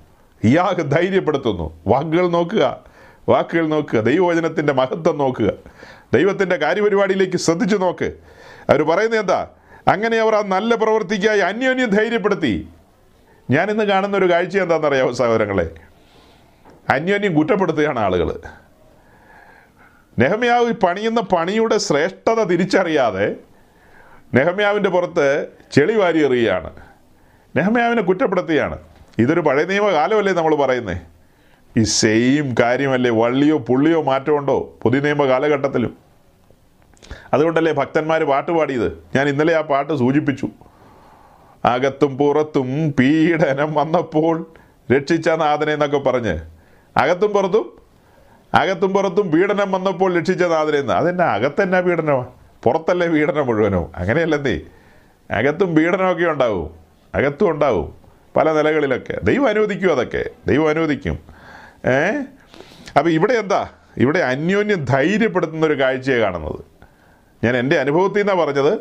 ഇയാഹ് 0.44 0.90
ധൈര്യപ്പെടുത്തുന്നു. 0.90 1.80
വാക്കുകൾ 1.86 2.28
നോക്കുക. 2.28 2.84
വാക്കുകൾ 3.28 3.66
നോക്കുക. 3.66 4.00
ദൈവവചനത്തിന്റെ 4.00 4.72
മഹത്വം 4.72 5.18
നോക്കുക. 5.18 5.52
ദൈവത്തിന്റെ 6.14 6.56
കാര്യപരിപാടിയിലേക്ക് 6.56 7.36
ശ്രദ്ധിച്ചു 7.36 7.76
നോക്ക്. 7.76 8.04
അവർ 8.70 8.82
പറയുന്നത് 8.82 9.20
എന്താ? 9.20 9.48
അങ്ങനെ 9.88 10.18
അവർ 10.18 10.34
ആ 10.34 10.42
നല്ല 10.46 10.74
പ്രവൃത്തിക്കായി 10.74 11.38
അന്യോന്യം 11.38 11.90
ധൈര്യപ്പെടുത്തി. 11.90 12.68
ഞാൻ 13.50 13.70
ഇന്ന് 13.70 13.84
കാണുന്ന 13.84 14.16
ഒരു 14.16 14.32
കാഴ്ച 14.32 14.58
എന്താണെന്നറിയാമോ 14.58 15.12
സഹോദരങ്ങളെ? 15.12 15.70
അന്യോന്യം 16.90 17.34
കുറ്റപ്പെടുത്തുകയാണ് 17.34 17.98
ആളുകൾ 17.98 18.40
നെഹമ്യാവ് 20.18 20.72
പണിയുന്ന 20.72 21.20
പണിയുടെ 21.20 21.78
ശ്രേഷ്ഠത 21.78 22.42
തിരിച്ചറിയാതെ 22.44 23.36
നെഹമ്യാവിന്റെ 24.34 24.90
പുറത്ത് 24.90 25.46
ചെളി 25.72 25.92
വാരി 25.92 26.24
എറിയുകയാണ് 26.24 26.70
നെഹമ്യാവിനെ 27.56 28.02
കുറ്റപ്പെടുത്തുകയാണ്. 28.02 28.78
ഇതൊരു 29.18 29.40
പഴയ 29.40 29.64
നിയമ 29.64 29.90
കാലമല്ലേ 29.90 30.32
നമ്മൾ 30.32 30.54
പറയുന്നത് 30.54 30.96
ഈ 31.76 31.82
സെയിം 31.82 32.54
കാര്യമല്ലേ 32.60 33.10
വള്ളിയോ 33.10 33.58
പുള്ളിയോ 33.58 34.02
മാറ്റമുണ്ടോ 34.02 34.78
പുതിയ 34.82 35.00
നിയമ 35.00 35.24
കാലഘട്ടത്തിലും 35.24 35.96
അതുകൊണ്ടല്ലേ 37.34 37.72
ഭക്തന്മാർ 37.72 38.24
പാട്ട് 38.24 38.52
പാടിയത്? 38.52 38.98
ഞാൻ 39.16 39.28
ഇന്നലെ 39.28 39.54
ആ 39.54 39.60
പാട്ട് 39.60 39.92
സൂചിപ്പിച്ചു. 39.92 40.48
അകത്തും 41.64 42.18
പുറത്തും 42.18 42.94
പീഡനം 42.98 43.74
വന്നപ്പോൾ 43.74 44.46
രക്ഷിച്ച 44.96 45.28
നാഥനെ 45.28 45.72
എന്നൊക്കെ 45.72 45.98
പറഞ്ഞ്. 45.98 46.38
അകത്തും 46.96 47.30
പുറത്തും? 47.30 47.78
അകത്തും 48.54 48.92
പുറത്തും 48.92 49.30
പീഡനം 49.30 49.72
വന്നപ്പോൾ 49.72 50.18
രക്ഷിച്ച 50.18 50.42
നാഥനെ 50.42 50.78
എന്ന്. 50.78 50.92
അതെന്നാ? 50.92 51.24
അകത്തെന്നാ 51.24 51.80
പീഡനമാ? 51.80 52.26
പുറത്തല്ലേ 52.62 53.08
പീഡനം 53.08 53.46
മുഴുവനോ? 53.46 53.92
അങ്ങനെയല്ലെന്തേ 53.94 54.60
അകത്തും 55.30 55.74
പീഡനമൊക്കെ 55.74 56.26
ഉണ്ടാവും. 56.26 56.70
അകത്തും 57.14 57.50
ഉണ്ടാവും. 57.50 57.94
പല 58.36 58.52
നിലകളിലൊക്കെ. 58.52 59.20
ദൈവം 59.24 59.48
അനുവദിക്കും 59.48 59.92
അതൊക്കെ. 59.92 60.30
ദൈവം 60.46 60.68
അനുവദിക്കും. 60.68 61.18
ഏ? 61.86 62.22
അപ്പോൾ 62.98 63.10
ഇവിടെ 63.10 63.32
എന്താ? 63.32 63.68
ഇവിടെ 63.96 64.18
അന്യോന്യം 64.18 64.84
ധൈര്യപ്പെടുത്തുന്ന 64.84 65.66
ഒരു 65.66 65.80
കാഴ്ചയെ 65.80 66.18
കാണുന്നത്. 66.18 66.64
ഞാൻ 67.44 67.56
എന്റെ 67.56 67.78
അനുഭവത്തിൽ 67.78 68.18
നിന്നാണ് 68.18 68.40
പറഞ്ഞത്. 68.40 68.78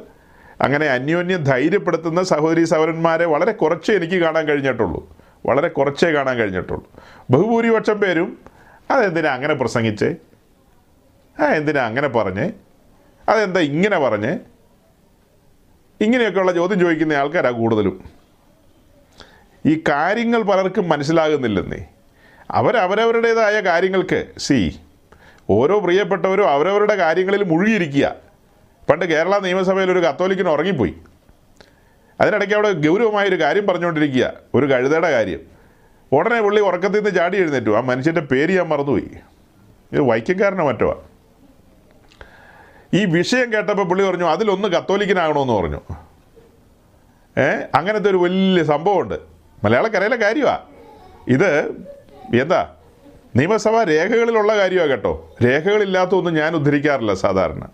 അങ്ങനെ 0.61 0.85
അന്യോന്യം 0.85 1.43
ധൈര്യപ്പെടുത്തുന്ന 1.43 2.23
സഹോദരി 2.23 2.63
സഹോദരന്മാരെ 2.63 3.25
വളരെ 3.25 3.51
കുറച്ചേ 3.51 3.95
എനിക്ക് 3.95 4.15
കാണാൻ 4.15 4.45
കഴിഞ്ഞിട്ടുള്ളൂ. 4.45 5.17
വളരെ 5.45 5.67
കുറച്ചേ 5.67 6.13
കാണാൻ 6.13 6.37
കഴിഞ്ഞിട്ടുള്ളൂ. 6.37 6.91
ബഹുഭൂരിപക്ഷം 7.29 7.99
പേരും 7.99 8.37
അതെന്തിനാ 8.91 9.33
അങ്ങനെ 9.33 9.53
പ്രസംഗിച്ചേ? 9.53 10.15
ആ 11.39 11.45
എന്തിനാ 11.45 11.85
അങ്ങനെ 11.85 12.07
പറഞ്ഞേ? 12.07 12.51
അതെന്താ 13.29 13.59
ഇങ്ങനെ 13.59 13.99
പറഞ്ഞ്? 13.99 14.39
ഇങ്ങനെയൊക്കെയുള്ള 16.01 16.51
ചോദ്യം 16.51 16.79
ചോദിക്കുന്ന 16.79 17.13
ആൾക്കാരാണ് 17.13 17.55
കൂടുതലും. 17.55 18.03
ഈ 19.65 19.83
കാര്യങ്ങൾ 19.89 20.41
പലർക്കും 20.41 20.89
മനസ്സിലാകുന്നില്ലെന്നേ. 20.89 21.85
അവരവരവരുടേതായ 22.51 23.59
കാര്യങ്ങൾക്ക് 23.59 24.25
സി 24.37 24.79
ഓരോ 25.49 25.79
പ്രിയപ്പെട്ടവരും 25.79 26.49
അവരവരുടെ 26.49 26.95
കാര്യങ്ങളിൽ 26.95 27.43
മുഴുകിയിരിക്കുക. 27.43 28.15
പണ്ട് 28.89 29.05
കേരള 29.05 29.39
നിയമസഭയിൽ 29.39 29.91
ഒരു 29.91 29.99
കത്തോലിക്കൻ 29.99 30.49
ഉറങ്ങിപ്പോയി. 30.49 30.93
അതിനിടയ്ക്ക് 32.21 32.55
അവിടെ 32.55 32.71
ഗൗരവമായൊരു 32.71 33.41
കാര്യം 33.41 33.67
പറഞ്ഞുകൊണ്ടിരിക്കുക. 33.67 34.33
ഒരു 34.53 34.65
കഴുതയുടെ 34.65 35.11
കാര്യം. 35.11 35.39
ഉടനെ 36.11 36.41
പുള്ളി 36.41 36.61
ഉറക്കത്തിൽ 36.61 36.95
നിന്ന് 36.95 37.15
ചാടി 37.15 37.37
എഴുന്നേറ്റു. 37.37 37.69
ആ 37.69 37.79
മനുഷ്യന്റെ 37.79 38.21
പേര് 38.21 38.57
ഞാൻ 38.57 38.67
മറന്നുപോയി. 38.67 39.07
ഇത് 39.91 40.01
വൈക്കക്കാരനോ 40.01 40.67
മറ്റോ 40.67 41.08
ഈ 42.93 43.05
വിഷയം 43.05 43.53
കേട്ടപ്പോൾ 43.53 43.83
പുള്ളി 43.83 44.03
പറഞ്ഞു 44.03 44.25
അതിലൊന്ന് 44.25 44.67
കത്തോലിക്കനാകണമെന്ന് 44.67 45.53
പറഞ്ഞു. 45.53 45.81
ഏ 47.41 47.47
അങ്ങനത്തെ 47.75 48.09
ഒരു 48.09 48.17
വലിയ 48.17 48.63
സംഭവമുണ്ട്. 48.63 49.15
മലയാളക്കരയിലെ 49.63 50.15
കാര്യമാണ് 50.15 50.59
ഇത് 51.27 51.67
എന്താ 52.41 52.75
നിയമസഭാ 53.35 53.83
രേഖകളിലുള്ള 53.83 54.57
കാര്യമാണ് 54.57 54.89
കേട്ടോ. 54.89 55.35
രേഖകളില്ലാത്തൊന്നും 55.45 56.33
ഞാൻ 56.33 56.55
ഉദ്ധരിക്കാറില്ല 56.55 57.13
സാധാരണ. 57.13 57.69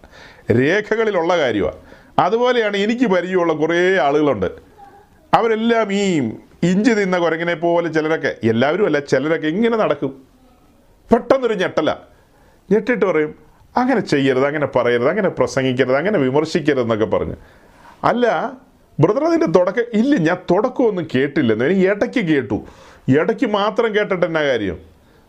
രേഖകളിലുള്ള 0.51 1.37
കാര്യമാണ് 1.37 1.75
അതുപോലെയാണ് 2.19 2.77
എനിക്ക് 2.77 3.05
പരിചയമുള്ള 3.05 3.53
കുറേ 3.53 3.97
ആളുകളുണ്ട്. 3.97 4.45
അവരെല്ലാം 5.33 5.93
ഈ 5.93 6.19
ഇഞ്ചി 6.63 6.93
തിന്ന 6.93 7.17
കുരങ്ങിനെ 7.17 7.53
പോലെ 7.53 7.89
ചിലരൊക്കെ 7.89 8.35
എല്ലാവരും 8.43 8.85
അല്ല 8.85 8.99
ചിലരൊക്കെ 8.99 9.47
ഇങ്ങനെ 9.47 9.77
നടക്കും. 9.77 10.23
പെട്ടെന്നൊരു 11.13 11.53
ഞെട്ടല. 11.53 11.95
ഞെട്ടിട്ട് 12.71 13.05
പറയും 13.05 13.44
അങ്ങനെ 13.77 14.01
ചെയ്യരുത് 14.01 14.47
അങ്ങനെ 14.47 14.65
പറയരുത് 14.65 15.09
അങ്ങനെ 15.09 15.29
പ്രസംഗിക്കരുത് 15.29 15.95
അങ്ങനെ 15.95 16.19
വിമർശിക്കരുത് 16.19 16.81
എന്നൊക്കെ 16.81 17.05
പറഞ്ഞ്. 17.05 17.33
അല്ല 18.03 18.51
ബ്രദർ 18.99 19.23
അതിന്റെ 19.23 19.45
തുടക്കം 19.45 19.83
ഇല്ല 19.93 20.15
ഞാൻ 20.15 20.37
തുടക്കമൊന്നും 20.51 21.07
കേട്ടില്ലെന്ന്. 21.15 21.65
എനിക്ക് 21.65 21.89
ഇടയ്ക്ക് 21.89 22.25
കേട്ടു. 22.25 22.65
ഇടയ്ക്ക് 23.07 23.45
മാത്രം 23.45 23.95
കേട്ടിട്ട് 23.95 24.25
എന്നാ 24.25 24.43
കാര്യം? 24.43 24.75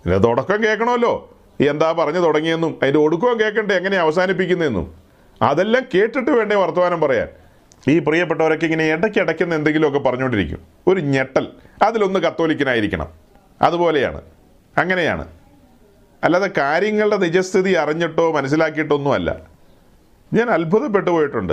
പിന്നെ 0.04 0.18
തുടക്കം 0.18 0.64
കേൾക്കണമല്ലോ. 0.64 1.38
എന്താ 1.68 1.92
പറഞ്ഞു 1.92 2.20
തുടങ്ങിയെന്നും 2.20 2.78
അതിന്റെ 2.82 3.00
ഒടുക്കവും 3.00 3.40
കേൾക്കണ്ടേ 3.40 3.74
എങ്ങനെ 3.74 3.96
അവസാനിപ്പിക്കുന്നതെന്നും. 3.96 4.94
അതെല്ലാം 5.42 5.84
കേട്ടിട്ട് 5.94 6.30
വേണ്ടേ 6.30 6.56
വർത്തമാനം 6.56 7.00
പറയാൻ. 7.00 7.28
ഈ 7.88 7.98
പ്രിയപ്പെട്ടവരൊക്കെ 7.98 8.64
ഇങ്ങനെ 8.64 8.92
ഇടയ്ക്ക് 8.92 9.18
ഇടയ്ക്കുന്ന 9.18 9.54
എന്തെങ്കിലുമൊക്കെ 9.54 9.98
പറഞ്ഞുകൊണ്ടിരിക്കും. 9.98 10.58
ഒരു 10.86 11.00
ഞെട്ടൽ. 11.00 11.48
അതിലൊന്ന് 11.82 12.20
കത്തോലിക്കനായിരിക്കണം. 12.20 13.08
അതുപോലെയാണ്. 13.62 14.20
അങ്ങനെയാണ്. 14.78 15.26
അല്ലാതെ 16.26 16.50
കാര്യങ്ങളുടെ 16.58 17.16
നിജസ്ഥിതി 17.16 17.72
അറിഞ്ഞിട്ടോ 17.72 18.32
മനസ്സിലാക്കിയിട്ടൊന്നുമല്ല. 18.32 19.36
ഞാൻ 20.32 20.50
അത്ഭുതപ്പെട്ടു 20.50 21.10
പോയിട്ടുണ്ട്. 21.10 21.52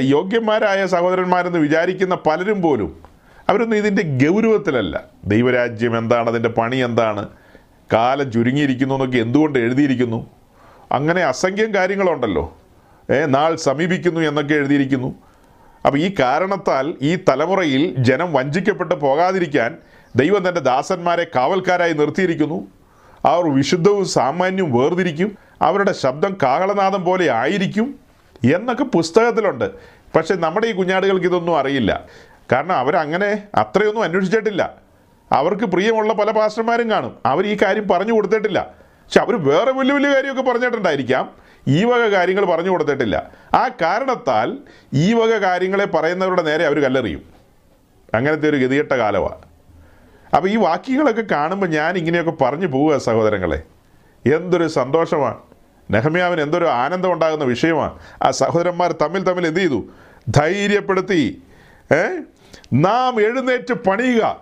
യോഗ്യന്മാരായ 0.00 0.86
സഹോദരന്മാരെന്ന് 0.86 1.58
വിചാരിക്കുന്ന 1.58 2.14
പലരും 2.14 2.62
പോലും 2.62 3.02
അവരൊന്നും 3.48 3.76
ഇതിന്റെ 3.76 4.30
ഗൗരവത്തിലല്ല. 4.30 5.04
ദൈവരാജ്യം 5.24 5.98
എന്താണ്? 5.98 6.30
അതിന്റെ 6.30 6.48
പണി 6.48 6.76
എന്താണ്? 6.76 7.28
കാലം 7.92 8.32
ചുരുങ്ങിയിരിക്കുന്നു 8.32 8.94
എന്നൊക്കെ 8.94 9.18
എന്തുകൊണ്ട് 9.18 9.58
എഴുതിയിരിക്കുന്നു? 9.58 10.30
അങ്ങനെ 10.92 11.22
അസംഖ്യം 11.22 11.74
കാര്യങ്ങളുണ്ടല്ലോ. 11.74 12.56
ഏ 13.10 13.24
നാൾ 13.24 13.56
സമീപിക്കുന്നു 13.56 14.20
എന്നൊക്കെ 14.20 14.54
എഴുതിയിരിക്കുന്നു. 14.54 15.14
അപ്പോൾ 15.86 15.98
ഈ 15.98 16.14
കാരണത്താൽ 16.20 16.94
ഈ 17.02 17.16
തലമുറയിൽ 17.16 17.94
ജനം 17.98 18.32
വഞ്ചിക്കപ്പെട്ട് 18.32 18.94
പോകാതിരിക്കാൻ 18.94 19.78
ദൈവം 20.16 20.48
തന്റെ 20.48 20.60
ദാസന്മാരെ 20.60 21.26
കാവൽക്കാരായി 21.36 21.92
നിർത്തിയിരിക്കുന്നു. 21.92 22.77
അവർ 23.28 23.54
വിശുദ്ധവും 23.54 24.06
സാമാന്യവും 24.06 24.72
വേർതിരിക്കും. 24.72 25.38
അവരുടെ 25.62 25.92
ശബ്ദം 25.92 26.36
കാഹളനാദം 26.42 27.04
പോലെ 27.04 27.30
ആയിരിക്കും 27.30 27.94
എന്നൊക്കെ 28.54 28.84
പുസ്തകത്തിലുണ്ട്. 28.84 29.70
പക്ഷെ 30.16 30.34
നമ്മുടെ 30.34 30.66
ഈ 30.66 30.72
കുഞ്ഞാടുകൾക്ക് 30.72 31.26
ഇതൊന്നും 31.26 31.58
അറിയില്ല. 31.58 32.04
കാരണം 32.52 32.76
അവരങ്ങനെ 32.76 33.44
അത്രയൊന്നും 33.54 34.02
അന്വേഷിച്ചിട്ടില്ല. 34.02 34.74
അവർക്ക് 35.32 35.64
പ്രിയമുള്ള 35.64 36.12
പല 36.12 36.30
പാസ്റ്റർമാരും 36.30 36.90
കാണും. 36.90 37.16
അവർ 37.26 37.46
ഈ 37.46 37.56
കാര്യം 37.62 37.88
പറഞ്ഞു 37.88 38.12
കൊടുത്തിട്ടില്ല. 38.12 38.70
പക്ഷെ 38.78 39.20
അവർ 39.20 39.48
വേറെ 39.48 39.72
വലിയ 39.72 39.94
വലിയ 39.94 40.14
കാര്യമൊക്കെ 40.14 40.42
പറഞ്ഞിട്ടുണ്ടായിരിക്കാം. 40.42 41.30
ഈ 41.68 41.84
വക 41.84 42.00
കാര്യങ്ങൾ 42.00 42.44
പറഞ്ഞു 42.44 42.70
കൊടുത്തിട്ടില്ല. 42.70 43.30
ആ 43.54 43.68
കാരണത്താൽ 43.68 44.58
ഈ 44.94 45.12
വക 45.12 45.36
കാര്യങ്ങളെ 45.36 45.84
പറയുന്നവരുടെ 45.84 46.42
നേരെ 46.42 46.66
അവർ 46.66 46.82
കല്ലെറിയും. 46.82 47.22
അങ്ങനത്തെ 48.14 48.48
ഒരു 48.48 48.56
ഗതികെട്ട 48.56 48.92
കാലമാണ് 48.92 49.47
അപ്പോൾ 50.36 50.48
ഈ 50.48 50.56
വാക്യങ്ങളൊക്കെ 50.56 51.24
കാണുമ്പോൾ 51.30 51.66
ഞാൻ 51.66 51.96
ഇങ്ങനെയൊക്കെ 51.96 52.30
പറഞ്ഞു 52.30 52.66
പോവുക 52.66 52.98
സഹോദരങ്ങളെ. 52.98 53.62
എന്തൊരു 54.34 54.68
സന്തോഷമാണ്. 54.68 55.38
നെഹമ്യാവിന് 55.90 56.40
എന്തൊരു 56.40 56.64
ആനന്ദം 56.64 57.12
ഉണ്ടാകുന്ന 57.12 57.44
വിഷയമാണ്. 57.44 57.98
ആ 58.22 58.30
സഹോദരന്മാർ 58.30 58.92
തമ്മിൽ 58.92 59.22
തമ്മിൽ 59.22 59.46
എന്ത് 59.46 59.60
ചെയ്തു? 59.60 59.84
ധൈര്യപ്പെടുത്തി. 60.28 61.42
ഏ? 61.92 62.20
നാം 62.72 63.20
എഴുന്നേറ്റ് 63.20 63.74
പണിയുക. 63.74 64.40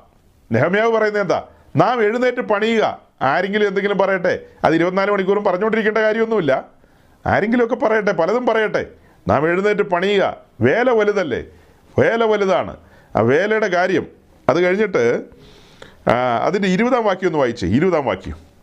നെഹമ്യാവ് 0.53 0.93
പറയുന്നത് 0.93 1.23
എന്താ? 1.23 1.45
നാം 1.77 2.03
എഴുന്നേറ്റ് 2.03 2.41
പണിയുക. 2.41 3.01
ആരെങ്കിലും 3.23 3.69
എന്തെങ്കിലും 3.69 3.99
പറയട്ടെ. 3.99 4.39
അത് 4.65 4.75
ഇരുപത്തിനാല് 4.75 5.11
മണിക്കൂറും 5.11 5.45
പറഞ്ഞുകൊണ്ടിരിക്കേണ്ട 5.45 5.99
കാര്യമൊന്നുമില്ല. 5.99 6.65
ആരെങ്കിലുമൊക്കെ 7.27 7.75
പറയട്ടെ. 7.75 8.13
പലതും 8.13 8.47
പറയട്ടെ. 8.47 8.87
നാം 9.29 9.49
എഴുന്നേറ്റ് 9.49 9.83
പണിയുക. 9.83 10.37
വേല 10.61 10.91
വലുതല്ലേ? 10.91 11.45
വേല 11.99 12.25
വലുതാണ്. 12.25 12.77
ആ 13.17 13.21
വേലയുടെ 13.21 13.69
കാര്യം. 13.69 14.07
അത് 14.49 14.61
കഴിഞ്ഞിട്ട് 14.61 15.25
അതിന്റെ 16.45 16.69
ഇരുപതാം 16.69 17.05
വാക്യം 17.05 17.27
ഒന്ന് 17.27 17.39
വായിച്ചേ. 17.39 17.67
ഇരുപതാം 17.67 18.07
വാക്യം. 18.07 18.57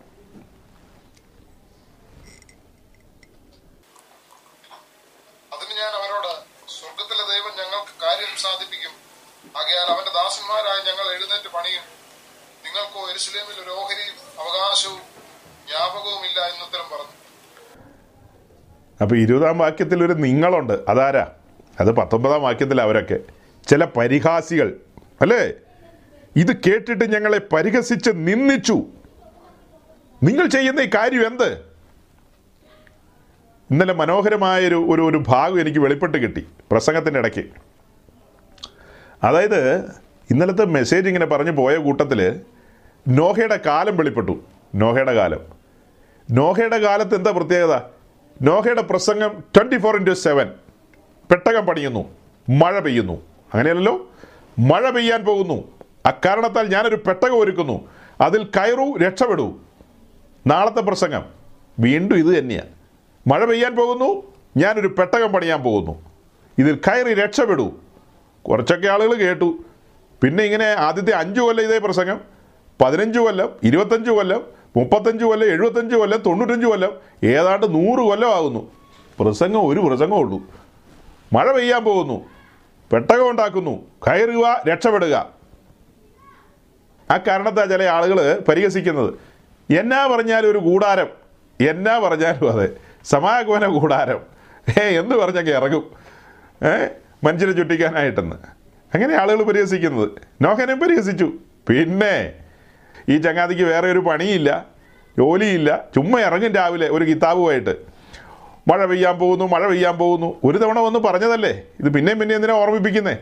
അപ്പോൾ 19.02 19.18
ഇരുപതാം 19.20 19.58
വാക്യത്തിൽ 19.58 20.06
ഒരു 20.06 20.14
നിങ്ങളുണ്ട്. 20.14 20.74
അതാരാ? 20.90 21.32
അത് 21.80 21.92
പത്തൊമ്പതാം 21.92 22.42
വാക്യത്തിൽ 22.42 22.82
അവരൊക്കെ. 22.82 23.20
ചില 23.70 23.86
പരിഹാസികൾ. 23.86 24.80
അല്ലേ? 25.22 25.52
ഇത് 26.36 26.56
കേട്ടിട്ട് 26.56 27.14
ഞങ്ങളെ 27.14 27.42
പരിഹസിച്ച് 27.54 28.12
നിന്ദിച്ചു. 28.14 28.86
നിങ്ങൾ 30.24 30.46
ചെയ്യുന്ന 30.46 30.82
ഈ 30.82 30.90
കാര്യം 30.96 31.28
എന്ത്? 31.28 31.54
ഇന്നലെ 33.72 33.94
മനോഹരമായൊരു 33.94 34.86
ഒരു 34.90 35.02
ഒരു 35.02 35.24
ഭാഗം 35.28 35.62
എനിക്ക് 35.62 35.80
വെളിപ്പെട്ട് 35.80 36.18
കിട്ടി 36.18 36.48
പ്രസംഗത്തിന്റെ 36.72 37.20
ഇടയ്ക്ക്. 37.20 37.46
അതായത് 39.24 39.86
ഇന്നലത്തെ 40.32 40.66
മെസ്സേജ് 40.66 41.08
ഇങ്ങനെ 41.08 41.26
പറഞ്ഞു 41.26 41.52
പോയ 41.52 41.78
കൂട്ടത്തിൽ 41.78 42.42
നോഹയുടെ 43.08 43.60
കാലം 43.66 43.98
വെളിപ്പെട്ടു. 43.98 44.44
നോഹയുടെ 44.76 45.14
കാലം. 45.14 45.40
നോഹയുടെ 46.32 46.78
കാലത്ത് 46.78 47.16
എന്താ 47.16 47.32
പ്രത്യേകത? 47.32 47.80
നോഹയുടെ 48.42 48.82
പ്രസംഗം 48.82 49.44
ട്വന്റി 49.56 49.78
ഫോർ 49.78 49.96
ഇന്റു 49.96 50.12
സെവൻ 50.12 50.52
പെട്ടകം 51.32 51.66
പണിയുന്നു 51.66 52.16
മഴ 52.50 52.80
പെയ്യുന്നു. 52.80 53.14
അങ്ങനെയല്ലല്ലോ? 53.54 54.12
മഴ 54.60 54.90
പെയ്യാൻ 54.90 55.26
പോകുന്നു. 55.26 55.83
അക്കാരണത്താൽ 56.06 56.68
ഞാനൊരു 56.68 56.96
പെട്ടകം 56.96 57.40
ഒരുക്കുന്നു. 57.40 57.88
അതിൽ 58.22 58.44
കയറൂ 58.44 58.98
രക്ഷപ്പെടൂ. 58.98 59.54
നാളത്തെ 60.48 60.82
പ്രസംഗം. 60.82 61.24
വീണ്ടും 61.80 62.18
ഇത് 62.18 62.40
തന്നെയാണ് 62.40 62.70
മഴ 63.30 63.46
പെയ്യാൻ 63.46 63.76
പോകുന്നു 63.76 64.34
ഞാനൊരു 64.58 64.88
പെട്ടകം 64.88 65.32
പണിയാൻ 65.32 65.64
പോകുന്നു. 65.64 66.02
ഇതിൽ 66.58 66.76
കയറി 66.76 67.14
രക്ഷപ്പെടൂ. 67.14 67.72
കുറച്ചൊക്കെ 68.42 68.88
ആളുകൾ 68.88 69.14
കേട്ടു. 69.14 69.58
പിന്നെ 70.24 70.44
ഇങ്ങനെ 70.44 70.66
ആദ്യത്തെ 70.66 71.12
അഞ്ച് 71.12 71.42
കൊല്ലം 71.42 71.64
ഇതേ 71.64 71.78
പ്രസംഗം. 71.78 72.22
പതിനഞ്ച് 72.84 73.20
കൊല്ലം 73.20 73.50
ഇരുപത്തഞ്ച് 73.64 74.12
കൊല്ലം 74.12 74.44
മുപ്പത്തഞ്ച് 74.78 75.26
കൊല്ലം 75.26 75.48
എഴുപത്തഞ്ച് 75.48 75.96
കൊല്ലം 75.96 76.20
തൊണ്ണൂറ്റഞ്ച് 76.20 76.68
കൊല്ലം 76.68 76.92
ഏതാണ്ട് 77.24 77.74
നൂറ് 77.74 78.00
കൊല്ലം 78.00 78.36
ആകുന്നു. 78.36 78.72
പ്രസംഗം 79.20 79.68
ഒരു 79.68 79.80
പ്രസംഗം 79.80 80.18
ഉള്ളൂ. 80.18 80.42
മഴ 81.34 81.52
പെയ്യാൻ 81.52 81.84
പോകുന്നു. 81.84 82.26
പെട്ടകം 82.92 83.30
ഉണ്ടാക്കുന്നു. 83.30 83.86
കയറുക 84.08 84.64
രക്ഷപ്പെടുക. 84.68 85.43
ആ 87.14 87.18
കാരണത്താ 87.18 87.66
ചില 87.66 87.84
ആളുകൾ 87.84 88.42
പരിഹസിക്കുന്നത്. 88.50 89.14
എന്നാ 89.74 90.08
പറഞ്ഞാലും 90.08 90.52
ഒരു 90.52 90.58
കൂടാരം 90.58 91.10
എന്നാ 91.70 92.00
പറഞ്ഞാലും 92.00 92.52
അതെ. 92.52 92.70
സമാഗമന 93.04 93.68
കൂടാരം 93.68 94.22
ഏ 94.80 94.84
എന്ന് 95.00 95.16
പറഞ്ഞൊക്കെ 95.16 95.52
ഇറങ്ങും. 95.52 95.86
ഏ 96.66 96.88
മനുഷ്യരെ 97.24 97.52
ചുറ്റിക്കാനായിട്ടെന്ന് 97.52 98.36
അങ്ങനെ 98.94 99.14
ആളുകൾ 99.16 99.44
പരിഹസിക്കുന്നത്. 99.44 100.12
നോഹനെ 100.42 100.76
പരിഹസിച്ചു. 100.76 101.32
പിന്നെ 101.70 102.34
ഈ 103.10 103.18
ചങ്ങാതിക്ക് 103.18 103.64
വേറെ 103.64 103.92
ഒരു 103.92 104.00
പണിയില്ല 104.00 104.66
ജോലിയില്ല. 105.18 105.70
ചുമ്മാ 105.96 106.20
ഇറങ്ങും 106.20 106.54
രാവിലെ 106.54 106.88
ഒരു 106.90 107.06
കിതാബുമായിട്ട്. 107.06 107.76
മഴ 108.72 108.86
പെയ്യാൻ 108.86 109.20
പോകുന്നു 109.20 109.46
മഴ 109.46 109.68
പെയ്യാൻ 109.68 109.98
പോകുന്നു. 109.98 110.30
ഒരു 110.44 110.58
തവണ 110.58 110.80
വന്ന് 110.80 111.00
പറഞ്ഞതല്ലേ? 111.00 111.62
ഇത് 111.80 111.94
പിന്നെയും 111.94 112.20
പിന്നെ 112.20 112.36
എന്തിനാ 112.36 112.54
ഓർമ്മിപ്പിക്കുന്നേ? 112.54 113.18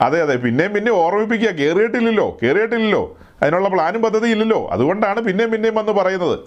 അതെ 0.00 0.22
അതെ. 0.22 0.36
പിന്നെയും 0.36 0.72
പിന്നെ 0.72 0.92
ഓർമ്മിപ്പിക്കുക. 0.92 1.48
കയറിയിട്ടില്ലല്ലോ 1.48 2.38
കയറിയിട്ടില്ലല്ലോ 2.42 3.18
അതിനുള്ള 3.42 3.68
പ്ലാനും 3.68 4.02
പദ്ധതി 4.02 4.28
ഇല്ലല്ലോ. 4.28 4.68
അതുകൊണ്ടാണ് 4.68 5.20
പിന്നെയും 5.20 5.50
പിന്നെയും 5.50 5.74
വന്ന് 5.74 5.92
പറയുന്നത്. 5.92 6.38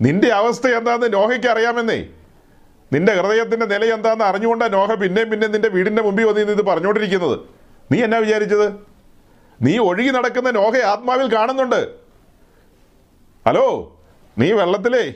നിന്റെ 0.00 0.28
അവസ്ഥ 0.28 0.66
എന്താണെന്ന് 0.66 1.12
നോഹയ്ക്ക് 1.12 1.46
അറിയാമെന്നേ. 1.46 2.04
നിന്റെ 2.92 3.12
ഹൃദയത്തിന്റെ 3.12 3.66
നില 3.66 3.84
എന്താണെന്ന് 3.84 4.24
അറിഞ്ഞുകൊണ്ടാണ് 4.24 4.72
നോഹ 4.72 4.94
പിന്നെയും 4.94 5.30
പിന്നെ 5.30 5.46
നിന്റെ 5.46 5.68
വീടിന്റെ 5.68 6.02
മുമ്പിൽ 6.02 6.24
വന്ന് 6.24 6.40
ഇത് 6.40 6.62
പറഞ്ഞുകൊണ്ടിരിക്കുന്നത്. 6.62 7.40
നീ 7.92 8.04
എന്നാ 8.04 8.18
വിചാരിച്ചത്? 8.18 8.72
നീ 9.62 9.78
ഒഴുകി 9.78 10.08
നടക്കുന്ന 10.08 10.50
നോഹ 10.50 10.76
ആത്മാവിൽ 10.76 11.34
കാണുന്നുണ്ട്. 11.34 11.88
ഹലോ 13.46 13.96
നീ 14.38 14.52
വെള്ളത്തിലേ. 14.52 15.14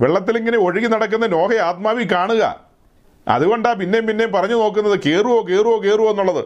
വെള്ളത്തിൽ 0.00 0.38
ഇങ്ങനെ 0.38 0.58
ഒഴുകി 0.58 0.86
നടക്കുന്ന 0.86 1.26
നോഹ 1.26 1.54
ആത്മാവിൽ 1.54 2.12
കാണുക. 2.12 2.71
അതുകൊണ്ടാ 3.28 3.72
പിന്നെയും 3.72 4.06
പിന്നെയും 4.06 4.32
പറഞ്ഞു 4.32 4.54
നോക്കുന്നത് 4.54 5.00
കയറുവോ 5.06 5.42
കയറുവോ 5.42 5.82
കയറുവോ 5.82 6.10
എന്നുള്ളത്. 6.10 6.44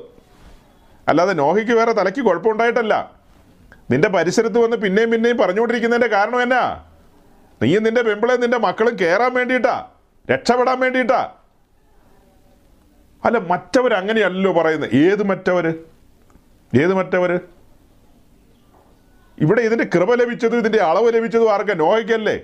അല്ലാതെ 1.09 1.33
നോഹിക്ക് 1.33 1.72
വേറെ 1.72 1.93
തലയ്ക്ക് 1.93 2.20
കുഴപ്പമുണ്ടായിട്ടല്ല. 2.20 3.16
നിന്റെ 3.91 4.09
പരിസരത്ത് 4.09 4.59
വന്ന് 4.59 4.77
പിന്നെയും 4.77 5.11
പിന്നെയും 5.11 5.37
പറഞ്ഞുകൊണ്ടിരിക്കുന്നതിന്റെ 5.37 6.16
കാരണം 6.16 6.43
എന്നാ? 6.43 6.85
നീയും 7.62 7.83
നിന്റെ 7.83 8.03
പെമ്പിളെ 8.03 8.35
നിന്റെ 8.35 8.59
മക്കളും 8.59 8.97
കയറാൻ 9.01 9.35
വേണ്ടിയിട്ടാ 9.35 9.89
രക്ഷപ്പെടാൻ 10.31 10.81
വേണ്ടിയിട്ടാ. 10.81 11.33
അല്ല 13.24 13.39
മറ്റവർ 13.39 13.95
അങ്ങനെയല്ലോ 13.95 14.53
പറയുന്നത്? 14.53 14.91
ഏത് 14.95 15.22
മറ്റവര്? 15.22 15.74
ഏത് 16.74 16.95
മറ്റവര്? 16.95 17.39
ഇവിടെ 19.39 19.61
ഇതിന്റെ 19.61 19.85
കൃപ 19.85 20.14
ലഭിച്ചതും 20.14 20.59
ഇതിന്റെ 20.59 20.79
അളവ് 20.79 21.14
ലഭിച്ചതും 21.14 21.53
ആർക്കാ 21.53 21.74
നോഹയ്ക്കല്ലേ? 21.74 22.41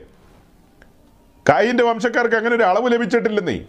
കായിന്റെ 1.48 1.84
വംശക്കാർക്ക് 1.84 2.34
അങ്ങനെ 2.34 2.56
ഒരു 2.56 2.62
അളവ് 2.62 2.92
ലഭിച്ചിട്ടില്ലെന്നേ. 2.92 3.60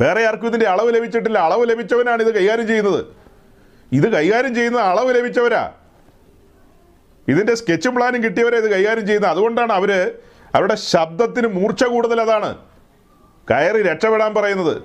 വേറെ 0.00 0.26
ആർക്കും 0.26 0.46
ഇതിന്റെ 0.46 0.66
അളവ് 0.66 0.94
ലഭിച്ചിട്ടില്ല. 0.94 1.38
അളവ് 1.38 1.70
ലഭിച്ചവനാണ് 1.70 2.22
ഇത് 2.22 2.34
കൈകാര്യം 2.34 2.66
ചെയ്യുന്നത്. 2.66 3.04
ഇത് 3.92 4.12
കൈകാര്യം 4.12 4.54
ചെയ്യുന്ന 4.54 4.78
അളവ് 4.78 5.14
ലഭിച്ചവരാ. 5.14 5.72
ഇതിന്റെ 7.28 7.54
സ്കെച്ചും 7.54 7.94
പ്ലാനും 7.94 8.24
കിട്ടിയവരെ 8.24 8.56
ഇത് 8.56 8.70
കൈകാര്യം 8.70 9.06
ചെയ്യുന്നത്. 9.06 9.30
അതുകൊണ്ടാണ് 9.30 9.72
അവർ 9.72 10.14
അവരുടെ 10.54 10.74
ശബ്ദത്തിന് 10.74 11.46
മൂർച്ച 11.46 11.84
കൂടുതൽ 11.84 12.20
അതാണ്. 12.20 12.58
കയറി 13.50 13.82
രക്ഷപ്പെടാൻ 13.82 14.34
പറയുന്നത്. 14.34 14.82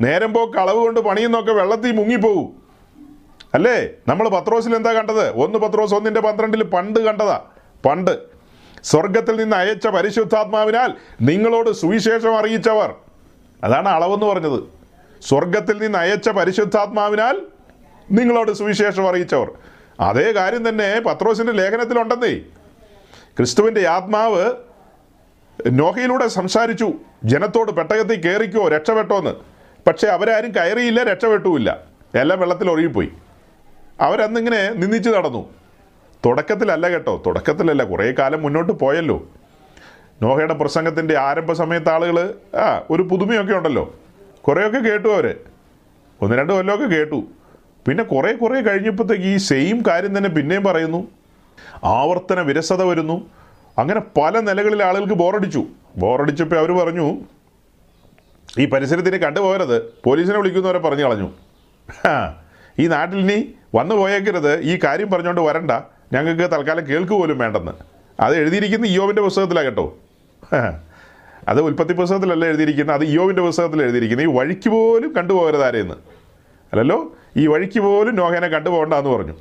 നേരം 0.00 0.34
പോക്ക് 0.34 0.58
അളവ് 0.58 0.78
കൊണ്ട് 0.78 1.00
പണിയുന്നൊക്കെ 1.00 1.52
വെള്ളത്തിൽ 1.52 1.92
മുങ്ങിപ്പോവും. 1.92 2.62
അല്ലേ? 3.54 3.88
നമ്മൾ 4.08 4.28
പത്രോസിൽ 4.28 4.76
എന്താ 4.76 4.92
കണ്ടത്? 4.92 5.30
ഒന്ന് 5.30 5.58
പത്രോസ് 5.58 5.94
ഒന്നിന്റെ 5.94 6.20
പന്ത്രണ്ടിൽ 6.20 6.62
പണ്ട് 6.62 7.00
കണ്ടതാ. 7.00 7.40
പണ്ട്. 7.86 8.18
സ്വർഗത്തിൽ 8.82 9.36
നിന്ന് 9.36 9.56
അയച്ച 9.56 9.86
പരിശുദ്ധാത്മാവിനാൽ 9.86 10.94
നിങ്ങളോട് 11.20 11.70
സുവിശേഷം 11.70 12.38
അറിയിച്ചവർ. 12.38 12.94
അതാണ് 13.64 13.88
അളവെന്ന് 13.88 14.26
പറഞ്ഞത്. 14.26 14.60
സ്വർഗത്തിൽ 15.22 15.78
നിന്ന് 15.78 15.98
അയച്ച 15.98 16.28
പരിശുദ്ധാത്മാവിനാൽ 16.28 17.40
നിങ്ങളോട് 18.10 18.52
സുവിശേഷം 18.52 19.08
അറിയിച്ചവർ. 19.08 19.50
അതേ 20.00 20.32
കാര്യം 20.32 20.68
തന്നെ 20.68 21.00
പത്രോസിന്റെ 21.00 21.52
ലേഖനത്തിലുണ്ടെന്നേ. 21.52 22.34
ക്രിസ്തുവിന്റെ 23.36 23.88
ആത്മാവ് 23.88 24.52
നോഹയിലൂടെ 25.66 26.28
സംസാരിച്ചു 26.28 26.92
ജനത്തോട് 27.24 27.72
പെട്ടകത്തിൽ 27.72 28.20
കയറിക്കോ 28.20 28.68
രക്ഷപ്പെട്ടോന്ന്. 28.68 29.34
പക്ഷേ 29.86 30.06
അവരാരും 30.08 30.50
കയറിയില്ല 30.50 31.02
രക്ഷപ്പെട്ടുമില്ല. 31.02 31.78
എല്ലാം 32.14 32.40
വെള്ളത്തിൽ 32.40 32.70
ഒഴുകിപ്പോയി. 32.70 33.12
അവരന്നിങ്ങനെ 34.00 34.72
നിന്നിച്ച് 34.72 35.10
നടന്നു. 35.10 35.54
തുടക്കത്തിലല്ല 36.26 36.88
കേട്ടോ 36.88 37.22
തുടക്കത്തിലല്ല 37.26 37.84
കുറേ 37.84 38.14
കാലം 38.18 38.42
മുന്നോട്ട് 38.42 38.72
പോയല്ലോ. 38.72 39.26
നോഹയുടെ 40.22 40.54
പ്രസംഗത്തിന്റെ 40.54 41.18
ആരംഭ 41.18 41.52
സമയത്ത് 41.52 41.88
ആളുകൾ 41.88 42.34
ആ 42.56 42.82
ഒരു 42.90 43.02
പുതുമയൊക്കെ 43.02 43.52
ഉണ്ടല്ലോ. 43.52 43.94
കുറേയൊക്കെ 44.40 44.78
കേട്ടു 44.78 45.08
അവർ 45.08 45.34
ഒന്ന് 46.22 46.36
രണ്ട് 46.36 46.52
കൊല്ലമൊക്കെ 46.52 46.86
കേട്ടു. 46.86 47.24
പിന്നെ 47.88 48.04
കുറേ 48.04 48.32
കുറേ 48.32 48.60
കഴിഞ്ഞപ്പോഴത്തേക്ക് 48.60 49.24
ഈ 49.24 49.36
സെയിം 49.36 49.82
കാര്യം 49.88 50.18
തന്നെ 50.18 50.30
പിന്നെയും 50.30 50.64
പറയുന്നു. 50.64 51.08
ആവർത്തന 51.84 52.40
വിരസത 52.40 52.82
വരുന്നു. 52.82 53.30
അങ്ങനെ 53.78 54.00
പല 54.00 54.40
നിലകളിൽ 54.40 54.82
ആളുകൾക്ക് 54.82 55.14
ബോറടിച്ചു. 55.14 55.64
ബോറടിച്ചപ്പോൾ 55.96 56.58
അവർ 56.58 56.72
പറഞ്ഞു 56.72 57.20
ഈ 58.58 58.64
പരിസരത്തിന് 58.64 59.16
കണ്ടുപോകരുത്. 59.16 59.82
പോലീസിനെ 60.04 60.36
വിളിക്കുന്നവരെ 60.36 60.78
പറഞ്ഞു 60.78 61.04
കളഞ്ഞു. 61.04 61.30
ഈ 62.78 62.86
നാട്ടിൽ 62.86 63.26
നീ 63.26 63.42
വന്നു 63.74 63.94
പോയേക്കരുത്. 63.94 64.60
ഈ 64.60 64.78
കാര്യം 64.84 65.10
പറഞ്ഞുകൊണ്ട് 65.10 65.40
വരണ്ട. 65.40 65.70
ഞങ്ങൾക്ക് 66.12 66.42
തൽക്കാലം 66.42 66.88
കേൾക്കുക 66.88 67.16
പോലും 67.16 67.38
വേണ്ടെന്ന്. 67.38 67.72
അത് 68.20 68.36
എഴുതിയിരിക്കുന്ന 68.36 68.86
ഇയോവിന്റെ 68.86 69.22
പുസ്തകത്തിലാണ് 69.22 69.66
കേട്ടോ. 69.66 69.96
അത് 71.48 71.60
ഉൽപ്പത്തി 71.60 71.92
പുസ്തകത്തിലല്ല 71.92 72.44
എഴുതിയിരിക്കുന്നത് 72.44 72.96
അത് 72.96 73.04
ഇയോവിന്റെ 73.04 73.42
പുസ്തകത്തിൽ 73.42 73.82
എഴുതിയിരിക്കുന്നത്. 73.82 74.28
ഈ 74.28 74.30
വഴിക്ക് 74.32 74.68
പോലും 74.68 75.14
കണ്ടുപോകരുത് 75.16 75.64
ആരെയെന്ന്. 75.64 75.94
അല്ലല്ലോ? 76.72 77.16
ഈ 77.36 77.46
വഴിക്ക് 77.46 77.80
പോലും 77.80 78.14
നോഹേനെ 78.14 78.48
കണ്ടുപോകണ്ടെന്ന് 78.48 79.10
പറഞ്ഞു. 79.10 79.34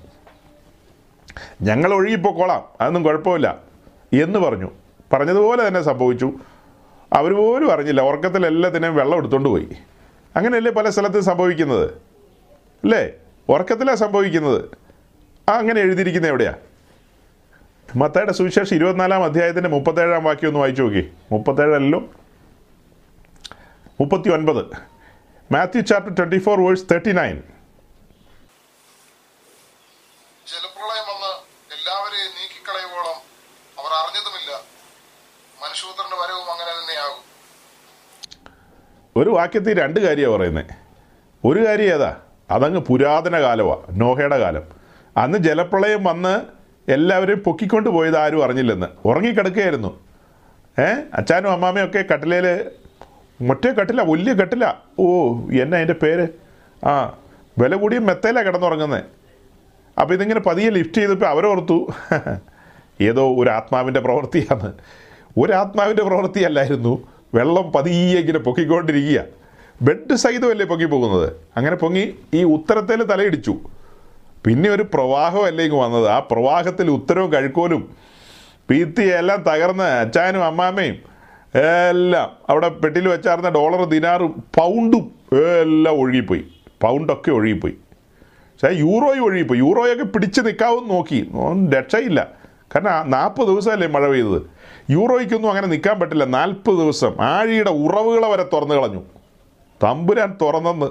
ഞങ്ങൾ 1.61 1.93
ഒഴുകിപ്പോക്കോളാം 1.93 2.63
അതൊന്നും 2.81 3.03
കുഴപ്പമില്ല 3.03 3.57
എന്ന് 4.13 4.39
പറഞ്ഞു. 4.39 4.71
പറഞ്ഞതുപോലെ 5.13 5.67
തന്നെ 5.67 5.81
സംഭവിച്ചു. 5.81 6.33
അവർ 7.13 7.33
പോലും 7.33 7.71
അറിഞ്ഞില്ല 7.71 8.01
ഉറക്കത്തിൽ 8.01 8.45
എല്ലാത്തിനെയും 8.45 8.95
വെള്ളം 8.95 9.17
എടുത്തുകൊണ്ട് 9.17 9.49
പോയി. 9.49 9.67
അങ്ങനെയല്ലേ 10.35 10.71
പല 10.71 10.89
സ്ഥലത്തും 10.89 11.23
സംഭവിക്കുന്നത്? 11.23 11.89
അല്ലേ? 12.83 13.09
ഉറക്കത്തിലാണ് 13.49 13.97
സംഭവിക്കുന്നത്. 13.97 14.65
ആ 15.49 15.53
അങ്ങനെ 15.53 15.81
എഴുതിയിരിക്കുന്നത് 15.81 16.31
എവിടെയാ? 16.31 16.53
മത്തയുടെ 17.95 18.31
സുവിശേഷം 18.31 18.75
ഇരുപത്തിനാലാം 18.75 19.23
അധ്യായത്തിന്റെ 19.23 19.69
മുപ്പത്തേഴാം 19.69 20.23
വാക്യം 20.23 20.47
ഒന്ന് 20.47 20.59
വായിച്ചു 20.59 20.81
നോക്കി. 20.81 21.11
മുപ്പത്തേഴല്ലോ 21.31 21.99
മുപ്പത്തി 24.01 24.29
ഒൻപത് 24.29 24.65
Matthew 25.53 25.81
chapter 25.81 26.13
twenty 26.13 26.39
four 26.39 26.61
verse 26.61 26.83
thirty 26.91 27.11
nine 27.11 27.43
ജലപ്രളയം 30.47 31.05
വന്ന് 31.11 31.31
എല്ലാവരെയും 31.75 32.31
നീക്കിക്കളയുവോളം 32.39 33.19
അവർ 33.79 33.91
അറിഞ്ഞതുമില്ല. 33.93 34.51
മനുഷ്യപുത്രന്റെ 35.63 36.15
വരവും 36.15 36.51
അങ്ങനെ 36.51 36.71
തന്നെയാകും. 36.71 37.23
ഒരു 39.21 39.29
വാക്യത്തിൽ 39.29 39.81
രണ്ട് 39.81 39.99
കാര്യമാണ് 39.99 40.35
പറയുന്നത് 40.35 40.75
ഒരു 41.45 41.67
കാര്യം 41.67 41.93
ഏതാ? 41.93 42.15
അതങ്ങ് 42.51 42.79
പുരാതന 42.79 43.41
കാലമാണ് 43.41 44.01
നോഹയുടെ 44.01 44.37
കാലം. 44.37 44.63
അന്ന് 45.17 45.37
ജലപ്രളയം 45.37 46.03
വന്ന് 46.03 46.56
എല്ലാവരെയും 46.87 47.39
പൊക്കിക്കൊണ്ട് 47.39 47.89
പോയത് 47.89 48.17
ആരും 48.17 48.43
അറിഞ്ഞില്ലെന്ന്. 48.43 48.87
ഉറങ്ങിക്കിടക്കുകയായിരുന്നു. 49.05 49.99
ഏ? 50.79 50.85
അച്ഛനും 51.13 51.83
ഒക്കെ 51.83 52.05
കട്ടിലയിൽ 52.13 52.65
മറ്റേ 53.41 53.71
കട്ടില 53.71 54.01
വലിയ 54.01 54.33
കട്ടില. 54.33 54.73
ഓ 54.99 55.33
എന്നാ 55.37 55.77
അതിന്റെ 55.77 55.93
പേര്? 55.93 56.27
ആ 56.85 57.17
വില 57.59 57.75
കൂടിയ 57.75 57.99
മെത്തയിലാണ് 57.99 58.45
കിടന്നുറങ്ങുന്നത് 58.45 59.03
അപ്പോൾ 60.01 60.13
ഇതിങ്ങനെ 60.13 60.39
പതിയെ 60.39 60.69
ലിഫ്റ്റ് 60.69 60.97
ചെയ്തപ്പോൾ 60.97 61.25
അവരോർത്തു 61.25 61.87
ഏതോ 63.01 63.35
ഒരു 63.35 63.49
ആത്മാവിന്റെ 63.49 63.99
പ്രവൃത്തിയാണ് 63.99 64.73
ഒരു 65.37 65.53
ആത്മാവിന്റെ 65.53 66.03
പ്രവൃത്തിയല്ലായിരുന്നു. 66.03 67.07
വെള്ളം 67.33 67.71
പതിയെ 67.71 68.19
ഇങ്ങനെ 68.19 68.39
പൊക്കിക്കൊണ്ടിരിക്കുക. 68.39 69.23
ബെഡ് 69.81 70.15
സഹിതമല്ലേ 70.15 70.65
പൊങ്ങി 70.65 70.85
പോകുന്നത് 70.85 71.33
അങ്ങനെ 71.57 71.75
പൊങ്ങി 71.75 72.15
ഈ 72.33 72.43
ഉത്തരത്തിൽ 72.43 73.03
തലയിടിച്ചു. 73.03 73.59
പിന്നെ 74.47 74.69
ഒരു 74.69 74.83
പ്രവാഹമല്ലേ 74.83 75.65
ഇങ്ങ് 75.65 75.79
വന്നത്. 75.79 76.07
ആ 76.07 76.19
പ്രവാഹത്തിൽ 76.19 76.91
ഉത്തരവും 76.91 77.33
കഴുക്കോലും 77.33 77.95
പീത്തിയെല്ലാം 78.69 79.43
തകർന്ന് 79.43 79.83
അച്ചാനും 79.83 80.45
അമ്മാമ്മയും 80.45 80.95
എല്ലാം 81.89 82.31
അവിടെ 82.49 82.69
പെട്ടിൽ 82.69 83.07
വെച്ചാർന്ന 83.07 83.49
ഡോളർ 83.49 83.83
ദിനാറും 83.83 84.43
പൗണ്ടും 84.55 85.11
എല്ലാം 85.61 85.95
ഒഴുകിപ്പോയി. 85.95 86.45
പൗണ്ടൊക്കെ 86.81 87.31
ഒഴുകിപ്പോയി. 87.31 87.73
പക്ഷേ 87.73 88.75
യൂറോയും 88.75 89.23
ഒഴുകിപ്പോയി. 89.23 89.59
യൂറോയൊക്കെ 89.59 90.03
പിടിച്ച് 90.03 90.41
നിൽക്കാവും 90.41 90.87
നോക്കി. 90.87 91.31
രക്ഷയില്ല. 91.73 92.27
കാരണം 92.75 93.11
നാൽപ്പത് 93.11 93.47
ദിവസമല്ലേ 93.47 93.87
മഴ 93.87 94.07
പെയ്തത്? 94.07 94.41
യൂറോയ്ക്കൊന്നും 94.89 95.49
അങ്ങനെ 95.49 95.67
നിൽക്കാൻ 95.67 95.99
പറ്റില്ല. 95.99 96.23
നാൽപ്പത് 96.23 96.75
ദിവസം 96.75 97.15
ആഴിയുടെ 97.19 97.69
ഉറവുകളെ 97.69 98.29
വരെ 98.29 98.43
തുറന്നു 98.53 98.75
കളഞ്ഞു. 98.75 99.01
തമ്പുരാൻ 99.83 100.37
തുറന്നെന്ന്. 100.41 100.85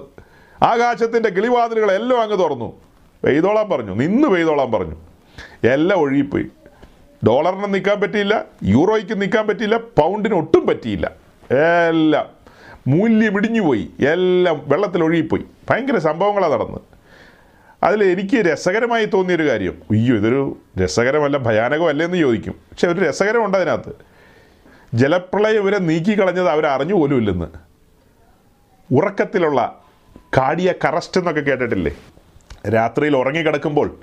ആകാശത്തിന്റെ 0.65 1.29
കിളിവാതിലുകളെല്ലാം 1.29 2.23
അങ്ങ് 2.23 2.39
തുറന്നു. 2.39 2.86
പെയ്തോളാൻ 3.27 3.70
പറഞ്ഞു. 3.70 3.95
നിന്ന് 3.95 4.29
പെയ്തോളാൻ 4.29 4.72
പറഞ്ഞു. 4.72 4.97
എല്ലാം 5.66 6.01
ഒഴുകിപ്പോയി. 6.01 6.47
ഡോളറിന് 7.27 7.74
നിൽക്കാൻ 7.74 8.01
പറ്റിയില്ല 8.01 8.45
യൂറോയ്ക്ക് 8.64 9.20
നിൽക്കാൻ 9.22 9.47
പറ്റിയില്ല 9.47 9.77
പൗണ്ടിന് 9.77 10.35
ഒട്ടും 10.35 10.66
പറ്റിയില്ല. 10.66 11.11
എല്ലാം 11.89 12.27
മൂല്യം 12.87 13.37
ഇടിഞ്ഞു 13.37 13.61
പോയി. 13.61 13.91
എല്ലാം 14.07 14.62
വെള്ളത്തിൽ 14.66 15.05
ഒഴുകിപ്പോയി. 15.05 15.45
ഭയങ്കര 15.70 15.97
സംഭവങ്ങളാണ് 15.97 16.53
നടന്നത്. 16.53 16.81
അതിൽ 17.83 18.05
എനിക്ക് 18.05 18.37
രസകരമായി 18.37 19.05
തോന്നിയൊരു 19.05 19.49
കാര്യം 19.49 19.83
അയ്യോ 19.91 20.16
ഇതൊരു 20.16 20.57
രസകരമല്ല 20.85 21.37
ഭയാനകമല്ല 21.37 22.05
എന്ന് 22.05 22.18
ചോദിക്കും. 22.18 22.53
പക്ഷെ 22.53 22.89
ഒരു 22.89 23.01
രസകരമുണ്ട് 23.01 23.57
അതിനകത്ത്. 23.57 23.93
ജലപ്രളയം 24.95 25.62
ഇവരെ 25.62 25.79
നീക്കിക്കളഞ്ഞത് 25.79 26.49
അവർ 26.49 26.66
അറിഞ്ഞു 26.66 27.16
ഇല്ലെന്ന് 27.16 27.47
ഉറക്കത്തിലുള്ള 28.95 29.85
കാടിയ 30.37 30.72
കറസ്റ്റ് 30.85 31.20
എന്നൊക്കെ 31.20 31.41
കേട്ടിട്ടില്ലേ? 31.41 31.97
രാത്രിയിൽ 32.69 33.17
ഉറങ്ങിക്കിടക്കുമ്പോൾ 33.17 34.01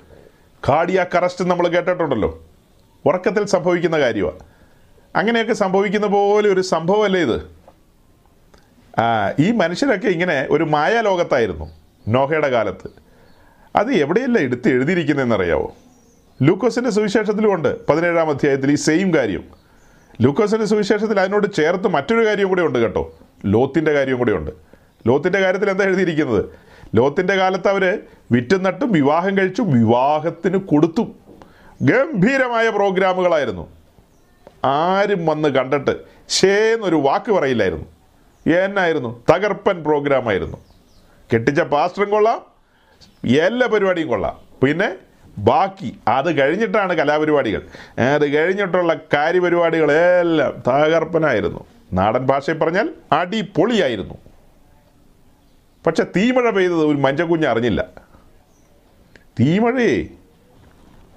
കാടിയ 0.68 1.06
കറസ്റ്റ് 1.14 1.44
നമ്മൾ 1.44 1.68
കേട്ടിട്ടുണ്ടല്ലോ. 1.68 2.42
ഉറക്കത്തിൽ 3.06 3.44
സംഭവിക്കുന്ന 3.46 3.98
കാര്യമാണ്. 3.98 4.38
അങ്ങനെയൊക്കെ 5.16 5.52
സംഭവിക്കുന്ന 5.52 6.06
പോലെ 6.06 6.48
ഒരു 6.48 6.60
സംഭവമല്ലേ 6.60 7.20
ഇത്? 7.20 7.40
ഈ 9.38 9.50
മനുഷ്യരൊക്കെ 9.50 10.08
ഇങ്ങനെ 10.08 10.46
ഒരു 10.50 10.64
മായാലോകത്തായിരുന്നു 10.64 11.70
നോഹയുടെ 12.08 12.48
കാലത്ത്. 12.48 12.90
അത് 13.76 13.92
എവിടെയല്ല 13.92 14.38
എടുത്ത് 14.38 14.68
എഴുതിയിരിക്കുന്നതെന്നറിയാവോ? 14.68 15.74
ലൂക്കോസിന്റെ 16.42 16.90
സുവിശേഷത്തിലുമുണ്ട് 16.90 17.86
പതിനേഴാം 17.86 18.30
അധ്യായത്തിൽ 18.30 18.72
ഈ 18.72 18.74
സെയിം 18.74 19.14
കാര്യം. 19.14 19.44
ലൂക്കോസിന്റെ 20.20 20.66
സുവിശേഷത്തിൽ 20.66 21.20
അതിനോട് 21.20 21.52
ചേർത്ത് 21.52 21.88
മറ്റൊരു 21.88 22.26
കാര്യം 22.26 22.48
കൂടെ 22.48 22.62
ഉണ്ട് 22.62 22.78
കേട്ടോ. 22.78 23.18
ലോത്തിന്റെ 23.44 23.92
കാര്യം 23.92 24.18
കൂടെ 24.18 24.32
ഉണ്ട്. 24.32 24.50
ലോത്തിന്റെ 25.06 25.40
കാര്യത്തിൽ 25.40 25.70
എന്താ 25.70 25.84
എഴുതിയിരിക്കുന്നത്? 25.84 26.44
ലോത്തിന്റെ 26.94 27.34
കാലത്ത് 27.34 27.68
അവർ 27.68 27.98
വിറ്റും 28.32 28.62
നട്ടും 28.62 28.92
വിവാഹം 28.92 29.38
കഴിച്ചും 29.38 29.70
വിവാഹത്തിന് 29.70 30.56
കൊടുത്തും 30.56 31.14
ഗംഭീരമായ 31.82 32.68
പ്രോഗ്രാമുകളായിരുന്നു. 32.68 33.72
ആരും 34.64 35.26
വന്ന് 35.26 35.48
കണ്ടിട്ട് 35.48 35.96
ഷേന്നൊരു 36.28 36.96
വാക്ക് 36.96 37.32
പറയില്ലായിരുന്നു. 37.32 37.84
എന്നായിരുന്നു? 38.54 39.22
തകർപ്പൻ 39.32 39.84
പ്രോഗ്രാമായിരുന്നു. 39.84 40.56
കെട്ടിച്ച 41.34 41.60
പാസ്റ്ററും 41.60 42.10
കൊള്ളാം 42.10 42.46
എല്ലാ 43.24 43.66
പരിപാടിയും 43.66 44.08
കൊള്ളാം. 44.08 44.38
പിന്നെ 44.62 44.96
ബാക്കി 45.38 45.96
അത് 46.08 46.40
കഴിഞ്ഞിട്ടാണ് 46.40 46.94
കലാപരിപാടികൾ. 46.94 47.62
അത് 48.14 48.36
കഴിഞ്ഞിട്ടുള്ള 48.36 48.94
കാര്യപരിപാടികളെല്ലാം 49.14 50.62
തകർപ്പനായിരുന്നു. 50.68 51.66
നാടൻ 51.92 52.26
ഭാഷയിൽ 52.26 52.58
പറഞ്ഞാൽ 52.58 52.88
അടിപൊളിയായിരുന്നു. 53.12 54.14
പക്ഷെ 55.86 56.04
തീമഴ 56.04 56.50
പെയ്തത് 56.50 56.84
ഒരു 56.84 56.96
മഞ്ചക്കുഞ്ഞ് 56.96 57.46
അറിഞ്ഞില്ല. 57.46 57.86
തീമഴയേ. 59.40 60.08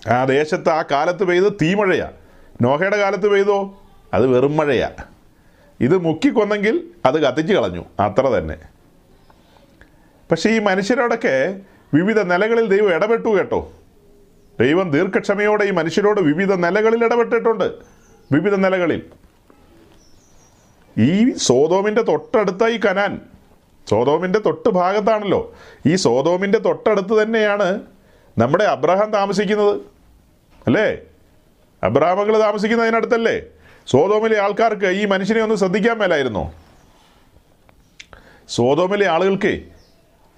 ആ 0.09 0.26
ദേശത്ത് 0.26 0.70
ആ 0.70 0.84
കാലത്ത് 0.91 1.24
പെയ്ത് 1.24 1.53
തീമഴയാ. 1.61 2.11
നോഹയുടെ 2.61 2.97
കാലത്ത് 2.97 3.28
പെയ്തോ? 3.28 3.82
അത് 4.13 4.28
വെറും 4.28 4.57
മഴയാ. 4.57 4.89
ഇത് 5.80 5.97
മുക്കിക്കൊന്നെങ്കിൽ 5.97 6.88
അത് 7.05 7.22
കത്തിച്ച് 7.22 7.53
കളഞ്ഞു. 7.53 7.86
അത്ര 7.99 8.28
തന്നെ. 8.28 8.57
പക്ഷേ 10.32 10.49
ഈ 10.49 10.59
മനുഷ്യരോടൊക്കെ 10.59 11.59
വിവിധ 11.93 12.20
നിലകളിൽ 12.20 12.65
ദൈവം 12.65 12.95
ഇടപെട്ടു 12.95 13.30
കേട്ടോ. 13.30 13.72
ദൈവം 14.59 14.91
ദീർഘക്ഷമയോടെ 14.91 15.63
ഈ 15.63 15.72
മനുഷ്യരോട് 15.72 16.22
വിവിധ 16.22 16.53
നിലകളിൽ 16.53 17.05
ഇടപെട്ടിട്ടുണ്ട്. 17.05 17.74
വിവിധ 18.32 18.55
നിലകളിൽ. 18.55 19.01
ഈ 20.97 21.34
സോതോമിന്റെ 21.34 22.01
തൊട്ടടുത്ത 22.01 22.65
ഈ 22.65 22.80
കനാൻ 22.80 23.22
സോതോമിന്റെ 23.90 24.40
തൊട്ട് 24.40 24.70
ഭാഗത്താണല്ലോ. 24.70 25.56
ഈ 25.86 25.96
സോതോമിന്റെ 25.96 26.58
തൊട്ടടുത്ത് 26.58 27.22
തന്നെയാണ് 27.22 27.82
നമ്മുടെ 28.38 28.64
അബ്രഹാം 28.64 29.12
താമസിക്കുന്നത്. 29.12 29.82
അല്ലേ? 30.68 30.98
അബ്രഹാമകൾ 31.84 32.40
താമസിക്കുന്നതിനടുത്തല്ലേ 32.40 33.42
സോതോമിലെ 33.88 34.42
ആൾക്കാർക്ക് 34.42 34.86
ഈ 34.86 35.06
മനുഷ്യനെ 35.06 35.42
ഒന്ന് 35.42 35.56
ശ്രദ്ധിക്കാൻ 35.56 35.98
മേലായിരുന്നോ. 35.98 36.54
സോതോമിലെ 38.50 39.08
ആളുകൾക്ക് 39.08 39.62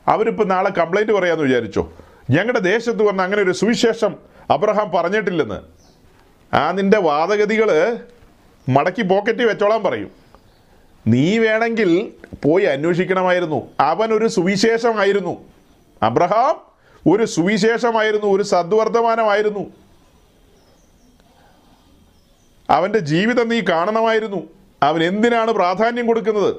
അവരിപ്പോൾ 0.07 0.43
നാളെ 0.43 0.69
കംപ്ലൈന്റ് 0.69 1.11
പറയാമെന്ന് 1.11 1.45
വിചാരിച്ചോ. 1.45 1.93
ഞങ്ങളുടെ 2.29 2.59
ദേശത്ത് 2.59 3.03
വന്ന് 3.03 3.23
അങ്ങനെ 3.23 3.41
ഒരു 3.41 3.51
സുവിശേഷം 3.51 4.15
അബ്രഹാം 4.49 4.91
പറഞ്ഞിട്ടില്ലെന്ന്. 4.91 5.59
ആ 6.55 6.71
നിന്റെ 6.71 6.97
വാദഗതികൾ 6.97 7.97
മടക്കി 8.69 9.01
പോക്കറ്റിൽ 9.01 9.45
വെച്ചോളാൻ 9.45 9.83
പറയും. 9.83 10.18
നീ 11.07 11.37
വേണമെങ്കിൽ 11.37 12.13
പോയി 12.45 12.63
അന്വേഷിക്കണമായിരുന്നു. 12.63 13.71
അവൻ 13.79 14.13
ഒരു 14.13 14.27
സുവിശേഷമായിരുന്നു. 14.27 15.45
അബ്രഹാം 16.03 16.69
ഒരു 17.13 17.25
സുവിശേഷമായിരുന്നു 17.25 18.25
ഒരു 18.25 18.43
സദ്വർത്തമാനമായിരുന്നു 18.43 19.73
അവന്റെ 22.69 22.99
ജീവിതം 22.99 23.49
നീ 23.49 23.61
കാണണമായിരുന്നു. 23.61 24.49
അവൻ 24.83 25.03
എന്തിനാണ് 25.03 25.51
പ്രാധാന്യം 25.51 26.07
കൊടുക്കുന്നത്? 26.07 26.55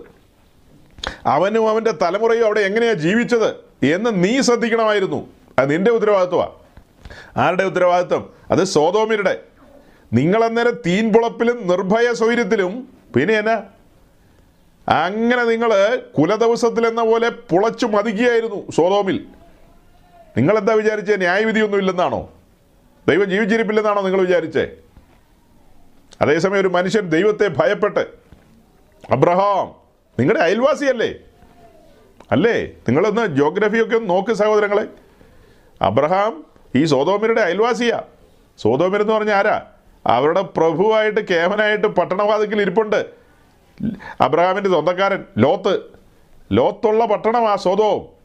അവനും 1.26 1.70
അവന്റെ 1.70 1.90
തലമുറയും 1.90 2.44
അവിടെ 2.44 2.60
എങ്ങനെയാണ് 2.60 2.96
ജീവിച്ചത് 2.96 3.50
എന്ന് 3.86 4.24
നീ 4.24 4.40
ശ്രദ്ധിക്കണമായിരുന്നു. 4.40 5.26
അത് 5.58 5.70
നിന്റെ 5.70 5.90
ഉത്തരവാദിത്വമാണ് 5.90 6.50
ആരുടെ 7.36 7.64
ഉത്തരവാദിത്വം? 7.64 8.30
അത് 8.50 8.64
സോതോമിരുടെ 8.64 9.40
നിങ്ങളന്നേരം 10.12 10.78
തീൻപുളപ്പിലും 10.86 11.66
നിർഭയ 11.66 12.12
സ്വൈര്യത്തിലും 12.12 12.88
പിന്നെ 13.16 13.34
എന്നാ? 13.34 13.62
അങ്ങനെ 14.88 15.44
നിങ്ങൾ 15.44 15.96
കുലദിവസത്തിൽ 16.18 16.86
എന്ന 16.86 17.04
പോലെ 17.04 17.28
പുളച്ചു 17.28 17.86
മതിക്കുകയായിരുന്നു 17.86 18.70
സോതോമിൽ. 18.70 19.26
നിങ്ങളെന്താ 20.36 20.74
വിചാരിച്ചേ? 20.74 21.16
ന്യായവിധിയൊന്നും 21.16 21.78
ഇല്ലെന്നാണോ 21.78 22.30
ദൈവം 23.08 23.24
ജീവിച്ചിരിപ്പില്ലെന്നാണോ 23.24 24.02
നിങ്ങൾ 24.02 24.20
വിചാരിച്ചേ? 24.20 24.68
അതേസമയം 26.20 26.60
ഒരു 26.60 26.68
മനുഷ്യൻ 26.68 27.08
ദൈവത്തെ 27.08 27.48
ഭയപ്പെട്ട് 27.48 28.06
അബ്രഹാം 29.10 29.74
നിങ്ങളുടെ 30.18 30.42
അയൽവാസിയല്ലേ? 30.44 31.14
അല്ലേ? 32.32 32.64
നിങ്ങളൊന്ന് 32.64 33.26
ജോഗ്രഫിയൊക്കെ 33.26 33.96
ഒന്ന് 33.96 34.10
നോക്ക് 34.10 34.32
സഹോദരങ്ങളെ. 34.32 34.86
അബ്രഹാം 35.82 36.44
ഈ 36.74 36.84
സോതോമിരുടെ 36.84 37.40
അയൽവാസിയാ. 37.40 38.02
സോതോമിരെന്ന് 38.58 39.12
പറഞ്ഞ 39.12 39.32
ആരാ? 39.32 39.62
അവരുടെ 40.06 40.40
പ്രഭുവായിട്ട് 40.40 41.28
കേമനായിട്ട് 41.28 41.86
പട്ടണവാതിക്കൽ 41.86 42.60
ഇരിപ്പുണ്ട്. 42.60 43.19
അബ്രഹാമിന്റെ 44.20 44.70
സ്വന്തക്കാരൻ 44.70 45.24
ലോത്ത്. 45.38 45.80
ലോത്തുള്ള 46.52 47.06
പട്ടണം 47.06 47.48
ആ 47.48 47.56
സോതോം. 47.56 48.20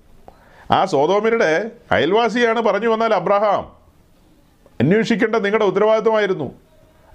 ആ 0.75 0.85
സോതോമിരുടെ 0.85 1.71
അയൽവാസിയാണ് 1.91 2.61
പറഞ്ഞു 2.61 2.87
വന്നാൽ 2.87 3.13
അബ്രഹാം 3.13 3.75
അന്വേഷിക്കേണ്ട 4.81 5.35
നിങ്ങളുടെ 5.35 5.65
ഉത്തരവാദിത്വമായിരുന്നു. 5.65 6.51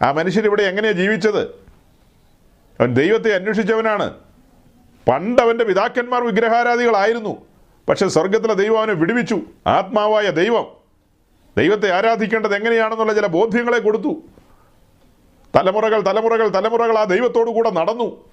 ആ 0.03 0.13
മനുഷ്യൻ 0.13 0.45
ഇവിടെ 0.45 0.63
എങ്ങനെയാണ് 0.63 0.97
ജീവിച്ചത്? 0.97 1.43
അവൻ 2.81 2.95
ദൈവത്തെ 2.95 3.35
അന്വേഷിച്ചവനാണ്. 3.35 4.15
പണ്ട് 5.09 5.43
അവന്റെ 5.43 5.65
പിതാക്കന്മാർ 5.65 6.25
വിഗ്രഹാരാധികളായിരുന്നു. 6.25 7.47
പക്ഷെ 7.89 8.09
സ്വർഗത്തിലെ 8.09 8.55
ദൈവം 8.55 8.79
അവനെ 8.79 8.93
വിടുവിച്ചു. 8.93 9.39
ആത്മാവായ 9.67 10.31
ദൈവം. 10.31 10.67
ദൈവത്തെ 11.57 11.93
ആരാധിക്കേണ്ടത് 11.93 12.57
എങ്ങനെയാണെന്നുള്ള 12.57 13.15
ചില 13.15 13.27
ബോധ്യങ്ങളെ 13.27 13.79
കൊടുത്തു. 13.79 14.23
തലമുറകൾ 15.57 16.01
തലമുറകൾ 16.01 16.49
തലമുറകൾ 16.49 16.99
ആ 16.99 17.05
ദൈവത്തോടു 17.05 17.51
കൂടെ 17.51 17.71
നടന്നു. 17.71 18.25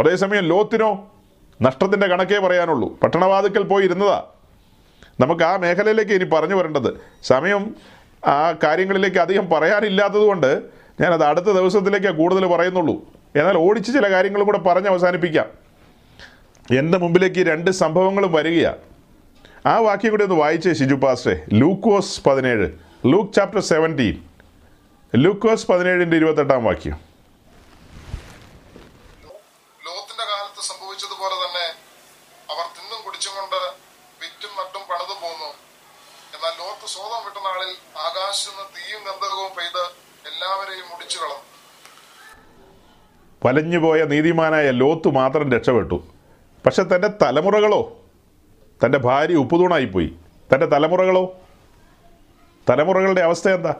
അതേസമയം 0.00 0.42
ലോത്തിനോ 0.42 1.12
നഷ്ടത്തിന്റെ 1.62 2.06
കണക്കേ 2.06 2.38
പറയാനുള്ളൂ. 2.38 3.00
പട്ടണവാതിക്കൽ 3.00 3.62
പോയി 3.62 3.84
ഇരുന്നതാ 3.84 4.22
നമുക്ക് 5.20 5.42
ആ 5.42 5.56
മേഖലയിലേക്ക് 5.56 6.12
ഇനി 6.12 6.24
പറഞ്ഞു 6.24 6.54
വരേണ്ടത്. 6.54 7.00
സമയം 7.22 7.76
ആ 8.26 8.52
കാര്യങ്ങളിലേക്ക് 8.52 9.18
അധികം 9.18 9.50
പറയാനില്ലാത്തതുകൊണ്ട് 9.50 10.62
ഞാനത് 11.00 11.24
അടുത്ത 11.24 11.46
ദിവസത്തിലേക്കേ 11.46 12.10
കൂടുതൽ 12.10 12.46
പറയുന്നുള്ളൂ. 12.46 12.94
എന്നാൽ 13.36 13.58
ഓടിച്ച് 13.58 13.92
ചില 13.92 14.10
കാര്യങ്ങളും 14.10 14.46
കൂടെ 14.46 14.58
പറഞ്ഞ് 14.58 14.88
അവസാനിപ്പിക്കാം. 14.88 15.46
എന്റെ 16.78 16.98
മുമ്പിലേക്ക് 16.98 17.46
രണ്ട് 17.46 17.70
സംഭവങ്ങളും 17.70 18.32
വരികയാണ് 18.32 18.76
ആ 19.66 19.78
വാക്യം 19.78 20.10
കൂടി 20.10 20.24
ഒന്ന് 20.24 20.36
വായിച്ചേ 20.36 20.74
ഷിജു 20.74 20.94
പാസ്റ്റേ. 20.94 21.40
ലൂക്കോസ് 21.52 22.24
പതിനേഴ്. 22.24 22.68
Luke 23.06 23.32
chapter 23.32 23.60
seventeen. 23.60 24.33
ലൂക്കോസ് 25.16 25.66
പതിനേഴിന്റെ 25.66 26.16
ഇരുപത്തെട്ടാം 26.16 26.64
വാക്യം. 26.64 26.96
ലോത്തിന്റെ 29.86 30.24
കാലത്ത് 30.24 30.62
സംഭവിച്ചതുപോലെ 30.62 31.34
തന്നെ 31.34 31.66
അവർ 32.52 32.66
തിന്നും 32.76 33.04
കുടിച്ചും 33.04 33.32
കൊണ്ട് 33.32 33.56
വിറ്റും 34.22 34.50
നട്ടും 34.58 34.82
പണിതു 34.90 35.14
പോന്നു. 35.22 35.50
എന്നാൽ 36.34 36.52
ലോത്ത് 36.58 36.86
സ്വതം 36.86 37.24
വിട്ട 37.24 37.36
നാളിൽ 37.36 37.98
ആകാശത്ത് 37.98 38.50
നിന്ന് 38.50 38.66
തീയും 38.76 39.00
ഗന്ധകവും 39.00 39.56
പെയ്ത് 39.56 39.84
എല്ലാവരെയും 40.32 40.90
മുടിച്ചു 40.90 41.18
കളഞ്ഞു. 41.18 41.42
വലഞ്ഞുപോയ 43.46 44.04
നീതിമാനായ 44.04 44.70
ലോത്ത് 44.70 45.08
മാത്രം 45.08 45.52
രക്ഷപ്പെട്ടു. 45.52 46.04
പക്ഷെ 46.66 46.82
തന്റെ 46.82 47.08
തലമുറകളോ 47.22 47.98
തന്റെ 48.84 48.98
ഭാര്യ 48.98 49.34
ഉപ്പുതൂണായിപ്പോയി. 49.34 50.12
തന്റെ 50.54 50.66
തലമുറകളോ 50.66 51.34
തലമുറകളുടെ 52.70 53.20
അവസ്ഥ 53.20 53.48
എന്താ? 53.48 53.74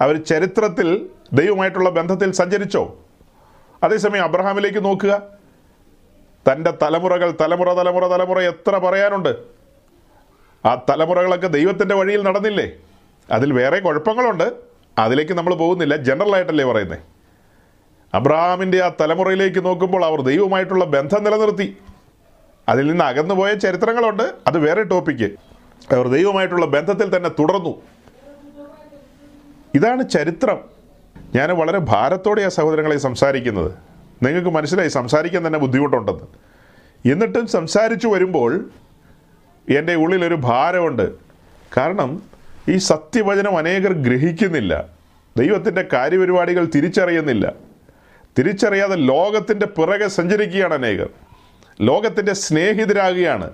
അവർ 0.00 0.24
ചരിത്രത്തിൽ 0.24 1.08
ദൈവമായിട്ടുള്ള 1.32 1.90
ബന്ധത്തിൽ 1.90 2.32
സഞ്ചരിച്ചോ? 2.32 2.98
അതേസമയം 3.82 4.22
അബ്രഹാമിലേക്ക് 4.22 4.84
നോക്കുക. 4.84 5.22
തന്റെ 6.52 6.70
തലമുറകൾ 6.82 7.34
തലമുറ 7.40 7.72
തലമുറ 7.72 8.06
തലമുറ 8.06 8.40
എത്ര 8.40 8.78
പറയാനുണ്ട്? 8.78 9.36
ആ 10.66 10.84
തലമുറകളൊക്കെ 10.90 11.46
ദൈവത്തിന്റെ 11.46 11.94
വഴിയിൽ 11.94 12.22
നടന്നില്ലേ? 12.22 12.72
അതിൽ 13.30 13.52
വേറെ 13.52 13.80
കുഴപ്പങ്ങളുണ്ട്. 13.80 14.52
അതിലേക്ക് 14.98 15.32
നമ്മൾ 15.32 15.54
പോകുന്നില്ല. 15.54 15.96
ജനറൽ 15.96 16.34
ആയിട്ടല്ലേ 16.34 16.64
പറയുന്നത് 16.64 16.98
അബ്രഹാമിന്റെ 18.14 18.82
ആ 18.82 18.90
തലമുറയിലേക്ക് 19.00 19.64
നോക്കുമ്പോൾ 19.64 20.04
അവർ 20.04 20.20
ദൈവമായിട്ടുള്ള 20.20 20.84
ബന്ധം 20.84 21.24
നിലനിർത്തി. 21.24 21.76
അതിൽ 22.68 22.90
നിന്ന് 22.90 23.04
അകന്നുപോയ 23.04 23.54
ചരിത്രങ്ങളുണ്ട്. 23.54 24.22
അത് 24.46 24.58
വേറെ 24.58 24.82
ടോപ്പിക്ക് 24.82 25.24
അവർ 25.94 26.08
ദൈവമായിട്ടുള്ള 26.08 26.66
ബന്ധത്തിൽ 26.66 27.16
തന്നെ 27.16 27.30
തുടർന്നു. 27.38 27.82
ഇതാണ് 29.74 30.08
ചരിത്രം. 30.08 30.58
ഞാൻ 31.34 31.50
വളരെ 31.50 31.78
ഭാരത്തോടെ 31.78 32.42
ആ 32.42 32.48
സഹോദരങ്ങളെ 32.48 32.98
സംസാരിക്കുന്നത്. 32.98 33.72
നിങ്ങൾക്ക് 34.22 34.48
മനസ്സിലായി 34.48 34.88
സംസാരിക്കാൻ 34.88 35.46
തന്നെ 35.46 35.58
ബുദ്ധിമുട്ടുണ്ടെന്ന്. 35.58 36.20
എന്നിട്ടും 37.12 37.46
സംസാരിച്ചു 37.46 38.08
വരുമ്പോൾ 38.08 38.70
എന്റെ 39.76 39.94
ഉള്ളിലൊരു 39.94 40.34
ഭാരമുണ്ട്. 40.34 41.12
കാരണം 41.76 42.22
ഈ 42.68 42.76
സത്യവചനം 42.76 43.56
അനേകർ 43.56 43.92
ഗ്രഹിക്കുന്നില്ല. 43.92 44.84
ദൈവത്തിന്റെ 45.36 45.88
കാര്യപരിപാടികൾ 45.92 46.64
തിരിച്ചറിയുന്നില്ല. 46.64 47.52
തിരിച്ചറിയാതെ 48.38 48.96
ലോകത്തിന്റെ 48.96 49.66
പിറകെ 49.66 50.08
സഞ്ചരിക്കുകയാണ് 50.08 50.74
അനേകർ. 50.74 51.08
ലോകത്തിന്റെ 51.80 52.32
സ്നേഹിതരാകുകയാണ്. 52.32 53.50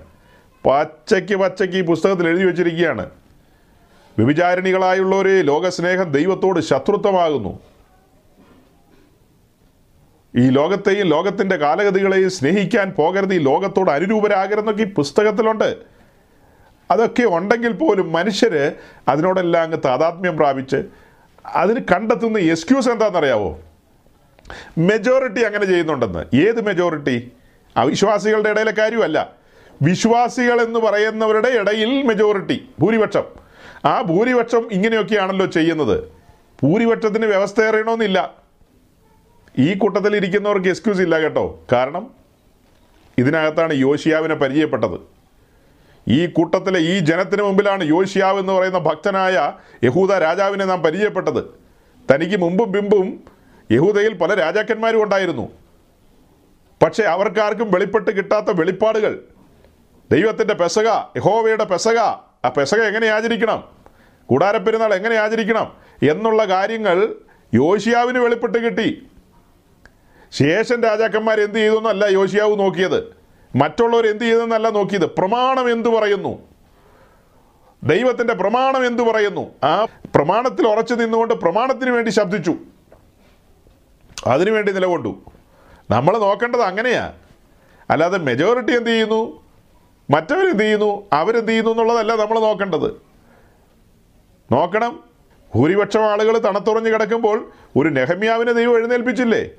പച്ചയ്ക്ക് 0.65 1.35
പച്ചയ്ക്ക് 1.35 1.75
ഈ 1.75 1.81
പുസ്തകത്തിൽ 1.81 2.27
എഴുതി 2.27 2.45
വച്ചിരിക്കുകയാണ്. 2.45 3.09
വ്യഭിചാരിണികളായുള്ളവരെ 4.17 5.41
ലോകസ്നേഹം 5.41 6.11
ദൈവത്തോട് 6.11 6.59
ശത്രുത്വമാകുന്നു. 6.59 7.59
ഈ 10.35 10.49
ലോകത്തെയും 10.49 11.07
ലോകത്തിന്റെ 11.07 11.55
കാലഗതികളെയും 11.55 12.29
സ്നേഹിക്കാൻ 12.29 12.89
പോകരുത്. 12.89 13.33
ഈ 13.33 13.37
ലോകത്തോട് 13.37 13.91
അനുരൂപരാകരുതെന്നൊക്കെ 13.91 14.83
ഈ 14.83 14.85
പുസ്തകത്തിലുണ്ട്. 14.85 15.77
അതൊക്കെ 16.91 17.23
ഉണ്ടെങ്കിൽ 17.23 17.71
പോലും 17.71 18.11
മനുഷ്യർ 18.11 18.71
അതിനോടെല്ലാം 19.07 19.63
അങ്ങ് 19.63 19.77
താതാത്മ്യം 19.85 20.37
പ്രാപിച്ച് 20.37 20.83
അതിന് 21.45 21.79
കണ്ടെത്തുന്ന 21.79 22.39
എക്സ്ക്യൂസ് 22.39 22.89
എന്താണെന്നറിയാവോ? 22.89 23.59
മെജോറിറ്റി 24.77 25.41
അങ്ങനെ 25.41 25.65
ചെയ്യുന്നുണ്ടെന്ന്. 25.65 26.35
ഏത് 26.35 26.61
മെജോറിറ്റി 26.65 27.31
അവിശ്വാസികളുടെ 27.77 28.49
ഇടയിലെ 28.49 28.71
കാര്യമല്ല. 28.71 29.31
വിശ്വാസികൾ 29.81 30.61
എന്ന് 30.61 30.79
പറയുന്നവരുടെ 30.79 31.47
ഇടയിൽ 31.47 32.03
മെജോറിറ്റി 32.03 32.69
ഭൂരിപക്ഷം. 32.79 33.46
ആ 33.87 34.01
ഭൂരിപക്ഷം 34.01 34.71
ഇങ്ങനെയൊക്കെയാണല്ലോ 34.71 35.45
ചെയ്യുന്നത്. 35.45 36.03
ഭൂരിപക്ഷത്തിന് 36.63 37.25
വ്യവസ്ഥ 37.25 37.61
അറിയണമെന്നില്ല. 37.61 38.33
ഈ 39.59 39.77
കൂട്ടത്തിൽ 39.77 40.15
ഇരിക്കുന്നവർക്ക് 40.15 40.67
എക്സ്ക്യൂസ് 40.67 41.01
ഇല്ല 41.01 41.19
കേട്ടോ. 41.19 41.59
കാരണം 41.71 42.11
ഇതിനകത്താണ് 43.17 43.73
യോഷിയാവിനെ 43.73 44.35
പരിചയപ്പെട്ടത്. 44.35 44.99
ഈ 46.07 46.25
കൂട്ടത്തിലെ 46.25 46.79
ഈ 46.79 46.99
ജനത്തിന് 46.99 47.41
മുമ്പിലാണ് 47.41 47.83
യോഷിയാവ് 47.83 48.39
എന്ന് 48.39 48.53
പറയുന്ന 48.53 48.77
ഭക്തനായ 48.77 49.53
യഹൂദ 49.83 50.11
രാജാവിനെ 50.11 50.65
നാം 50.65 50.83
പരിചയപ്പെട്ടത്. 50.83 51.43
തനിക്ക് 52.13 52.37
മുമ്പും 52.37 52.73
പിമ്പും 52.73 53.23
യഹൂദയിൽ 53.71 54.13
പല 54.13 54.33
രാജാക്കന്മാരും 54.33 55.03
ഉണ്ടായിരുന്നു. 55.03 55.49
പക്ഷേ 56.83 57.03
അവർക്കാർക്കും 57.03 57.71
വെളിപ്പെട്ട് 57.71 58.11
കിട്ടാത്ത 58.17 58.45
വെളിപ്പാടുകൾ. 58.49 59.19
ദൈവത്തിന്റെ 60.11 60.53
പെസക 60.53 60.87
യഹോവയുടെ 60.87 61.63
പെസക. 61.63 61.97
ആ 62.45 62.49
പെസക 62.57 62.81
എങ്ങനെ 62.81 63.07
ആചരിക്കണം? 63.07 63.76
കൂടാരപ്പെരുന്നാൾ 64.29 64.93
എങ്ങനെ 64.93 65.15
ആചരിക്കണം 65.15 65.73
എന്നുള്ള 66.09 66.45
കാര്യങ്ങൾ 66.45 67.15
യോശിയാവിന് 67.53 68.19
വെളിപ്പെട്ട് 68.19 68.57
കിട്ടി. 68.57 69.07
ശേഷൻ 70.31 70.83
രാജാക്കന്മാർ 70.83 71.41
എന്ത് 71.41 71.59
ചെയ്തു 71.59 71.77
എന്നല്ല 71.77 72.05
യോശിയാവ് 72.05 72.59
നോക്കിയത്. 72.59 73.17
മറ്റുള്ളവർ 73.55 74.07
എന്ത് 74.07 74.23
ചെയ്തെന്നല്ല 74.23 74.69
നോക്കിയത്. 74.69 75.05
പ്രമാണം 75.05 75.71
എന്തു 75.71 75.89
പറയുന്നു? 75.89 76.39
ദൈവത്തിന്റെ 77.83 78.33
പ്രമാണം 78.33 78.85
എന്തു 78.85 79.03
പറയുന്നു? 79.03 79.65
ആ 79.65 79.85
പ്രമാണത്തിൽ 80.15 80.67
ഉറച്ചു 80.67 80.93
നിന്നുകൊണ്ട് 80.93 81.33
പ്രമാണത്തിന് 81.33 81.89
വേണ്ടി 81.89 82.09
ശബ്ദിച്ചു. 82.09 82.55
അതിനുവേണ്ടി 84.27 84.71
നിലകൊണ്ടു. 84.71 85.21
നമ്മൾ 85.89 86.17
നോക്കേണ്ടത് 86.17 86.61
അങ്ങനെയാ. 86.61 87.13
അല്ലാതെ 87.89 88.17
മെജോറിറ്റി 88.17 88.71
എന്ത് 88.71 88.89
ചെയ്യുന്നു? 88.89 89.43
മറ്റവരെന്ത് 90.09 90.59
ചെയ്യുന്നു? 90.59 91.05
അവരെന്ത് 91.13 91.49
ചെയ്യുന്നു 91.49 91.71
എന്നുള്ളതല്ല 91.71 92.15
നമ്മൾ 92.15 92.39
നോക്കേണ്ടത്. 92.39 93.01
നോക്കണം. 94.51 95.03
ഭൂരിപക്ഷം 95.55 96.05
ആളുകൾ 96.05 96.37
തണുത്തുറഞ്ഞ് 96.37 96.93
കിടക്കുമ്പോൾ 96.93 97.51
ഒരു 97.75 97.89
നെഹമ്യാവിനെ 97.89 98.51
ദൈവം 98.51 98.77
എഴുന്നേൽപ്പിച്ചില്ലേ? 98.77 99.49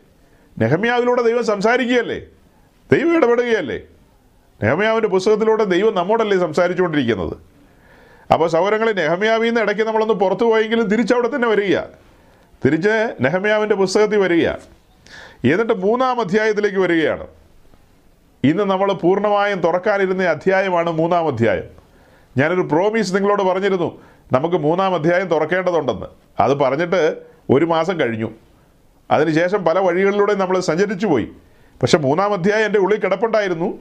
നെഹമ്യാവിലൂടെ 0.59 1.23
ദൈവം 1.23 1.47
സംസാരിക്കുകയല്ലേ? 1.47 2.21
ദൈവം 2.93 3.17
ഇടപെടുകയല്ലേ? 3.17 3.81
നെഹമ്യാവിന്റെ 4.63 5.09
പുസ്തകത്തിലൂടെ 5.09 5.65
ദൈവം 5.65 5.95
നമ്മോടല്ലേ 5.95 6.39
സംസാരിച്ചുകൊണ്ടിരിക്കുന്നത്? 6.39 7.37
അപ്പോൾ 8.33 8.49
സൗരങ്ങളിൽ 8.49 8.93
നെഹമ്യാവിൽ 8.93 9.47
നിന്ന് 9.47 9.61
ഇടയ്ക്ക് 9.61 9.83
നമ്മളൊന്ന് 9.83 10.15
പുറത്തു 10.15 10.45
പോയെങ്കിലും 10.45 10.87
തിരിച്ചവിടെ 10.87 11.37
തന്നെ 11.37 11.49
വരിക. 11.49 11.79
തിരിച്ച് 12.65 13.17
നെഹമ്യാവിന്റെ 13.21 13.75
പുസ്തകത്തിൽ 13.75 14.17
വരിക. 14.17 14.49
എന്നിട്ട് 15.53 15.73
മൂന്നാം 15.73 16.21
അധ്യായത്തിലേക്ക് 16.21 16.77
വരികയാണ്. 16.77 17.27
ഇന്ന് 18.45 18.63
നമ്മൾ 18.63 18.93
പൂർണമായും 18.93 19.61
തുറക്കാനിരുന്ന 19.61 20.23
അധ്യായമാണ് 20.23 20.91
മൂന്നാം 20.91 21.27
അധ്യായം. 21.27 21.65
ഞാനൊരു 22.37 22.61
പ്രോമിസ് 22.61 23.15
നിങ്ങളോട് 23.15 23.43
പറഞ്ഞിരുന്നു. 23.43 24.01
നമുക്ക് 24.33 24.57
മൂന്നാം 24.57 24.95
അധ്യായം 24.95 25.29
തുറക്കേണ്ടതുണ്ടെന്ന്. 25.29 26.07
അത് 26.41 26.55
പറഞ്ഞിട്ട് 26.55 27.17
ഒരു 27.51 27.65
മാസം 27.65 28.01
കഴിഞ്ഞു. 28.01 28.31
അതിനുശേഷം 29.11 29.65
പല 29.65 29.79
വഴികളിലൂടെ 29.79 30.35
നമ്മൾ 30.35 30.61
സഞ്ചരിച്ചു 30.61 31.07
പോയി. 31.07 31.29
പക്ഷെ 31.83 31.99
മൂന്നാം 31.99 32.33
അധ്യായം 32.33 32.67
എന്റെ 32.67 32.79
ഉള്ളിൽ 32.79 33.01
കിടപ്പുണ്ടായിരുന്നു. 33.01 33.79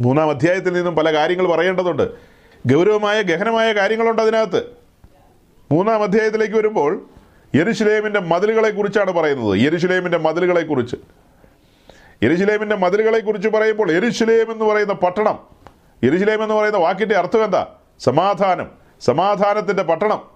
മൂന്നാം 0.00 0.30
അധ്യായത്തിൽ 0.30 0.72
നിന്നും 0.72 0.96
പല 0.96 1.14
കാര്യങ്ങൾ 1.14 1.48
പറയേണ്ടതുണ്ട്. 1.48 2.10
ഗൗരവമായ 2.66 3.22
ഗഹനമായ 3.22 3.72
കാര്യങ്ങളുണ്ട് 3.72 4.22
അതിനകത്ത്. 4.22 4.62
മൂന്നാം 5.72 6.02
അധ്യായത്തിലേക്ക് 6.02 6.54
വരുമ്പോൾ 6.54 7.06
യെരുശലേമിന്റെ 7.54 8.20
മതിലുകളെ 8.20 8.70
കുറിച്ചാണ് 8.70 9.10
പറയുന്നത്. 9.10 9.60
യെരുശലേമിന്റെ 9.60 10.18
മതിലുകളെ 10.18 10.62
കുറിച്ച് 10.62 10.96
യെരുശലേമിന്റെ 12.24 12.76
മതിലുകളെ 12.76 13.18
കുറിച്ച് 13.18 13.48
പറയുമ്പോൾ 13.48 13.90
യെരുശലേം 13.90 14.52
എന്ന് 14.52 14.64
പറയുന്ന 14.64 14.92
പട്ടണം 14.92 15.38
യെരുശലേം 16.04 16.42
എന്ന് 16.42 16.54
പറയുന്ന 16.54 16.78
വാക്കിന്റെ 16.78 17.16
അർത്ഥം 17.16 17.44
എന്താ? 17.44 17.66
സമാധാനം. 17.98 18.87
സമാധാനത്തിന്റെ 19.00 19.82
പട്ടണം. 19.82 20.30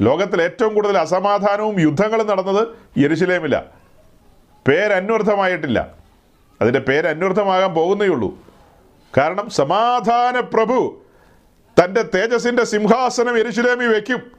ലോകത്തിൽ 0.00 0.42
ഏറ്റവും 0.42 0.74
കൂടുതൽ 0.74 0.98
അസമാധാനവും 0.98 1.80
യുദ്ധങ്ങളും 1.80 2.26
നടന്നത് 2.26 2.68
യെരുശലേമില്ല 2.98 3.64
പേരന്വർത്ഥമായിട്ടില്ല. 4.68 5.94
അതിന്റെ 6.60 6.80
പേരന്വർത്ഥമാകാൻ 6.80 7.74
പോകുന്നേ 7.74 8.06
ഉള്ളൂ. 8.06 8.38
കാരണം 9.16 9.50
സമാധാന 9.50 10.40
പ്രഭു 10.40 11.02
തന്റെ 11.84 12.02
തേജസ്സിന്റെ 12.02 12.64
സിംഹാസനം 12.64 13.38
യെരുശലേമിൽ 13.38 13.86
വയ്ക്കും 13.86 14.32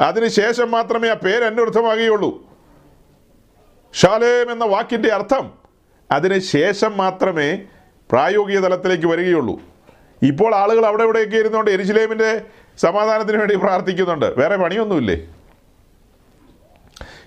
അതിനുശേഷം 0.00 0.70
മാത്രമേ 0.70 1.08
ആ 1.08 1.14
പേര് 1.14 1.44
അന്വർത്ഥമാകുകയുള്ളൂ. 1.44 2.50
ഷാലേം 3.92 4.52
എന്ന 4.52 4.64
വാക്കിന്റെ 4.64 5.08
അർത്ഥം 5.08 5.52
അതിന് 6.12 6.38
ശേഷം 6.38 6.96
മാത്രമേ 6.96 7.62
പ്രായോഗിക 8.12 8.58
തലത്തിലേക്ക് 8.58 9.06
വരികയുള്ളൂ. 9.06 9.60
ഇപ്പോൾ 10.22 10.54
ആളുകൾ 10.54 10.86
അവിടെ 10.86 11.02
ഇവിടെയൊക്കെ 11.02 11.36
ഇരുന്നുകൊണ്ട് 11.36 11.70
എരിശിലേമിന്റെ 11.70 12.42
സമാധാനത്തിന് 12.80 13.36
വേണ്ടി 13.36 13.54
പ്രാർത്ഥിക്കുന്നുണ്ട്. 13.54 14.26
വേറെ 14.26 14.56
പണിയൊന്നുമില്ലേ? 14.56 15.14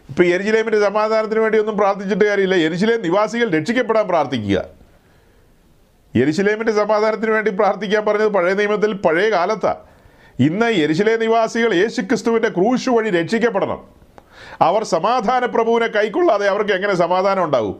ഇപ്പം 0.09 0.25
എരിശിലേമിന്റെ 0.25 0.79
സമാധാനത്തിന് 0.79 1.39
വേണ്ടി 1.39 1.59
ഒന്നും 1.59 1.77
പ്രാർത്ഥിച്ചിട്ട് 1.77 2.25
കാര്യമില്ല. 2.25 2.55
എരിശിലേം 2.55 3.01
നിവാസികൾ 3.01 3.49
രക്ഷിക്കപ്പെടാൻ 3.49 4.07
പ്രാർത്ഥിക്കുക. 4.07 4.65
എരിശിലേമിന്റെ 6.15 6.71
സമാധാനത്തിന് 6.71 7.31
വേണ്ടി 7.31 7.51
പ്രാർത്ഥിക്കാൻ 7.51 8.05
പറഞ്ഞത് 8.05 8.27
പഴയ 8.27 8.53
നിയമത്തിൽ 8.53 8.93
പഴയ 8.93 9.29
കാലത്താണ് 9.29 9.75
ഇന്ന് 10.39 10.65
എരിശിലേ 10.65 11.15
നിവാസികൾ 11.15 11.73
യേശുക്രിസ്തുവിന്റെ 11.73 12.49
ക്രൂശ് 12.49 12.89
വഴി 12.89 13.09
രക്ഷിക്കപ്പെടണം. 13.09 13.83
അവർ 14.61 14.83
സമാധാന 14.83 15.45
പ്രഭുവിനെ 15.45 15.87
കൈക്കൊള്ളാതെ 15.87 16.47
അവർക്ക് 16.47 16.71
എങ്ങനെ 16.71 16.95
സമാധാനം 16.95 17.43
ഉണ്ടാവും? 17.43 17.75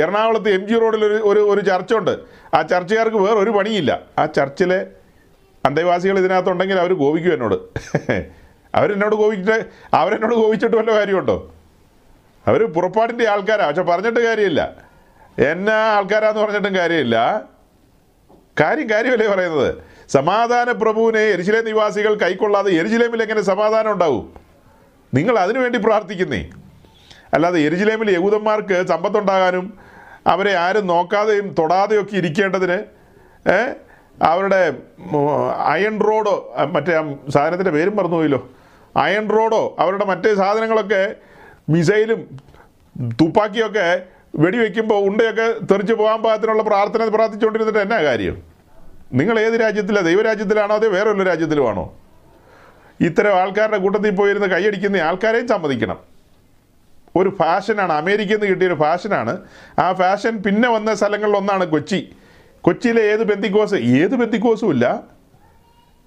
എറണാകുളത്ത് 0.00 0.50
എം 0.50 0.68
ജി 0.68 0.74
റോഡിൽ 0.74 1.04
ഒരു 1.04 1.14
ഒരു 1.14 1.40
ഒരു 1.40 1.60
ചർച്ച 1.60 1.94
ഉണ്ട് 1.94 2.18
ആ 2.54 2.62
ചർച്ചക്കാർക്ക് 2.62 3.16
വേറൊരു 3.16 3.50
പണിയില്ല. 3.50 4.00
ആ 4.18 4.26
ചർച്ചിലെ 4.26 4.86
അന്തേവാസികൾ 5.66 6.18
ഇതിനകത്തുണ്ടെങ്കിൽ 6.18 6.80
അവർ 6.80 6.92
കോപിക്കും 6.98 7.32
എന്നോട്. 7.32 7.56
അവരെന്നോട് 8.74 9.14
കോപിച്ചിട്ട് 9.16 9.64
അവരെന്നോട് 9.94 10.34
കോപിച്ചിട്ട് 10.34 10.76
വല്ല 10.76 10.90
കാര്യമുണ്ടോ? 10.90 11.54
അവർ 12.46 12.66
പുറപ്പാടിന്റെ 12.66 13.28
ആൾക്കാരാണ് 13.28 13.68
പക്ഷെ 13.68 13.82
പറഞ്ഞിട്ട് 13.82 14.20
കാര്യമില്ല. 14.20 14.76
എന്നാ 15.38 15.72
ആൾക്കാരാന്ന് 15.72 16.40
പറഞ്ഞിട്ടും 16.40 16.74
കാര്യമില്ല. 16.76 17.16
കാര്യം 18.60 18.90
കാര്യമല്ലേ 18.90 19.26
പറയുന്നത്? 19.28 19.74
സമാധാന 20.08 20.72
പ്രഭുവിനെ 20.72 21.20
എരിശിലേ 21.20 21.60
നിവാസികൾ 21.60 22.14
കൈക്കൊള്ളാതെ 22.14 22.70
എരിശിലേമിൽ 22.72 23.22
എങ്ങനെ 23.22 23.40
സമാധാനം 23.40 23.92
ഉണ്ടാവും? 23.92 24.34
നിങ്ങൾ 25.14 25.38
അതിനുവേണ്ടി 25.38 25.78
പ്രാർത്ഥിക്കുന്നേ. 25.78 26.50
അല്ലാതെ 27.34 27.60
എരിശിലേമിൽ 27.60 28.10
യഹൂദന്മാർക്ക് 28.10 28.86
സമ്പത്തുണ്ടാകാനും 28.86 29.78
അവരെ 30.26 30.56
ആരും 30.56 30.86
നോക്കാതെയും 30.86 31.54
തൊടാതെയും 31.58 32.08
ഇരിക്കേണ്ടതിന് 32.12 32.78
ഏ, 33.50 33.58
അവരുടെ 34.22 34.74
അയൺ 35.66 36.00
റോഡോ 36.00 36.54
മറ്റേ 36.72 36.94
ആ 36.94 37.02
സാധനത്തിന്റെ 37.28 37.70
പേരും 37.70 37.96
മറന്നുപോയല്ലോ. 37.96 38.48
അയൺ 38.96 39.30
റോഡോ 39.30 39.76
അവരുടെ 39.78 40.04
മറ്റേ 40.04 40.34
സാധനങ്ങളൊക്കെ 40.34 41.14
മിസൈലും 41.68 42.20
തുപ്പാക്കിയൊക്കെ 43.20 44.02
വെടിവെക്കുമ്പോൾ 44.36 45.08
ഉണ്ടയൊക്കെ 45.08 45.54
തെറിച്ച് 45.64 45.92
പോകാൻ 45.92 46.22
പാകത്തിനുള്ള 46.22 46.62
പ്രാർത്ഥന 46.62 47.08
പ്രാർത്ഥിച്ചുകൊണ്ടിരുന്നിട്ട് 47.08 47.80
എന്നാ 47.80 48.02
കാര്യം? 48.02 48.42
നിങ്ങൾ 49.12 49.40
ഏത് 49.40 49.60
രാജ്യത്തിലാണ് 49.60 50.06
ദൈവരാജ്യത്തിലാണോ 50.06 50.74
അതോ 50.74 50.88
വേറെ 50.88 51.10
ഒരു 51.10 51.22
രാജ്യത്തിലുമാണോ? 51.22 51.94
ഇത്തരം 53.00 53.34
ആൾക്കാരുടെ 53.40 53.78
കൂട്ടത്തിൽ 53.78 54.10
പോയിരുന്ന് 54.10 54.48
കൈയടിക്കുന്ന 54.48 54.96
ആൾക്കാരെയും 54.96 55.48
സമ്മതിക്കണം. 55.48 55.98
ഒരു 57.16 57.36
ഫാഷനാണ് 57.38 57.92
അമേരിക്കയിൽ 57.92 58.36
നിന്ന് 58.36 58.50
കിട്ടിയൊരു 58.50 58.74
ഫാഷനാണ്. 58.74 59.40
ആ 59.78 59.92
ഫാഷൻ 59.92 60.42
പിന്നെ 60.42 60.68
വന്ന 60.68 60.94
സ്ഥലങ്ങളിലൊന്നാണ് 60.94 61.64
കൊച്ചി. 61.64 62.08
കൊച്ചിയിലെ 62.62 63.02
ഏത് 63.02 63.28
പെന്തിക്കോസ്? 63.28 63.74
ഏത് 63.74 64.10
പെന്തിക്കോസും 64.10 64.70
ഇല്ല. 64.70 65.02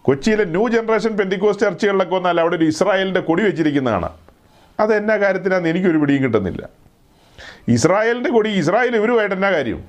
കൊച്ചിയിലെ 0.02 0.46
ന്യൂ 0.46 0.68
ജനറേഷൻ 0.68 1.18
പെന്തിക്കോസ് 1.18 1.60
ചർച്ചകളിലൊക്കെ 1.60 2.16
വന്നാൽ 2.16 2.40
അവിടെ 2.40 2.56
ഒരു 2.56 2.66
ഇസ്രായേലിന്റെ 2.66 3.20
കൊടി 3.20 3.44
വെച്ചിരിക്കുന്നതാണ്. 3.44 4.10
അത് 4.80 4.96
എന്നാ 4.96 5.18
കാര്യത്തിനാന്ന് 5.18 5.70
എനിക്കൊരു 5.70 5.98
പിടിയും 5.98 6.24
കിട്ടുന്നില്ല. 6.24 6.70
ഇസ്രായേലിന്റെ 7.68 8.30
കൊടി 8.30 8.50
ഇസ്രായേൽ 8.50 8.96
ഇവരുമായിട്ട് 8.96 9.36
എന്നാ 9.36 9.52
കാര്യം? 9.52 9.84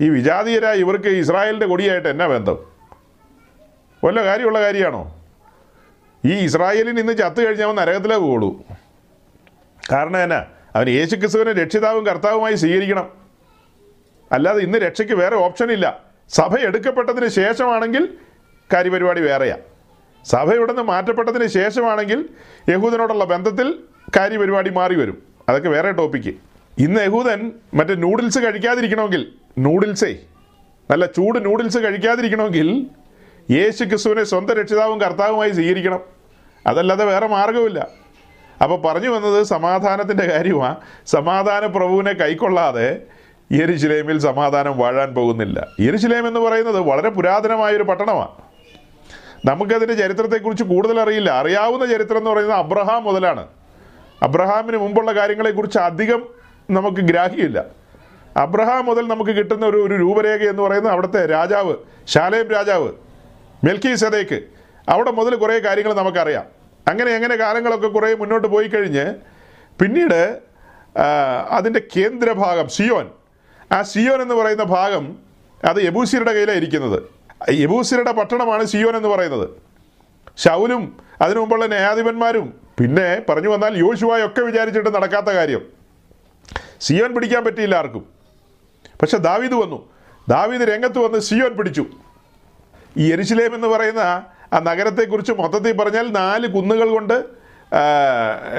ഈ 0.00 0.08
വിജാതീയരായ 0.08 0.76
ഇവർക്ക് 0.76 1.08
ഇസ്രായേലിന്റെ 1.08 1.66
കൊടിയായിട്ട് 1.66 2.08
എന്നാ 2.08 2.26
ബന്ധം? 2.26 2.58
വല്ല 4.04 4.24
കാര്യമുള്ള 4.24 4.60
കാര്യമാണോ? 4.60 5.14
ഈ 6.24 6.32
ഇസ്രായേലിന് 6.32 7.00
ഇന്ന് 7.00 7.16
ചത്തു 7.16 7.40
കഴിഞ്ഞാൽ 7.40 7.72
നരകത്തിലേ 7.72 8.16
പോകുള്ളൂ 8.16 8.64
കാരണം 9.92 10.22
എന്നാ? 10.22 10.46
അവൻ 10.74 10.88
യേശു 10.88 11.16
ക്രിസ്തുവിനെ 11.16 11.52
രക്ഷിതാവും 11.52 12.06
കർത്താവുമായി 12.06 12.54
സ്വീകരിക്കണം. 12.54 13.27
അല്ലാതെ 14.32 14.60
ഇന്ന് 14.60 14.78
രക്ഷയ്ക്ക് 14.78 15.14
വേറെ 15.14 15.36
ഓപ്ഷൻ 15.36 15.72
ഇല്ല. 15.72 15.86
സഭ 16.30 16.58
എടുക്കപ്പെട്ടതിന് 16.58 17.28
ശേഷമാണെങ്കിൽ 17.28 18.16
കാര്യപരിപാടി 18.72 19.20
വേറെയാ. 19.20 19.56
സഭ 20.24 20.52
ഇവിടെ 20.52 20.72
നിന്ന് 20.72 20.82
മാറ്റപ്പെട്ടതിന് 20.82 21.46
ശേഷമാണെങ്കിൽ 21.46 22.28
യഹൂദനോടുള്ള 22.68 23.24
ബന്ധത്തിൽ 23.24 23.78
കാര്യപരിപാടി 24.16 24.70
മാറി 24.70 24.94
വരും. 24.94 25.22
അതൊക്കെ 25.48 25.68
വേറെ 25.68 25.92
ടോപ്പിക്ക് 25.92 26.34
ഇന്ന് 26.78 27.00
യഹൂദൻ 27.00 27.52
മറ്റേ 27.74 27.94
നൂഡിൽസ് 27.94 28.38
കഴിക്കാതിരിക്കണമെങ്കിൽ 28.38 29.32
നൂഡിൽസേ 29.58 30.18
നല്ല 30.90 31.06
ചൂട് 31.06 31.44
നൂഡിൽസ് 31.44 31.78
കഴിക്കാതിരിക്കണമെങ്കിൽ 31.78 32.86
യേശു 33.50 33.84
ക്രിസ്തുവിനെ 33.84 34.24
സ്വന്തം 34.24 34.54
രക്ഷിതാവും 34.54 35.00
കർത്താവുമായി 35.00 35.50
സ്വീകരിക്കണം. 35.50 36.00
അതല്ലാതെ 36.66 37.04
വേറെ 37.04 37.26
മാർഗമില്ല 37.26 37.88
അപ്പോൾ 38.62 38.80
പറഞ്ഞു 38.82 39.08
വന്നത് 39.08 39.42
സമാധാനത്തിന്റെ 39.42 40.26
കാര്യമാണ് 40.26 40.76
സമാധാന 41.06 41.66
പ്രഭുവിനെ 41.66 42.12
കൈക്കൊള്ളാതെ 42.12 43.02
യെരുശലേമിൽ 43.52 44.18
സമാധാനം 44.18 44.78
വാഴാൻ 44.78 45.14
പോകുന്നില്ല. 45.14 45.66
യെരുശലേം 45.80 46.28
എന്ന് 46.28 46.40
പറയുന്നത് 46.40 46.80
വളരെ 46.80 47.08
പുരാതനമായൊരു 47.08 47.82
പട്ടണമാണ്. 47.82 48.28
നമുക്കതിന്റെ 49.44 49.94
ചരിത്രത്തെക്കുറിച്ച് 49.94 50.64
കൂടുതൽ 50.64 51.00
അറിയില്ല 51.00 51.30
അറിയാവുന്ന 51.30 51.86
ചരിത്രം 51.86 52.18
എന്ന് 52.18 52.30
പറയുന്നത് 52.30 52.58
അബ്രഹാം 52.58 53.04
മുതലാണ്. 53.04 53.46
അബ്രഹാമിന് 54.22 54.76
മുമ്പുള്ള 54.76 55.12
കാര്യങ്ങളെക്കുറിച്ച് 55.12 55.78
അധികം 55.78 56.26
നമുക്ക് 56.70 56.96
ഗ്രാഹ്യമില്ല. 56.96 57.64
അബ്രഹാം 58.36 58.84
മുതൽ 58.84 59.08
നമുക്ക് 59.08 59.30
കിട്ടുന്ന 59.30 59.66
ഒരു 59.66 59.76
ഒരു 59.86 59.94
രൂപരേഖ 59.94 60.42
എന്ന് 60.42 60.62
പറയുന്നത് 60.62 60.92
അവിടുത്തെ 60.92 61.26
രാജാവ് 61.26 61.74
ശാലേം 62.06 62.48
രാജാവ് 62.48 62.88
മെൽക്കി 63.64 63.94
സദേക്ക് 63.94 64.42
അവിടെ 64.88 65.10
മുതൽ 65.10 65.34
കുറേ 65.34 65.58
കാര്യങ്ങൾ 65.58 65.94
നമുക്കറിയാം. 65.94 66.44
അങ്ങനെ 66.88 67.10
എങ്ങനെ 67.10 67.36
കാലങ്ങളൊക്കെ 67.36 67.88
കുറേ 67.88 68.14
മുന്നോട്ട് 68.14 68.48
പോയി 68.48 68.66
കഴിഞ്ഞ് 68.66 69.14
പിന്നീട് 69.80 70.38
അതിന്റെ 71.50 71.82
കേന്ദ്രഭാഗം 71.96 72.68
സിയോൻ. 72.68 73.08
ആ 73.72 73.82
സിയോൻ 73.82 74.22
എന്ന് 74.22 74.34
പറയുന്ന 74.34 74.62
ഭാഗം 74.62 75.18
അത് 75.64 75.76
യബൂസിയുടെ 75.82 76.32
കയ്യിലാണ് 76.32 76.58
ഇരിക്കുന്നത്. 76.58 77.02
യബൂസിയുടെ 77.50 78.12
പട്ടണമാണ് 78.12 78.64
സിയോൻ 78.64 78.96
എന്ന് 78.96 79.08
പറയുന്നത്. 79.08 79.48
ശൗലും 80.36 80.96
അതിനു 81.22 81.40
മുമ്പുള്ള 81.40 81.66
ന്യായാധിപന്മാരും 81.66 82.60
പിന്നെ 82.78 83.22
പറഞ്ഞു 83.28 83.48
വന്നാൽ 83.48 83.78
യോശുവായൊക്കെ 83.78 84.40
വിചാരിച്ചിട്ട് 84.40 84.94
നടക്കാത്ത 84.94 85.26
കാര്യം. 85.26 85.62
സിയോൻ 86.80 87.14
പിടിക്കാൻ 87.14 87.44
പറ്റിയില്ല 87.44 87.76
ആർക്കും. 87.76 88.06
പക്ഷെ 89.02 89.16
ദാവീദ് 89.16 89.52
വന്നു. 89.52 89.88
ദാവീദ് 90.28 90.62
രംഗത്ത് 90.62 90.98
വന്ന് 90.98 91.18
സിയോൻ 91.18 91.52
പിടിച്ചു. 91.52 91.86
ഈ 92.96 93.12
എരിശിലേം 93.12 93.54
എന്ന് 93.54 93.68
പറയുന്ന 93.68 94.00
ആ 94.52 94.58
നഗരത്തെക്കുറിച്ച് 94.58 95.32
മൊത്തത്തിൽ 95.32 95.76
പറഞ്ഞാൽ 95.76 96.12
നാല് 96.12 96.46
കുന്നുകൾ 96.46 96.88
കൊണ്ട് 96.88 97.24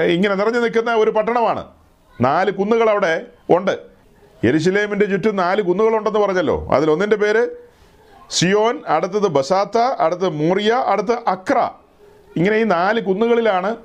ഇങ്ങനെ 0.06 0.34
നിറഞ്ഞു 0.34 0.60
നിൽക്കുന്ന 0.60 0.94
ഒരു 0.94 1.10
പട്ടണമാണ്. 1.10 1.66
നാല് 2.20 2.50
കുന്നുകൾ 2.50 2.90
അവിടെ 2.90 3.26
ഉണ്ട്. 3.50 3.89
എരിശിലേമിന്റെ 4.44 5.06
ചുറ്റും 5.06 5.36
നാല് 5.36 5.62
കുന്നുകളുണ്ടെന്ന് 5.62 6.18
പറഞ്ഞല്ലോ. 6.18 6.68
അതിലൊന്നിന്റെ 6.72 7.16
പേര് 7.16 7.48
സിയോൻ 8.30 8.82
അടുത്തത് 8.88 9.28
ബസാത്ത 9.28 9.78
അടുത്തത് 9.78 10.28
മോറിയ 10.28 10.72
അടുത്ത് 10.72 11.12
അക്ര. 11.12 11.70
ഇങ്ങനെ 12.36 12.56
ഈ 12.56 12.62
നാല് 12.62 13.00
കുന്നുകളിലാണ് 13.00 13.76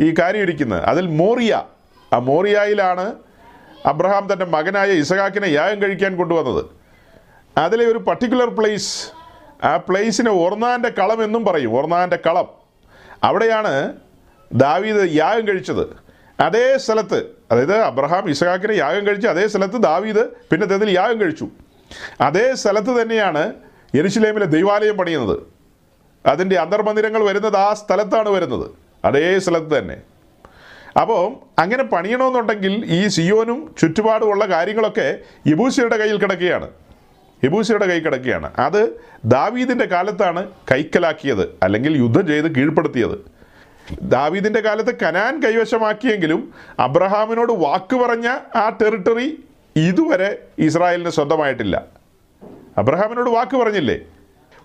ഈ 0.00 0.14
കാര്യം 0.18 0.42
ഇരിക്കുന്നത്. 0.42 0.82
അതിൽ 0.82 1.06
മോറിയ 1.06 1.62
ആ 2.12 2.18
മോറിയയിലാണ് 2.18 3.14
അബ്രഹാം 3.86 4.32
തന്റെ 4.32 4.44
മകനായ 4.44 4.90
ഇസഹാക്കിനെ 4.90 5.46
യാഗം 5.46 5.82
കഴിക്കാൻ 5.82 6.16
കൊണ്ടുവന്നത്. 6.16 6.64
അതിലെ 7.58 7.84
ഒരു 7.84 7.98
പർട്ടിക്കുലർ 7.98 8.48
പ്ലേസ് 8.48 9.10
ആ 9.66 9.76
പ്ലേസിനെ 9.76 10.30
ഓർണാന്റെ 10.30 10.88
കളം 10.88 11.24
എന്നും 11.24 11.44
പറയും 11.44 11.76
ഓർണാന്റെ 11.76 12.18
കളം. 12.26 12.48
അവിടെയാണ് 13.24 13.92
ദാവീദ് 14.52 15.08
യാഗം 15.12 15.48
കഴിച്ചത്. 15.48 15.96
അതേ 16.42 16.78
സ്ഥലത്ത് 16.78 17.37
അതായത് 17.52 17.76
അബ്രഹാം 17.76 18.30
ഇസഹാക്കിനെ 18.30 18.72
യാഗം 18.72 19.06
കഴിച്ച് 19.06 19.28
അതേ 19.28 19.48
സ്ഥലത്ത് 19.48 19.74
ദാവീദ് 19.74 20.26
പിന്നെ 20.50 20.66
തെതിൽ 20.66 20.90
യാഗം 20.90 21.20
കഴിച്ചു. 21.20 21.48
അതേ 22.20 22.54
സ്ഥലത്ത് 22.54 23.02
തന്നെയാണ് 23.02 23.52
യെരുശലേമിലെ 23.94 24.46
ദൈവാലയം 24.46 24.96
പണിയുന്നത്. 24.96 25.40
അതിന്റെ 26.26 26.56
അന്തർമന്ദിരങ്ങൾ 26.56 27.24
വരുന്നത് 27.24 27.56
ആ 27.56 27.74
സ്ഥലത്താണ് 27.74 28.28
വരുന്നത്. 28.28 28.70
അതേ 29.04 29.38
സ്ഥലത്ത് 29.38 29.78
തന്നെ. 29.78 29.96
അപ്പോൾ 31.00 31.32
അങ്ങനെ 31.60 31.82
പണിയണമെന്നുണ്ടെങ്കിൽ 31.82 32.84
ഈ 32.86 33.08
സിയോനും 33.08 33.74
ചുറ്റുപാടുമുള്ള 33.78 34.46
കാര്യങ്ങളൊക്കെ 34.46 35.18
യബൂസിയുടെ 35.46 35.96
കയ്യിൽ 35.96 36.18
കിടക്കുകയാണ്. 36.18 36.70
യബൂസിയുടെ 37.44 37.86
കൈ 37.86 38.00
കിടക്കുകയാണ്. 38.00 38.52
അത് 38.58 39.00
ദാവീദിന്റെ 39.24 39.84
കാലത്താണ് 39.84 40.50
കൈക്കലാക്കിയത് 40.72 41.58
അല്ലെങ്കിൽ 41.62 41.96
യുദ്ധം 41.96 42.26
ചെയ്ത് 42.26 42.54
കീഴ്പ്പെടുത്തിയത്. 42.54 43.37
ദാവീദിന്റെ 44.02 44.60
കാലത്ത് 44.60 44.98
കനാൻ 44.98 45.42
കൈവശമാക്കിയെങ്കിലും 45.42 46.54
അബ്രഹാമിനോട് 46.78 47.52
വാക്ക് 47.52 47.96
പറഞ്ഞ 47.96 48.26
ആ 48.56 48.78
ടെറിട്ടറി 48.82 49.44
ഇതുവരെ 49.76 50.38
ഇസ്രായേലിന് 50.58 51.10
സ്വന്തമായിട്ടില്ല. 51.10 51.86
അബ്രഹാമിനോട് 52.78 53.30
വാക്ക് 53.30 53.56
പറഞ്ഞില്ലേ? 53.56 53.98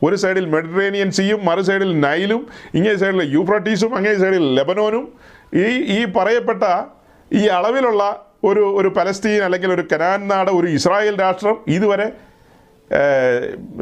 ഒരു 0.04 0.16
സൈഡിൽ 0.16 0.46
മെഡിറ്ററേനിയൻ 0.46 1.12
സീയും 1.12 1.46
മറു 1.46 1.62
സൈഡിൽ 1.62 2.00
നൈലും 2.00 2.48
ഇങ്ങേ 2.74 2.96
സൈഡിൽ 2.96 3.24
യൂഫ്രട്ടീസും 3.24 3.96
അങ്ങേ 3.96 4.16
സൈഡിൽ 4.16 4.56
ലെബനോനും 4.56 5.14
ഈ 5.54 5.66
ഈ 6.00 6.06
പറയപ്പെട്ട 6.06 6.64
ഈ 7.34 7.48
അളവിലുള്ള 7.48 8.26
ഒരു 8.44 8.60
ഒരു 8.60 8.88
പലസ്തീൻ 8.88 9.44
അല്ലെങ്കിൽ 9.44 9.74
ഒരു 9.74 9.88
കനാൻ 9.92 10.28
നാട് 10.28 10.52
ഒരു 10.52 10.68
ഇസ്രായേൽ 10.68 11.20
രാഷ്ട്രം 11.20 11.58
ഇതുവരെ 11.68 12.12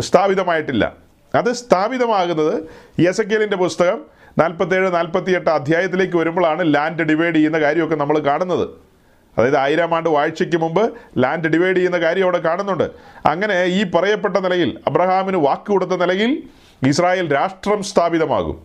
സ്ഥാപിതമായിട്ടില്ല. 0.01 0.95
അത് 1.35 1.53
സ്ഥാപിതമാകുന്നത് 1.53 2.63
യസക്കേലിന്റെ 2.99 3.57
പുസ്തകം 3.57 4.20
നാൽപ്പത്തേഴ് 4.39 4.93
നാൽപ്പത്തിയെട്ട് 4.93 5.49
അധ്യായത്തിലേക്ക് 5.49 6.17
വരുമ്പോഴാണ് 6.17 6.75
ലാൻഡ് 6.75 7.03
ഡിവൈഡ് 7.03 7.35
ചെയ്യുന്ന 7.35 7.59
കാര്യമൊക്കെ 7.59 7.95
നമ്മൾ 7.95 8.19
കാണുന്നത്. 8.19 8.69
അതായത് 9.37 9.57
ആയിരം 9.57 9.95
ആണ്ട് 9.95 10.09
വാഴ്ചയ്ക്ക് 10.09 10.57
മുമ്പ് 10.57 10.93
ലാൻഡ് 11.17 11.47
ഡിവൈഡ് 11.47 11.75
ചെയ്യുന്ന 11.75 11.97
കാര്യം 11.97 12.23
അവിടെ 12.23 12.37
കാണുന്നുണ്ട്. 12.37 12.91
അങ്ങനെ 13.25 13.63
ഈ 13.63 13.91
പറയപ്പെട്ട 13.91 14.37
നിലയിൽ 14.37 14.79
അബ്രഹാമിന് 14.87 15.37
വാക്ക് 15.37 15.67
കൊടുത്ത 15.71 15.91
നിലയിൽ 15.91 16.43
ഇസ്രായേൽ 16.87 17.33
രാഷ്ട്രം 17.33 17.83
സ്ഥാപിതമാകും. 17.83 18.61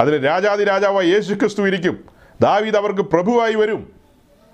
അതിൽ 0.00 0.24
രാജാതി 0.24 0.64
രാജാവായ 0.64 1.06
യേശു 1.06 1.34
ക്രിസ്തു 1.34 1.66
ഇരിക്കും. 1.66 2.04
ദാവീദ് 2.40 2.76
അവർക്ക് 2.76 3.00
പ്രഭുവായി 3.00 3.54
വരും. 3.54 3.92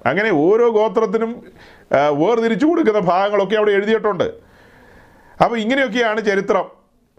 അങ്ങനെ 0.06 0.30
ഓരോ 0.30 0.70
ഗോത്രത്തിനും 0.70 1.44
വേർതിരിച്ചു 1.92 2.66
കൊടുക്കുന്ന 2.66 2.98
ഭാഗങ്ങളൊക്കെ 2.98 3.56
അവിടെ 3.56 3.70
എഴുതിയിട്ടുണ്ട്. 3.70 4.24
അപ്പോൾ 5.42 5.58
ഇങ്ങനെയൊക്കെയാണ് 5.58 6.24
ചരിത്രം. 6.24 6.64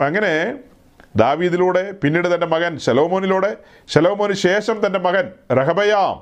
അങ്ങനെ 0.01 0.53
ദാവീദിലൂടെ 1.15 1.91
പിന്നീട് 1.91 2.33
തന്റെ 2.33 2.45
മകൻ 2.45 2.77
ശലോമോനിലൂടെ 2.77 3.57
ശലോമോന് 3.87 4.33
ശേഷം 4.33 4.85
തന്റെ 4.85 4.99
മകൻ 4.99 5.31
റഹബയാം 5.51 6.15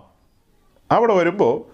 അവിടെ 0.91 1.13
വരുമ്പോൾ 1.13 1.73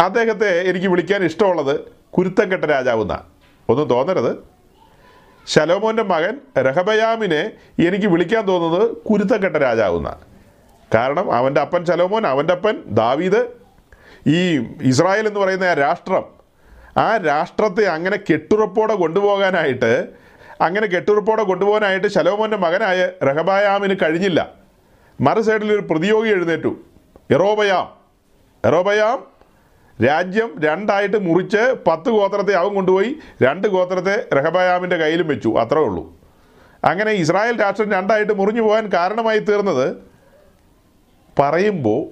അദ്ദേഹത്തെ 0.00 0.68
എനിക്ക് 0.70 0.86
വിളിക്കാൻ 0.86 1.24
ഇഷ്ടമുള്ളത് 1.24 1.80
കുരുത്തക്കെട്ട 2.10 2.64
രാജാവ് 2.64 3.02
എന്നാണ് 3.02 3.26
ഒന്നും 3.68 3.88
തോന്നരുത്. 3.88 4.32
ശലോമോന്റെ 5.48 6.02
മകൻ 6.02 6.40
രഹബയാമിനെ 6.58 7.52
എനിക്ക് 7.86 8.06
വിളിക്കാൻ 8.06 8.48
തോന്നുന്നത് 8.48 8.96
കുരുത്തക്കെട്ട 8.96 9.56
രാജാവ് 9.56 9.96
എന്നാണ് 9.96 10.24
കാരണം 10.94 11.32
അവന്റെ 11.32 11.60
അപ്പൻ 11.60 11.84
ശലോമോൻ 11.84 12.26
അവന്റെ 12.26 12.52
അപ്പൻ 12.52 12.82
ദാവീദ്. 12.86 13.42
ഈ 14.26 14.40
ഇസ്രായേൽ 14.82 15.26
എന്ന് 15.26 15.40
പറയുന്ന 15.40 15.64
ആ 15.64 15.74
രാഷ്ട്രം 15.74 16.24
ആ 16.98 17.16
രാഷ്ട്രത്തെ 17.16 17.84
അങ്ങനെ 17.86 18.16
കെട്ടുറപ്പോടെ 18.16 18.94
കൊണ്ടുപോകാനായിട്ട് 18.94 20.21
അങ്ങനെ 20.62 20.86
കെട്ടുറപ്പോടെ 20.86 21.42
കൊണ്ടുപോകാനായിട്ട് 21.42 22.06
ശലോമോന്റെ 22.06 22.56
മകനായ 22.56 23.10
റഹബായാമിന് 23.24 23.94
കഴിഞ്ഞില്ല. 24.02 24.50
മറു 25.20 25.40
സൈഡിൽ 25.40 25.72
ഒരു 25.72 25.86
പ്രതിയോഗി 25.90 26.28
എഴുന്നേറ്റു. 26.28 26.76
എറോബയാം. 27.30 27.90
എറോബയാം 28.64 29.32
രാജ്യം 30.06 30.54
രണ്ടായിട്ട് 30.64 31.26
മുറിച്ച് 31.26 31.74
പത്ത് 31.86 32.10
ഗോത്രത്തെ 32.10 32.54
അവൻ 32.54 32.74
കൊണ്ടുപോയി 32.74 33.16
രണ്ട് 33.42 33.68
ഗോത്രത്തെ 33.68 34.34
റഹബയാമിന്റെ 34.34 34.96
കയ്യിലും 34.96 35.28
വെച്ചു. 35.28 35.48
അത്രേ 35.48 35.80
ഉള്ളൂ. 35.80 36.16
അങ്ങനെ 36.84 37.10
ഇസ്രായേൽ 37.10 37.60
രാഷ്ട്രം 37.60 37.92
രണ്ടായിട്ട് 37.92 38.32
മുറിഞ്ഞു 38.32 38.62
പോകാൻ 38.62 38.90
കാരണമായി 38.94 39.38
തീർന്നത് 39.38 39.96
പറയുമ്പോൾ 41.38 42.06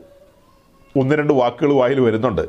ഒന്ന് 0.98 1.14
രണ്ട് 1.14 1.32
വാക്കുകൾ 1.32 1.72
വായിൽ 1.72 2.00
വരുന്നുണ്ട്. 2.00 2.42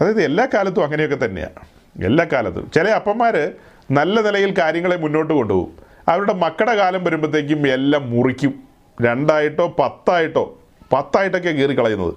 അതായത് 0.00 0.22
എല്ലാ 0.22 0.48
കാലത്തും 0.54 0.84
അങ്ങനെയൊക്കെ 0.84 1.24
തന്നെയാണ് 1.24 1.66
എല്ലാ 2.04 2.26
കാലത്തും. 2.32 2.70
ചില 2.74 2.88
അപ്പന്മാർ 2.88 3.52
നല്ല 3.90 4.20
നിലയിൽ 4.20 4.54
കാര്യങ്ങളെ 4.58 4.96
മുന്നോട്ട് 4.96 5.34
കൊണ്ടുപോകും. 5.34 5.78
അവരുടെ 6.08 6.32
മക്കളുടെ 6.32 6.74
കാലം 6.74 7.04
വരുമ്പോഴത്തേക്കും 7.04 7.68
എല്ലാം 7.68 8.10
മുറിക്കും. 8.10 8.54
രണ്ടായിട്ടോ 9.02 9.76
പത്തായിട്ടോ 9.78 10.58
പത്തായിട്ടൊക്കെ 10.92 11.50
കീറി 11.50 11.78
കളയുന്നത്. 11.78 12.14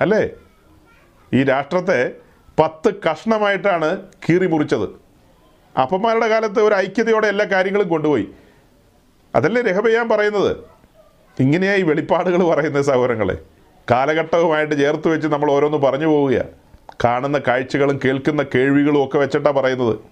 അല്ലേ? 0.00 0.28
ഈ 1.32 1.44
രാഷ്ട്രത്തെ 1.44 2.12
പത്ത് 2.58 2.94
കഷ്ണമായിട്ടാണ് 3.10 4.02
കീറി 4.28 4.46
മുറിച്ചത്. 4.46 4.88
അപ്പന്മാരുടെ 5.78 6.28
കാലത്ത് 6.28 6.60
ഒരു 6.60 6.74
ഐക്യതയോടെ 6.74 7.26
എല്ലാ 7.26 7.44
കാര്യങ്ങളും 7.44 7.88
കൊണ്ടുപോയി. 7.88 8.28
അതല്ലേ 9.34 9.62
രഹബയാൻ 9.62 10.08
പറയുന്നത്? 10.08 10.56
ഇങ്ങനെയായി 11.40 11.82
വെളിപ്പാടുകൾ 11.82 12.42
പറയുന്ന 12.44 12.82
സഹോദരങ്ങളെ. 12.82 13.38
കാലഘട്ടവുമായിട്ട് 13.90 14.78
ചേർത്ത് 14.78 15.08
വെച്ച് 15.08 15.28
നമ്മൾ 15.28 15.50
ഓരോന്ന് 15.50 15.78
പറഞ്ഞു 15.78 16.06
പോവുകയാണ് 16.06 16.48
കാണുന്ന 17.04 17.40
കാഴ്ചകളും 17.48 18.00
കേൾക്കുന്ന 18.04 18.44
കേൾവികളും 18.54 19.04
ഒക്കെ 19.04 19.18
വെച്ചിട്ടാണ് 19.18 19.54
പറയുന്നത്. 19.54 20.11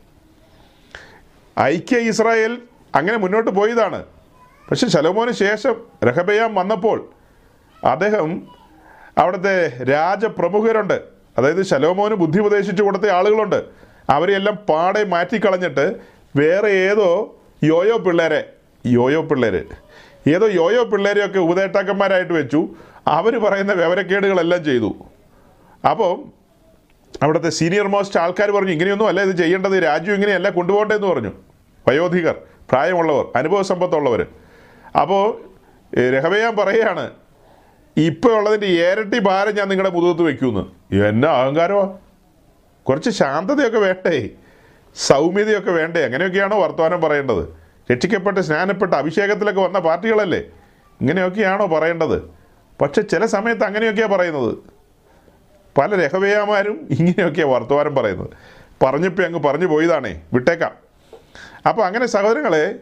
ഐക്യ 1.61 1.99
ഇസ്രായേൽ 1.99 2.59
അങ്ങനെ 2.95 3.19
മുന്നോട്ട് 3.19 3.51
പോയതാണ്. 3.51 4.05
പക്ഷെ 4.71 4.89
ശലോമോന് 4.89 5.31
ശേഷം 5.31 5.75
രഹബയാം 6.05 6.55
വന്നപ്പോൾ 6.55 7.11
അദ്ദേഹം 7.85 8.43
അവിടുത്തെ 9.19 9.83
രാജപ്രമുഖരുണ്ട്. 9.85 11.01
അതായത് 11.39 11.63
ശലോമോന് 11.63 12.15
ബുദ്ധി 12.15 12.39
ഉപദേശിച്ചു 12.39 12.83
കൊടുത്ത 12.83 13.07
ആളുകളുണ്ട്. 13.07 13.65
അവരെയെല്ലാം 14.11 14.57
പാടെ 14.57 15.05
മാറ്റിക്കളഞ്ഞിട്ട് 15.05 15.97
വേറെ 16.37 16.69
ഏതോ 16.69 17.41
യോയോ 17.65 17.99
പിള്ളേരെ 17.99 18.53
യോയോ 18.87 19.23
പിള്ളേര് 19.23 19.63
ഏതോ 20.29 20.47
യോയോ 20.47 20.85
പിള്ളേരെയൊക്കെ 20.85 21.39
ഉപദേഷ്ടാക്കന്മാരായിട്ട് 21.39 22.33
വെച്ചു. 22.33 22.69
അവർ 23.09 23.39
പറയുന്ന 23.39 23.73
വിവരക്കേടുകളെല്ലാം 23.73 24.65
ചെയ്തു. 24.65 24.97
അപ്പോൾ 25.91 26.25
അവിടുത്തെ 27.23 27.49
സീനിയർ 27.49 27.89
മോസ്റ്റ് 27.89 28.21
ആൾക്കാർ 28.21 28.51
പറഞ്ഞു 28.51 28.71
ഇങ്ങനെയൊന്നും 28.71 29.09
അല്ല 29.09 29.23
ഇത് 29.23 29.37
ചെയ്യേണ്ടത്. 29.37 29.83
രാജ്യം 29.83 30.15
ഇങ്ങനെയല്ല 30.15 30.49
കൊണ്ടുപോകേണ്ടതെന്ന് 30.49 31.07
പറഞ്ഞു. 31.07 31.33
വയോധികർ 31.91 32.35
പ്രായമുള്ളവർ 32.71 33.25
അനുഭവ 33.37 33.63
സമ്പത്തുള്ളവർ 33.63 34.27
അപ്പോൾ 35.01 35.27
രഹവയാൻ 36.11 36.57
പറയുകയാണ് 36.57 37.11
ഇപ്പോൾ 37.97 38.33
ഉള്ളതിന്റെ 38.37 38.67
ഇരട്ടി 38.67 39.19
ഭാരം 39.19 39.55
ഞാൻ 39.55 39.69
നിങ്ങളുടെ 39.69 39.95
മുതുകത്ത് 39.95 40.23
വെക്കൂന്ന്. 40.23 40.95
എന്നാ 40.95 41.29
അഹങ്കാരമാ? 41.29 41.99
കുറച്ച് 42.89 43.11
ശാന്തതയൊക്കെ 43.11 43.79
വേണ്ടേ? 43.79 44.29
സൗമ്യതയൊക്കെ 44.95 45.71
വേണ്ടേ? 45.71 46.05
അങ്ങനെയൊക്കെയാണോ 46.05 46.63
വർത്തമാനം 46.63 47.01
പറയേണ്ടത്? 47.01 47.43
രക്ഷിക്കപ്പെട്ട് 47.93 48.41
സ്നാനപ്പെട്ട് 48.41 48.97
അഭിഷേകത്തിലൊക്കെ 48.97 49.61
വന്ന 49.61 49.79
പാർട്ടികളല്ലേ? 49.79 50.39
ഇങ്ങനെയൊക്കെയാണോ 51.01 51.67
പറയേണ്ടത്? 51.67 52.23
പക്ഷെ 52.81 53.03
ചില 53.03 53.27
സമയത്ത് 53.27 53.65
അങ്ങനെയൊക്കെയാണ് 53.65 54.13
പറയുന്നത്. 54.13 54.55
പല 55.79 56.07
രഹവയാമാരും 56.07 56.89
ഇങ്ങനെയൊക്കെയാണ് 56.91 57.51
വർത്തമാനം 57.51 57.95
പറയുന്നത്. 57.95 58.31
പറഞ്ഞപ്പോൾ 58.85 59.23
അങ്ങ് 59.23 59.43
പറഞ്ഞു 59.43 59.67
പോയതാണേ. 59.67 60.23
വിട്ടേക്കാം. 60.33 60.71
അപ്പോൾ 61.69 61.83
അങ്ങനെ 61.85 62.07
സഹോദരങ്ങളെ 62.07 62.79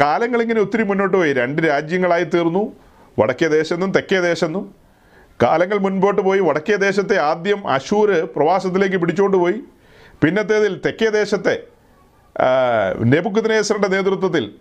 കാലങ്ങളിങ്ങനെ 0.00 0.60
ഒത്തിരി 0.60 0.82
മുന്നോട്ട് 0.82 1.16
പോയി. 1.16 1.32
രണ്ട് 1.32 1.62
രാജ്യങ്ങളായി 1.62 2.24
തീർന്നു. 2.24 2.72
വടക്കേ 3.18 3.48
ദേശമെന്നും 3.48 3.90
തെക്കേ 3.90 4.20
ദേശമെന്നും 4.20 4.74
കാലങ്ങൾ 5.42 5.78
മുൻപോട്ട് 5.78 6.22
പോയി. 6.22 6.40
വടക്കേ 6.40 6.76
ദേശത്തെ 6.76 7.18
ആദ്യം 7.18 7.68
അശൂർ 7.68 8.10
പ്രവാസത്തിലേക്ക് 8.36 8.96
പിടിച്ചുകൊണ്ട് 8.96 9.36
പോയി. 9.36 9.60
പിന്നത്തേതിൽ 10.22 10.80
തെക്കേ 10.86 11.08
ദേശത്തെ 11.08 11.62
നെബുക്കുദ്നേസറിന്റെ 13.04 13.88
നേതൃത്വത്തിൽ 13.88 14.54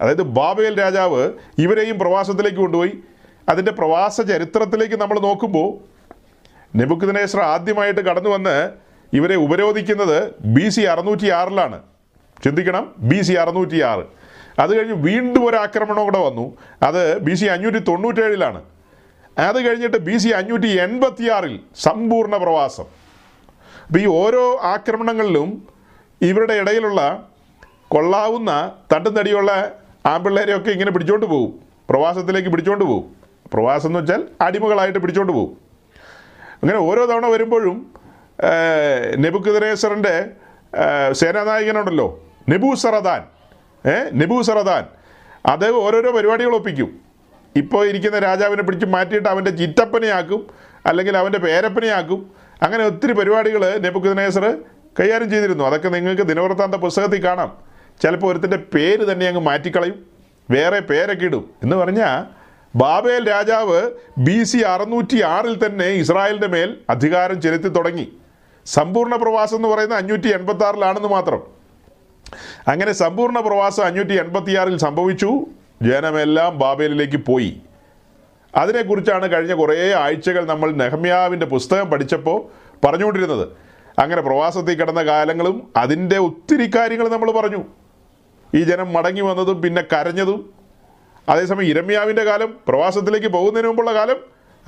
അതായത് 0.00 0.22
ബാബേൽ 0.22 0.78
രാജാവ് 0.78 1.32
ഇവരെയും 1.58 1.98
പ്രവാസത്തിലേക്ക് 1.98 2.58
കൊണ്ടുപോയി. 2.58 2.92
അതിന്റെ 3.48 3.72
പ്രവാസ 3.72 4.20
ചരിത്രത്തിലേക്ക് 4.20 4.94
നമ്മൾ 4.94 5.20
നോക്കുമ്പോൾ 5.20 5.68
നെബുക്കുദിനേശ്വർ 6.76 7.42
ആദ്യമായിട്ട് 7.42 8.00
കടന്നു 8.00 8.30
വന്ന് 8.30 8.70
ഇവരെ 9.12 9.36
ഉപരോധിക്കുന്നത് 9.36 10.32
ബി 10.44 10.68
സി 10.68 10.80
അറുന്നൂറ്റി 10.80 11.28
ആറിലാണ് 11.28 11.95
ചിന്തിക്കണം. 12.44 12.84
ബി 13.10 13.20
സി 13.26 13.34
അറുന്നൂറ്റി 13.42 13.78
ആറ് 13.90 14.04
അത് 14.62 14.70
കഴിഞ്ഞ് 14.76 14.96
വീണ്ടും 15.06 15.42
ഒരു 15.48 15.56
ആക്രമണം 15.64 16.02
കൂടെ 16.08 16.20
വന്നു. 16.26 16.46
അത് 16.88 17.02
ബി 17.26 17.34
സി 17.40 17.46
അഞ്ഞൂറ്റി 17.54 17.80
തൊണ്ണൂറ്റേഴിലാണ് 17.88 18.60
അത് 19.48 19.58
കഴിഞ്ഞിട്ട് 19.66 19.98
ബി 20.08 20.16
സി 20.22 20.30
അഞ്ഞൂറ്റി 20.40 20.68
എൺപത്തിയാറിൽ 20.84 21.54
സമ്പൂർണ 21.86 22.34
പ്രവാസം. 22.44 22.86
അപ്പോൾ 23.86 24.00
ഈ 24.04 24.06
ഓരോ 24.20 24.44
ആക്രമണങ്ങളിലും 24.74 25.48
ഇവരുടെ 26.20 26.54
ഇടയിലുള്ള 26.62 27.00
കൊള്ളാവുന്ന 27.94 28.50
തട്ടും 28.92 29.12
തടിയുള്ള 29.16 29.50
ആമ്പിള്ളേരെയൊക്കെ 30.12 30.70
ഇങ്ങനെ 30.70 30.92
പിടിച്ചോണ്ട് 30.94 31.26
പോകും 31.26 31.52
പ്രവാസത്തിലേക്ക് 31.90 32.50
പിടിച്ചോണ്ട് 32.54 32.84
പോകും 32.84 33.06
പ്രവാസം 33.52 33.88
എന്ന് 33.88 34.00
വെച്ചാൽ 34.00 34.22
അടിമകളായിട്ട് 34.46 34.98
പിടിച്ചോണ്ട് 34.98 35.32
പോകും 35.32 35.52
അങ്ങനെ 36.62 36.78
ഓരോ 36.88 37.02
തവണ 37.10 37.26
വരുമ്പോഴും 37.26 37.76
നെബുക്കുദരേശ്വറിന്റെ 39.24 40.14
സേനാനായകനുണ്ടല്ലോ. 41.12 42.08
നെബു 42.48 42.74
സറദാൻ 42.74 43.24
ഏ? 43.90 44.10
നെബു 44.12 44.42
സറദാൻ 44.42 44.84
അദ്ദേഹം 45.46 45.76
ഓരോരോ 45.76 46.12
പരിപാടികൾ 46.12 46.54
ഒപ്പിക്കും. 46.54 47.00
ഇപ്പോൾ 47.56 47.88
ഇരിക്കുന്ന 47.88 48.18
രാജാവിനെ 48.18 48.62
പിടിച്ച് 48.62 48.86
മാറ്റിയിട്ട് 48.86 49.28
അവന്റെ 49.28 49.50
ചിറ്റപ്പനെയാക്കും 49.50 50.46
അല്ലെങ്കിൽ 50.86 51.16
അവന്റെ 51.16 51.38
പേരപ്പനെയാക്കും. 51.38 52.30
അങ്ങനെ 52.62 52.84
ഒത്തിരി 52.84 53.12
പരിപാടികൾ 53.12 53.78
നെബുക്കുദ്നേസർ 53.78 54.58
കൈകാര്യം 55.00 55.30
ചെയ്തിരുന്നു. 55.30 55.64
അതൊക്കെ 55.64 55.88
നിങ്ങൾക്ക് 55.88 56.22
ദിനവൃത്താന്ത 56.22 56.74
പുസ്തകത്തിൽ 56.74 57.24
കാണാം. 57.24 57.58
ചിലപ്പോൾ 58.02 58.32
ഒരുത്തിന്റെ 58.32 58.56
പേര് 58.56 59.12
തന്നെ 59.12 59.26
അങ്ങ് 59.26 59.40
മാറ്റിക്കളയും. 59.40 60.06
വേറെ 60.50 60.80
പേരൊക്കെ 60.80 61.24
ഇടും. 61.24 61.50
എന്ന് 61.62 61.76
പറഞ്ഞാൽ 61.76 62.24
ബാബേൽ 62.78 63.30
രാജാവ് 63.30 63.90
ബി 64.18 64.42
സി 64.42 64.58
അറുന്നൂറ്റി 64.58 65.22
ആറിൽ 65.22 65.66
തന്നെ 65.66 65.86
ഇസ്രായേലിന്റെ 65.86 66.46
മേൽ 66.46 66.76
അധികാരം 66.90 67.40
ചെലുത്തി 67.40 67.68
തുടങ്ങി. 67.68 68.12
സമ്പൂർണ 68.66 69.16
പ്രവാസം 69.16 69.56
എന്ന് 69.56 69.68
പറയുന്നത് 69.68 69.98
അഞ്ഞൂറ്റി 69.98 70.28
എൺപത്തി 70.28 70.64
ആറിലാണെന്ന് 70.64 71.08
മാത്രം. 71.08 71.55
അങ്ങനെ 72.68 72.92
സമ്പൂർണ 72.92 73.40
പ്രവാസം 73.40 73.84
അഞ്ഞൂറ്റി 73.84 74.18
എൺപത്തിയാറിൽ 74.18 74.76
സംഭവിച്ചു. 74.76 75.46
ജനമെല്ലാം 75.82 76.58
ബാബേലിലേക്ക് 76.58 77.16
പോയി. 77.16 77.60
അതിനെക്കുറിച്ചാണ് 78.54 79.32
കഴിഞ്ഞ 79.32 79.54
കുറേ 79.54 79.92
ആഴ്ചകൾ 79.92 80.44
നമ്മൾ 80.44 80.70
നെഹമ്യാവിന്റെ 80.70 81.46
പുസ്തകം 81.46 81.90
പഠിച്ചപ്പോൾ 81.90 82.46
പറഞ്ഞുകൊണ്ടിരുന്നത്. 82.86 83.48
അങ്ങനെ 83.98 84.22
പ്രവാസത്തിൽ 84.22 84.74
കിടന്ന 84.74 85.02
കാലങ്ങളും 85.02 85.72
അതിന്റെ 85.76 86.18
ഒത്തിരി 86.18 86.70
കാര്യങ്ങൾ 86.76 87.08
നമ്മൾ 87.08 87.30
പറഞ്ഞു. 87.30 87.64
ഈ 88.54 88.62
ജനം 88.62 88.92
മടങ്ങി 88.92 89.20
വന്നതും 89.20 89.62
പിന്നെ 89.62 89.82
കരഞ്ഞതും. 89.82 90.54
അതേസമയം 91.28 91.68
ഇരമ്യാവിന്റെ 91.68 92.24
കാലം 92.24 92.54
പ്രവാസത്തിലേക്ക് 92.68 93.26
പോകുന്നതിന് 93.26 93.68
മുമ്പുള്ള 93.68 93.94
കാലം 93.94 94.16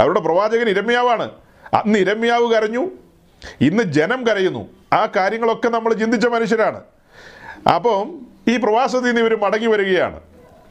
അവരുടെ 0.00 0.20
പ്രവാചകൻ 0.20 0.68
ഇരമ്യാവാണ്. 0.68 1.30
അന്ന് 1.74 1.98
ഇരമ്യാവ് 1.98 2.52
കരഞ്ഞു. 2.52 2.90
ഇന്ന് 3.60 3.82
ജനം 3.82 4.26
കരയുന്നു. 4.26 4.68
ആ 4.92 5.08
കാര്യങ്ങളൊക്കെ 5.16 5.68
നമ്മൾ 5.68 5.92
ചിന്തിച്ച 5.92 6.26
മനുഷ്യരാണ്. 6.26 6.80
അപ്പം 7.66 8.20
ഈ 8.48 8.56
പ്രവാസത്തിൽ 8.56 9.04
നിന്ന് 9.04 9.20
ഇവർ 9.20 9.36
മടങ്ങി 9.40 9.66
വരികയാണ്. 9.66 10.20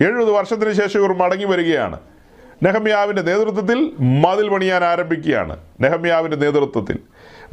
എഴുപത് 0.02 0.32
വർഷത്തിന് 0.32 0.74
ശേഷം 0.74 1.00
ഇവർ 1.00 1.18
മടങ്ങി 1.18 1.46
വരികയാണ്. 1.46 2.00
നെഹമ്യാവിന്റെ 2.64 3.22
നേതൃത്വത്തിൽ 3.22 3.92
മതിൽ 4.00 4.50
പണിയാൻ 4.50 4.84
ആരംഭിക്കുകയാണ്. 4.84 5.58
നെഹമ്യാവിന്റെ 5.82 6.38
നേതൃത്വത്തിൽ. 6.38 7.00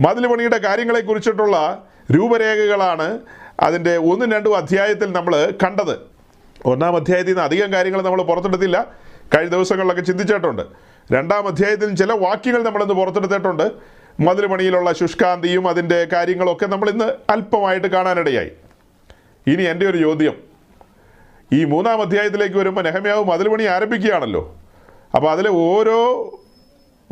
മതിൽ 0.00 0.26
പണിയുടെ 0.26 0.58
കാര്യങ്ങളെക്കുറിച്ചിട്ടുള്ള 0.58 1.84
രൂപരേഖകളാണ് 2.10 3.18
അതിന്റെ 3.60 3.96
ഒന്നും 3.96 4.32
രണ്ടും 4.32 4.56
അധ്യായത്തിൽ 4.56 5.12
നമ്മൾ 5.12 5.52
കണ്ടത്. 5.64 5.98
ഒന്നാം 6.64 6.96
അധ്യായത്തിൽ 6.96 7.30
നിന്ന് 7.30 7.42
അധികം 7.42 7.72
കാര്യങ്ങൾ 7.72 8.02
നമ്മൾ 8.02 8.22
പുറത്തെടുത്തില്ല. 8.22 8.86
കഴിഞ്ഞ 9.34 9.50
ദിവസങ്ങളിലൊക്കെ 9.50 10.02
ചിന്തിച്ചിട്ടുണ്ട്. 10.02 10.62
രണ്ടാം 11.12 11.46
അധ്യായത്തിൽ 11.46 11.94
ചില 11.94 12.12
വാക്യങ്ങൾ 12.12 12.62
നമ്മളിന്ന് 12.62 12.94
പുറത്തെടുത്തിട്ടുണ്ട്. 12.94 13.70
മതിൽ 14.20 14.46
പണിയിലുള്ള 14.46 14.92
ശുഷ്കാന്തിയും 14.92 15.68
അതിന്റെ 15.68 16.06
കാര്യങ്ങളൊക്കെ 16.12 16.66
നമ്മൾ 16.66 16.90
ഇന്ന് 16.90 17.04
അല്പമായിട്ട് 17.04 17.86
കാണാനിടയായി. 17.86 18.50
ഇനി 19.46 19.62
എന്റെ 19.62 19.86
ഒരു 19.86 19.98
ചോദ്യം. 19.98 20.34
ഈ 21.52 21.64
മൂന്നാം 21.64 22.02
അധ്യായത്തിലേക്ക് 22.02 22.56
വരുമ്പോൾ 22.56 22.82
നെഹമ്യാവ് 22.82 23.24
മതിൽ 23.24 23.48
പണി 23.48 23.62
ആരംഭിക്കുകയാണല്ലോ. 23.62 24.56
അപ്പോൾ 25.14 25.30
അതിലെ 25.30 25.50
ഓരോ 25.50 25.98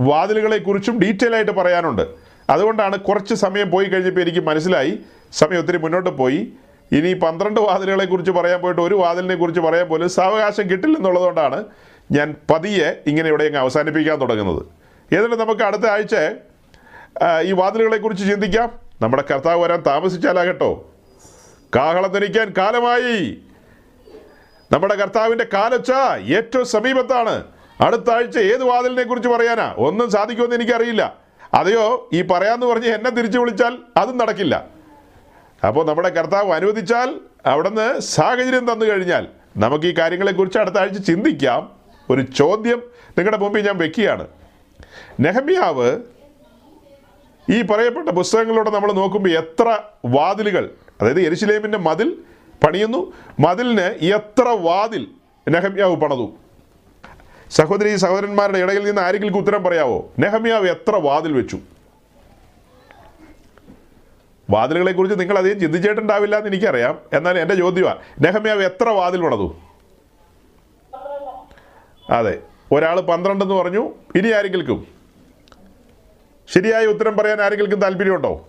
വാതിലുകളെക്കുറിച്ചും 0.00 1.00
ഡീറ്റെയിൽ 1.00 1.34
ആയിട്ട് 1.34 1.52
പറയാനുണ്ട്. 1.52 2.02
അതുകൊണ്ടാണ് 2.50 2.96
കുറച്ച് 2.96 3.34
സമയം 3.34 3.70
പോയി 3.70 3.86
കഴിഞ്ഞപ്പോൾ 3.86 4.20
എനിക്ക് 4.20 4.40
മനസ്സിലായി. 4.40 4.98
സമയം 5.32 5.58
ഒത്തിരി 5.58 5.78
മുന്നോട്ട് 5.78 6.10
പോയി. 6.10 6.52
ഇനി 6.92 7.14
പന്ത്രണ്ട് 7.14 7.60
വാതിലുകളെ 7.60 8.04
കുറിച്ച് 8.04 8.30
പറയാൻ 8.30 8.60
പോയിട്ട് 8.60 8.80
ഒരു 8.80 8.94
വാതിലിനെ 8.94 9.34
കുറിച്ച് 9.34 9.60
പറയാൻ 9.60 9.88
പോലും 9.88 10.08
സാവകാശം 10.08 10.70
കിട്ടില്ലെന്നുള്ളതുകൊണ്ടാണ് 10.70 11.64
ഞാൻ 12.12 12.34
പതിയെ 12.50 13.02
ഇങ്ങനെ 13.06 13.28
ഇവിടെ 13.28 13.44
അങ്ങ് 13.44 13.58
അവസാനിപ്പിക്കാൻ 13.58 14.20
തുടങ്ങുന്നത്. 14.20 14.66
ഏതായാലും 15.12 15.38
നമുക്ക് 15.38 15.62
അടുത്ത 15.62 15.86
ആഴ്ച 15.86 16.14
ഈ 17.44 17.52
വാതിലുകളെ 17.52 17.96
കുറിച്ച് 17.96 18.30
ചിന്തിക്കാം. 18.30 18.70
നമ്മുടെ 19.02 19.24
കർത്താവ് 19.30 19.62
വരാൻ 19.62 19.82
താമസിച്ചാലാകട്ടോ. 19.86 20.91
കാഹളത്തിനിക്കാൻ 21.76 22.54
കാലമായി. 22.58 23.42
നമ്മുടെ 24.72 24.94
കർത്താവിന്റെ 24.94 25.46
കാലച്ച 25.54 25.92
ഏറ്റവും 26.20 26.66
സമീപത്താണ്. 26.66 27.44
അടുത്ത 27.80 28.10
ആഴ്ച 28.10 28.38
ഏത് 28.38 28.64
വാതിലിനെ 28.64 29.02
കുറിച്ച് 29.02 29.28
പറയാനാ? 29.28 29.74
ഒന്നും 29.78 30.10
സാധിക്കുമെന്ന് 30.10 30.56
എനിക്കറിയില്ല. 30.56 31.16
അതെയോ? 31.54 32.10
ഈ 32.12 32.22
പറയാന്ന് 32.22 32.66
പറഞ്ഞ് 32.66 32.88
എന്നെ 32.88 33.10
തിരിച്ചു 33.10 33.38
വിളിച്ചാൽ 33.38 33.78
അതും 33.96 34.18
നടക്കില്ല. 34.18 34.64
അപ്പോൾ 35.66 35.86
നമ്മുടെ 35.86 36.08
കർത്താവ് 36.08 36.52
അനുവദിച്ചാൽ 36.52 37.14
അവിടുന്ന് 37.46 38.00
സാഹചര്യം 38.00 38.72
തന്നു 38.72 38.84
കഴിഞ്ഞാൽ 38.84 39.26
നമുക്ക് 39.56 39.86
ഈ 39.86 39.94
കാര്യങ്ങളെക്കുറിച്ച് 39.98 40.58
അടുത്ത 40.58 40.76
ആഴ്ച 40.76 40.98
ചിന്തിക്കാം. 40.98 41.70
ഒരു 42.10 42.22
ചോദ്യം 42.22 42.82
നിങ്ങളുടെ 43.08 43.36
മുമ്പിൽ 43.36 43.66
ഞാൻ 43.66 43.78
വെക്കുകയാണ്. 43.78 44.26
നെഹമ്യാവ് 45.20 46.00
ഈ 47.50 47.62
പറയപ്പെട്ട 47.62 48.08
പുസ്തകങ്ങളിലൂടെ 48.08 48.70
നമ്മൾ 48.70 48.92
നോക്കുമ്പോൾ 48.92 49.30
എത്ര 49.30 49.78
വാതിലുകൾ 50.06 50.70
അതായത് 51.00 51.20
എരിശിലേമിന്റെ 51.20 51.78
മതിൽ 51.78 52.18
പണിയുന്നു. 52.66 53.12
മതിലിന് 53.40 54.04
എത്ര 54.04 54.48
വാതിൽ 54.48 55.06
നെഹമ്യാവ് 55.48 55.96
പണതു? 55.96 56.32
സഹോദരി 57.50 57.96
സഹോദരന്മാരുടെ 57.96 58.58
ഇടയിൽ 58.58 58.84
നിന്ന് 58.84 59.02
ആരെങ്കിലും 59.02 59.36
ഉത്തരം 59.36 59.64
പറയാവോ? 59.64 60.12
നെഹമ്യാവ് 60.18 60.68
എത്ര 60.68 60.96
വാതിൽ 60.96 61.32
വെച്ചു? 61.32 61.58
വാതിലുകളെ 64.50 64.92
കുറിച്ച് 64.92 65.20
നിങ്ങൾ 65.20 65.38
അധികം 65.38 65.60
ചിന്തിച്ചിട്ടുണ്ടാവില്ല 65.60 66.36
എന്ന് 66.36 66.48
എനിക്കറിയാം. 66.48 66.98
എന്നാൽ 67.12 67.38
എന്റെ 67.38 67.54
ചോദ്യമാണ് 67.54 67.98
നെഹമ്യാവ് 68.20 68.62
എത്ര 68.62 68.88
വാതിൽ 68.88 69.20
പണതു? 69.20 69.56
അതെ 72.10 72.38
ഒരാൾ 72.72 73.00
പന്ത്രണ്ടെന്ന് 73.00 73.54
പറഞ്ഞു 73.54 73.90
ഇനി 74.16 74.28
ആരെങ്കിലും 74.28 74.86
ശരിയായ 76.48 76.86
ഉത്തരം 76.86 77.16
പറയാൻ 77.16 77.40
ആരെങ്കിലും 77.42 77.80
താല്പര്യമുണ്ടോ? 77.80 78.48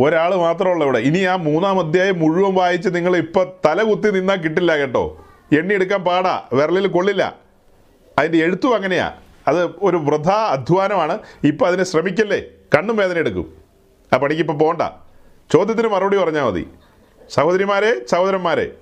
ഒരാൾ 0.00 0.34
മാത്രമുള്ള 0.34 0.84
ഇവിടെ. 0.84 0.98
ഇനി 0.98 1.18
ആ 1.18 1.36
മൂന്നാം 1.36 1.80
അധ്യായം 1.80 2.18
മുഴുവൻ 2.18 2.54
വായിച്ച് 2.54 2.88
നിങ്ങൾ 2.94 3.16
ഇപ്പൊ 3.16 3.44
തല 3.66 3.82
കുത്തി 3.82 4.10
നിന്നാൽ 4.10 4.36
കിട്ടില്ല 4.36 4.76
കേട്ടോ. 4.76 5.24
എണ്ണി 5.58 5.74
എടുക്കാൻ 5.74 6.04
പാടാ. 6.04 6.42
വിരലിൽ 6.52 6.86
കൊള്ളില്ല. 6.86 7.38
അതിന്റെ 8.18 8.38
എഴുത്തും 8.38 8.74
അങ്ങനെയാ. 8.74 9.18
അത് 9.48 9.64
ഒരു 9.82 9.96
വൃഥാ 9.96 10.36
അധ്വാനമാണ്. 10.50 11.18
ഇപ്പം 11.44 11.66
അതിനെ 11.66 11.84
ശ്രമിക്കല്ലേ? 11.84 12.40
കണ്ണും 12.74 12.96
വേദന 12.96 13.18
എടുക്കും. 13.18 13.56
ആ 14.12 14.16
പണിക്ക് 14.16 14.42
ഇപ്പൊ 14.42 14.54
പോകണ്ട 14.54 14.82
ചോദ്യത്തിന് 15.52 15.88
മറുപടി 15.88 16.16
പറഞ്ഞാൽ 16.16 16.44
മതി. 16.44 16.68
സഹോദരിമാരെ 17.30 18.06
സഹോദരന്മാരെ 18.06 18.72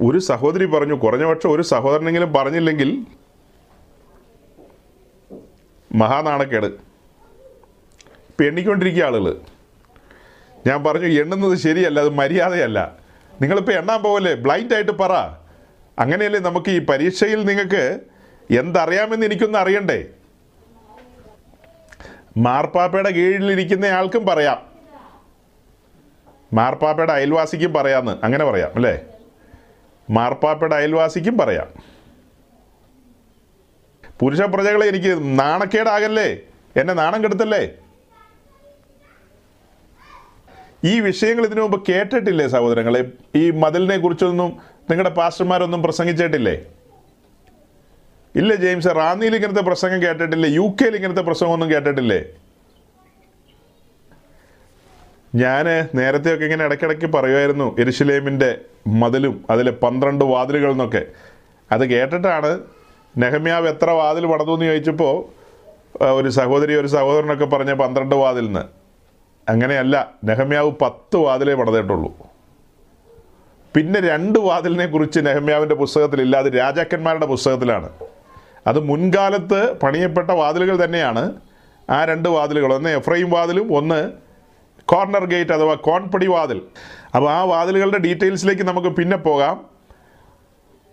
ഒരു 0.00 0.18
സഹോദരി 0.18 0.64
പറഞ്ഞു 0.64 0.94
കുറഞ്ഞ 0.94 1.24
പക്ഷം 1.24 1.52
ഒരു 1.52 1.62
സഹോദരനെങ്കിലും 1.62 2.32
പറഞ്ഞില്ലെങ്കിൽ 2.32 3.06
മഹാനാണക്കേട്. 5.94 6.66
ഇപ്പം 6.66 8.44
എണ്ണിക്കൊണ്ടിരിക്കുക 8.44 9.02
ആളുകൾ 9.02 9.40
ഞാൻ 10.66 10.84
പറഞ്ഞു 10.84 11.06
എണ്ണുന്നത് 11.06 11.58
ശരിയല്ല 11.58 12.00
അത് 12.00 12.08
മര്യാദയല്ല. 12.08 12.98
നിങ്ങളിപ്പോൾ 13.40 13.72
എണ്ണാൻ 13.72 14.02
ബ്ലൈൻഡ് 14.34 14.74
ആയിട്ട് 14.74 14.92
പറ. 14.92 15.12
അങ്ങനെയല്ലേ 15.98 16.40
നമുക്ക് 16.40 16.70
ഈ 16.70 16.78
പരീക്ഷയിൽ 16.78 17.44
നിങ്ങൾക്ക് 17.44 18.00
എന്തറിയാമെന്ന് 18.58 19.26
എനിക്കൊന്ന് 19.26 19.58
അറിയണ്ടേ? 19.58 20.04
മാർപ്പാപ്പയുടെ 22.36 23.10
കീഴിലിരിക്കുന്ന 23.10 23.84
ആൾക്കും 23.84 24.26
പറയാം. 24.26 24.62
മാർപ്പാപ്പയുടെ 26.52 27.12
അയൽവാസിക്കും 27.12 27.72
പറയാമെന്ന് 27.72 28.24
അങ്ങനെ 28.24 28.44
പറയാം 28.44 28.70
അല്ലേ? 28.74 29.02
മാർപ്പാപ്പയുടെ 30.10 30.74
അയൽവാസിക്കും 30.74 31.38
പറയാം. 31.38 31.68
പുരുഷ 34.20 34.40
പ്രജകളെ 34.40 34.86
എനിക്ക് 34.86 35.38
നാണക്കേടാകല്ലേ? 35.38 36.38
എന്നെ 36.76 36.94
നാണം 36.94 37.24
കെടുത്തല്ലേ? 37.24 37.68
ഈ 40.84 41.00
വിഷയങ്ങൾ 41.00 41.44
ഇതിനു 41.44 41.62
മുമ്പ് 41.62 41.86
കേട്ടിട്ടില്ലേ 41.88 42.48
സഹോദരങ്ങളെ? 42.48 43.04
ഈ 43.36 43.50
മതിലിനെ 43.50 43.98
കുറിച്ചൊന്നും 43.98 44.58
നിങ്ങളുടെ 44.90 45.14
പാസ്റ്റർമാരൊന്നും 45.14 45.82
പ്രസംഗിച്ചിട്ടില്ലേ? 45.82 46.64
ഇല്ല 48.36 48.54
ജെയിംസ് 48.54 48.86
റാന്നിയിൽ 48.86 49.34
ഇങ്ങനത്തെ 49.34 49.60
പ്രസംഗം 49.60 50.02
കേട്ടിട്ടില്ലേ? 50.02 50.48
യു 50.48 50.76
കെയിൽ 50.82 50.96
ഇങ്ങനത്തെ 50.96 51.22
പ്രസംഗമൊന്നും 51.22 51.70
കേട്ടിട്ടില്ലേ? 51.70 52.24
ഞാൻ 55.42 55.66
നേരത്തെയൊക്കെ 55.94 56.44
ഇങ്ങനെ 56.44 56.64
ഇടയ്ക്കിടയ്ക്ക് 56.64 57.06
പറയുമായിരുന്നു 57.06 57.76
എരിശിലേമിന്റെ 57.78 58.50
മതിലും 58.88 59.34
അതിലെ 59.50 59.72
പന്ത്രണ്ട് 59.82 60.24
വാതിലുകൾ 60.24 60.70
എന്നൊക്കെ. 60.70 61.02
അത് 61.72 61.84
കേട്ടിട്ടാണ് 61.90 62.50
നെഹമ്യാവ് 63.18 63.68
എത്ര 63.68 63.90
വാതിൽ 63.90 64.26
പടന്നു 64.26 64.52
എന്ന് 64.52 64.66
ചോദിച്ചപ്പോൾ 64.66 65.14
ഒരു 66.18 66.28
സഹോദരി 66.28 66.74
ഒരു 66.74 66.86
സഹോദരനൊക്കെ 66.86 67.44
പറഞ്ഞ 67.44 67.72
പന്ത്രണ്ട് 67.72 68.14
വാതിലിന് 68.14 68.62
അങ്ങനെയല്ല 69.48 69.96
നെഹമ്യാവ് 70.24 70.70
പത്ത് 70.82 71.16
വാതിലേ 71.16 71.54
പണിതിട്ടുള്ളൂ. 71.54 72.10
പിന്നെ 73.74 74.00
രണ്ട് 74.00 74.38
വാതിലിനെ 74.38 74.86
കുറിച്ച് 74.86 75.20
നെഹമ്യാവിന്റെ 75.26 75.74
പുസ്തകത്തിലില്ല 75.74 76.36
അത് 76.36 76.46
രാജാക്കന്മാരുടെ 76.46 77.26
പുസ്തകത്തിലാണ്. 77.26 77.88
അത് 78.66 78.78
മുൻകാലത്ത് 78.80 79.60
പണിയപ്പെട്ട 79.82 80.30
വാതിലുകൾ 80.30 80.84
തന്നെയാണ് 80.84 81.24
ആ 81.90 82.04
രണ്ട് 82.04 82.28
വാതിലുകൾ. 82.28 82.74
ഒന്ന് 82.74 82.88
എഫ്രൈം 82.88 83.30
വാതിലും 83.30 83.76
ഒന്ന് 83.76 84.25
കോർണർ 84.88 85.24
ഗേറ്റ് 85.24 85.50
അഥവാ 85.50 85.74
കോൺപടി 85.74 86.26
വാതിൽ. 86.26 86.62
അപ്പോൾ 87.14 87.30
ആ 87.30 87.42
വാതിലുകളുടെ 87.42 87.98
ഡീറ്റെയിൽസിലേക്ക് 87.98 88.62
നമുക്ക് 88.62 88.88
പിന്നെ 88.88 89.16
പോകാം. 89.16 89.66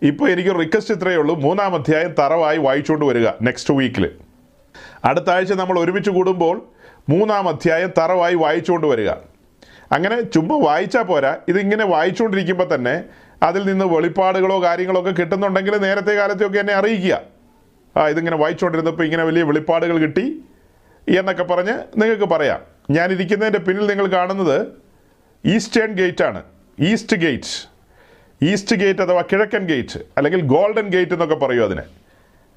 ഇപ്പോൾ 0.01 0.29
എനിക്ക് 0.29 0.49
റിക്വസ്റ്റ് 0.49 0.93
ഇത്രയേ 0.93 1.15
ഉള്ളൂ. 1.15 1.35
മൂന്നാം 1.35 1.75
അധ്യായം 1.75 2.15
തറവായി 2.19 2.57
വായിച്ചുകൊണ്ട് 2.57 3.05
വരിക 3.05 3.27
നെക്സ്റ്റ് 3.41 3.73
വീക്കിൽ 3.73 4.11
അടുത്ത 5.05 5.29
ആഴ്ച 5.29 5.53
നമ്മൾ 5.53 5.79
ഒരുമിച്ച് 5.79 6.09
കൂടുമ്പോൾ 6.09 6.67
മൂന്നാം 7.09 7.47
അധ്യായം 7.49 7.93
തറവായി 7.97 8.35
വായിച്ചുകൊണ്ട് 8.35 8.87
വരിക. 8.87 9.09
അങ്ങനെ 9.91 10.21
ചുമ്മാ 10.21 10.57
വായിച്ചാൽ 10.57 11.03
പോരാ. 11.03 11.37
ഇതിങ്ങനെ 11.47 11.85
വായിച്ചുകൊണ്ടിരിക്കുമ്പോൾ 11.85 12.75
തന്നെ 12.75 13.03
അതിൽ 13.43 13.65
നിന്ന് 13.65 13.85
വെളിപ്പാടുകളോ 13.85 14.63
കാര്യങ്ങളോ 14.63 15.01
ഒക്കെ 15.01 15.09
കിട്ടുന്നുണ്ടെങ്കിൽ 15.09 15.77
നേരത്തെ 15.77 16.13
കാലത്തെയൊക്കെ 16.13 16.59
എന്നെ 16.59 16.73
അറിയിക്കുക. 16.73 17.21
ആ 17.97 18.07
ഇതിങ്ങനെ 18.07 18.37
വായിച്ചുകൊണ്ടിരുന്നപ്പോൾ 18.37 19.03
ഇങ്ങനെ 19.03 19.23
വലിയ 19.23 19.43
വെളിപ്പാടുകൾ 19.43 19.97
കിട്ടി 19.97 20.43
എന്നൊക്കെ 21.19 21.43
പറഞ്ഞ് 21.43 22.01
നിങ്ങൾക്ക് 22.01 22.23
പറയാം. 22.23 22.72
ഞാനിരിക്കുന്നതിന്റെ 22.89 23.59
പിന്നിൽ 23.59 23.87
നിങ്ങൾ 23.87 24.07
കാണുന്നത് 24.07 24.67
ഈസ്റ്റേൺ 25.45 25.93
ഗേറ്റ് 25.93 26.23
ആണ് 26.23 26.43
ഈസ്റ്റ് 26.79 27.17
ഗേറ്റ്. 27.17 27.67
ഈസ്റ്റ് 28.41 28.75
ഗേറ്റ് 28.75 28.99
അഥവാ 28.99 29.21
കിഴക്കൻ 29.21 29.67
ഗേറ്റ് 29.67 29.99
അല്ലെങ്കിൽ 30.17 30.41
ഗോൾഡൻ 30.41 30.89
ഗേറ്റ് 30.89 31.11
എന്നൊക്കെ 31.11 31.35
പറയും 31.35 31.63
അതിന്. 31.63 31.81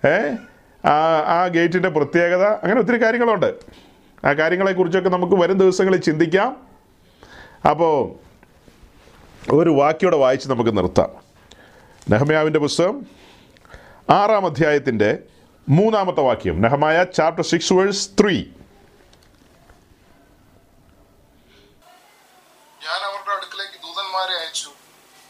ഏ? 0.07 0.37
ആ 0.87 1.47
ഗേറ്റിന്റെ 1.47 1.89
പ്രത്യേകത 1.89 2.43
അങ്ങനെ 2.43 2.81
ഒത്തിരി 2.81 3.03
കാര്യങ്ങളുണ്ട്. 3.03 3.55
ആ 4.25 4.33
കാര്യങ്ങളെക്കുറിച്ചൊക്കെ 4.33 5.09
നമുക്ക് 5.09 5.43
വരും 5.43 5.59
ദിവസങ്ങളിൽ 5.59 6.01
ചിന്തിക്കാം. 6.01 6.67
അപ്പോൾ 7.69 8.27
ഒരു 9.53 9.71
വാക്യോടെ 9.71 10.17
വായിച്ച് 10.17 10.49
നമുക്ക് 10.49 10.77
നിർത്താം. 10.77 11.11
നെഹമയാവിന്റെ 12.11 12.59
പുസ്തകം 12.59 13.07
ആറാം 14.11 14.47
അധ്യായത്തിന്റെ 14.47 15.19
മൂന്നാമത്തെ 15.69 16.21
വാക്യം. 16.21 16.61
Nehemiah 16.61 17.05
chapter 17.05 17.45
six 17.45 17.73
verse 17.73 18.11
three 18.21 18.45
ഞാൻ 22.83 23.11
അവരുടെ 23.11 23.37
അടുക്കിലേക്ക് 23.37 23.83
ദൂതന്മാരെ 23.83 24.33
അയച്ചു 24.33 24.69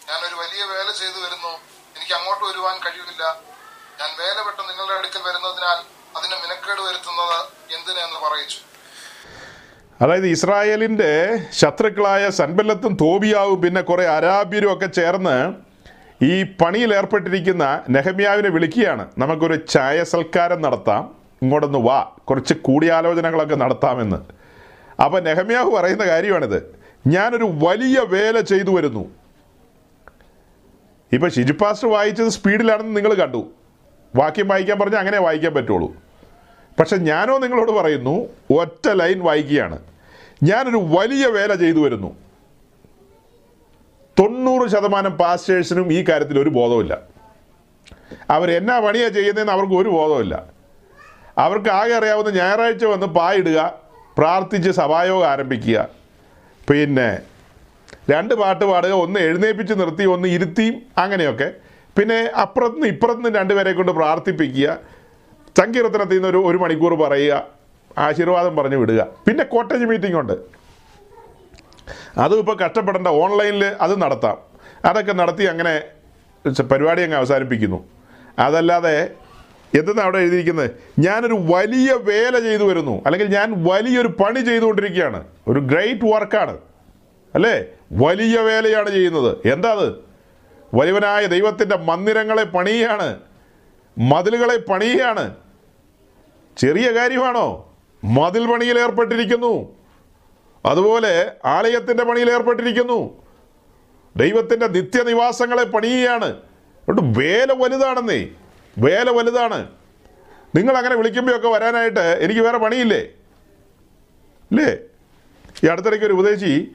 ഞാൻ 0.08 0.18
ഒരു 0.28 0.34
വലിയ 0.34 0.55
വേല 0.66 0.90
ചെയ്തു 0.92 1.18
വരുന്നു. 1.24 1.52
എനിക്ക് 1.96 2.14
അങ്ങോട്ട് 2.14 2.44
വരുവാൻ 2.44 2.76
കഴിയില്ല 2.76 3.40
ഞാൻ 4.00 4.10
വേല 4.20 4.46
പെട്ട് 4.46 4.60
നിങ്ങളുടെ 4.60 4.98
അടുക്കൽ 4.98 5.18
വരുന്നതിനാൽ 5.18 5.78
അതിന് 6.16 6.34
മിനക്കേട് 6.34 6.80
വരുത്തുന്നത് 6.80 7.38
എന്തിനെന്ന് 7.74 8.20
പറയിച്ചു. 8.28 8.58
അതായത് 10.04 10.26
ഇസ്രായേലിന്റെ 10.26 11.38
ശത്രുക്കളായ 11.50 12.30
സൻബല്ലത്തും 12.30 12.96
തോബിയാവും 13.00 13.62
പിന്നെ 13.62 13.80
കുറേ 13.80 14.06
അരാബ്യരും 14.06 14.72
ഒക്കെ 14.72 14.86
ചേർന്ന് 14.86 15.54
ഈ 16.24 16.42
പണിയിൽ 16.42 16.94
ഏർപ്പെട്ടിരിക്കുന്ന 16.94 17.82
നെഹമ്യാവിനെ 17.88 18.48
വിളിക്കുകയാണ്. 18.48 19.10
നമുക്കൊരു 19.18 19.54
ചായ 19.54 20.04
സൽക്കാരം 20.04 20.62
നടത്താം. 20.62 21.14
ഇങ്ങോട്ടൊന്ന് 21.42 21.78
വാ. 21.78 22.02
കുറച്ച് 22.02 22.54
കൂടിയാലോചനകളൊക്കെ 22.54 23.54
നടത്താമെന്ന്. 23.54 24.16
അപ്പോൾ 25.02 25.20
നെഹമ്യാവ് 25.20 25.70
പറയുന്ന 25.70 26.06
കാര്യമാണിത്. 26.06 26.80
ഞാനൊരു 27.06 27.44
വലിയ 27.52 28.00
വേല 28.00 28.40
ചെയ്തു 28.40 28.70
വരുന്നു. 28.70 29.25
ഇപ്പം 31.12 31.30
ഷിജിപ്പാസ്റ്റർ 31.30 31.88
വായിച്ചത് 31.90 32.28
സ്പീഡിലാണെന്ന് 32.28 32.96
നിങ്ങൾ 32.96 33.14
കണ്ടു. 33.14 33.50
വാക്യം 34.16 34.48
വായിക്കാൻ 34.48 34.78
പറഞ്ഞാൽ 34.78 34.98
അങ്ങനെ 34.98 35.20
വായിക്കാൻ 35.20 35.54
പറ്റുള്ളൂ. 35.54 35.96
പക്ഷെ 36.80 36.96
ഞാനോ 36.96 37.38
നിങ്ങളോട് 37.38 37.70
പറയുന്നു 37.70 38.28
ഒറ്റ 38.54 38.88
ലൈൻ 38.90 39.20
വായിക്കുകയാണ്. 39.20 39.78
ഞാനൊരു 40.42 40.76
വലിയ 40.76 41.26
വേല 41.26 41.54
ചെയ്തു 41.54 41.78
വരുന്നു. 41.78 42.16
തൊണ്ണൂറ് 44.18 44.68
ശതമാനം 44.68 45.12
പാസ്റ്റേഴ്സിനും 45.12 45.92
ഈ 45.92 46.04
കാര്യത്തിൽ 46.08 46.40
ഒരു 46.40 46.48
ബോധമില്ല 46.48 46.98
അവർ 48.30 48.50
എന്നാ 48.50 48.80
പണിയാണ് 48.80 49.12
ചെയ്യുന്നതെന്ന് 49.12 49.52
അവർക്ക് 49.52 49.74
ഒരു 49.74 49.88
ബോധമില്ല 49.88 50.44
അവർക്ക് 51.38 51.68
ആകെ 51.68 51.94
അറിയാവുന്ന 51.94 52.30
ഞായറാഴ്ച 52.30 52.84
വന്ന് 52.84 53.06
പായിടുക 53.06 53.74
പ്രാർത്ഥിച്ച് 54.18 54.70
സഭായോഗം 54.70 55.28
ആരംഭിക്കുക. 55.28 55.88
പിന്നെ 56.70 57.18
രണ്ട് 58.10 58.34
പാട്ട് 58.34 58.64
പാടുക 58.64 58.90
ഒന്ന് 58.90 59.20
എഴുന്നേപ്പിച്ച് 59.20 59.74
നിർത്തി 59.80 60.04
ഒന്ന് 60.04 60.28
ഇരുത്തിയും 60.28 60.82
അങ്ങനെയൊക്കെ. 60.98 61.48
പിന്നെ 61.98 62.18
അപ്പുറത്തുനിന്ന് 62.42 62.86
ഇപ്പുറത്തുനിന്ന് 62.86 63.38
രണ്ടുപേരെ 63.38 63.72
കൊണ്ട് 63.72 63.92
പ്രാർത്ഥിപ്പിക്കുക. 63.92 64.78
സങ്കീർത്തനത്തിൽ 65.60 66.14
നിന്ന് 66.14 66.28
ഒരു 66.28 66.40
ഒരു 66.48 66.58
മണിക്കൂർ 66.58 66.94
പറയുക 66.94 67.44
ആശീർവാദം 67.98 68.56
പറഞ്ഞു 68.56 68.76
വിടുക. 68.76 69.06
പിന്നെ 69.26 69.44
കോട്ടേജ് 69.44 69.84
മീറ്റിംഗ് 69.84 70.18
ഉണ്ട്. 70.20 70.32
അതും 72.18 72.38
ഇപ്പോൾ 72.38 72.56
കഷ്ടപ്പെടേണ്ട 72.56 73.08
ഓൺലൈനിൽ 73.08 73.64
അത് 73.64 74.02
നടത്താം. 74.02 74.38
അതൊക്കെ 74.84 75.12
നടത്തി 75.12 75.44
അങ്ങനെ 75.44 75.74
പരിപാടി 76.72 77.02
അങ്ങ് 77.02 77.16
അവസാനിപ്പിക്കുന്നു. 77.16 77.84
അതല്ലാതെ 78.38 78.96
എന്തെന്നാണ് 79.78 80.06
അവിടെ 80.06 80.18
എഴുതിയിരിക്കുന്നത്? 80.18 80.70
ഞാനൊരു 80.98 81.34
വലിയ 81.34 81.92
വേല 82.10 82.38
ചെയ്തു 82.38 82.64
വരുന്നു. 82.64 83.02
അല്ലെങ്കിൽ 83.06 83.28
ഞാൻ 83.36 83.64
വലിയൊരു 83.70 84.08
പണി 84.08 84.40
ചെയ്തുകൊണ്ടിരിക്കുകയാണ്. 84.40 85.24
ഒരു 85.48 85.60
ഗ്രേറ്റ് 85.60 86.12
വർക്കാണ് 86.14 86.56
അല്ലേ? 87.36 87.64
വലിയ 87.92 88.40
വേലയാണ് 88.40 88.90
ചെയ്യുന്നത്. 88.90 89.48
എന്താ 89.48 89.72
അത്? 89.72 90.04
വലിയവനായ 90.74 91.26
ദൈവത്തിന്റെ 91.26 91.76
മന്ദിരങ്ങളെ 91.76 92.44
പണിയുകയാണ് 92.44 93.20
മതിലുകളെ 93.98 94.56
പണിയുകയാണ് 94.56 95.36
ചെറിയ 96.56 96.90
കാര്യമാണോ? 96.90 97.76
മതിൽ 98.04 98.46
പണിയിൽ 98.46 98.78
ഏർപ്പെട്ടിരിക്കുന്നു. 98.78 99.76
അതുപോലെ 100.64 101.32
ആലയത്തിന്റെ 101.44 102.04
പണിയിൽ 102.04 102.30
ഏർപ്പെട്ടിരിക്കുന്നു. 102.30 103.26
ദൈവത്തിന്റെ 104.16 104.66
നിത്യനിവാസങ്ങളെ 104.66 105.64
പണിയുകയാണ് 105.64 106.24
അതുകൊണ്ട് 106.24 107.20
വേല 107.20 107.52
വലുതാണെന്നേ. 107.52 108.28
വേല 108.78 109.10
വലുതാണ്. 109.10 109.68
നിങ്ങൾ 110.56 110.76
അങ്ങനെ 110.76 110.94
വിളിക്കുമ്പോഴൊക്കെ 110.94 111.48
വരാനായിട്ട് 111.48 112.00
എനിക്ക് 112.00 112.40
വേറെ 112.40 112.58
പണിയില്ലേ? 112.58 113.00
ഇല്ലേ? 114.50 114.76
ഈ 115.64 115.66
അടുത്തിടയ്ക്ക് 115.66 116.06
ഒരു 116.06 116.12
ഉപദേശി 116.12 116.72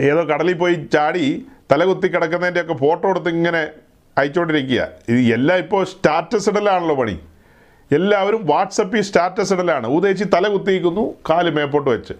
ഏതോ 0.00 0.24
കടലിൽ 0.24 0.54
പോയി 0.54 0.74
ചാടി 0.74 1.46
തലകുത്തി 1.72 2.08
കിടക്കുന്നതിന്റെയൊക്കെ 2.08 2.74
ഫോട്ടോ 2.74 3.08
എടുത്ത് 3.08 3.28
ഇങ്ങനെ 3.28 3.68
അയച്ചുകൊണ്ടിരിക്കുക 4.18 4.88
ഇത് 5.08 5.18
എല്ലാം 5.34 5.58
ഇപ്പോൾ 5.58 5.84
സ്റ്റാറ്റസ് 5.84 6.48
ഇടലാണല്ലോ 6.48 6.94
പണി. 6.94 7.20
എല്ലാവരും 7.92 8.46
വാട്സപ്പിൽ 8.46 9.00
സ്റ്റാറ്റസ് 9.00 9.52
ഇടലാണ്. 9.52 9.86
ഉദ്ദേശിച്ച് 9.86 10.24
തല 10.24 10.48
കുത്തിയിരിക്കുന്നു 10.48 11.14
കാൽ 11.30 11.50
മേപ്പോട്ട് 11.50 11.90
വെച്ച്. 11.90 12.12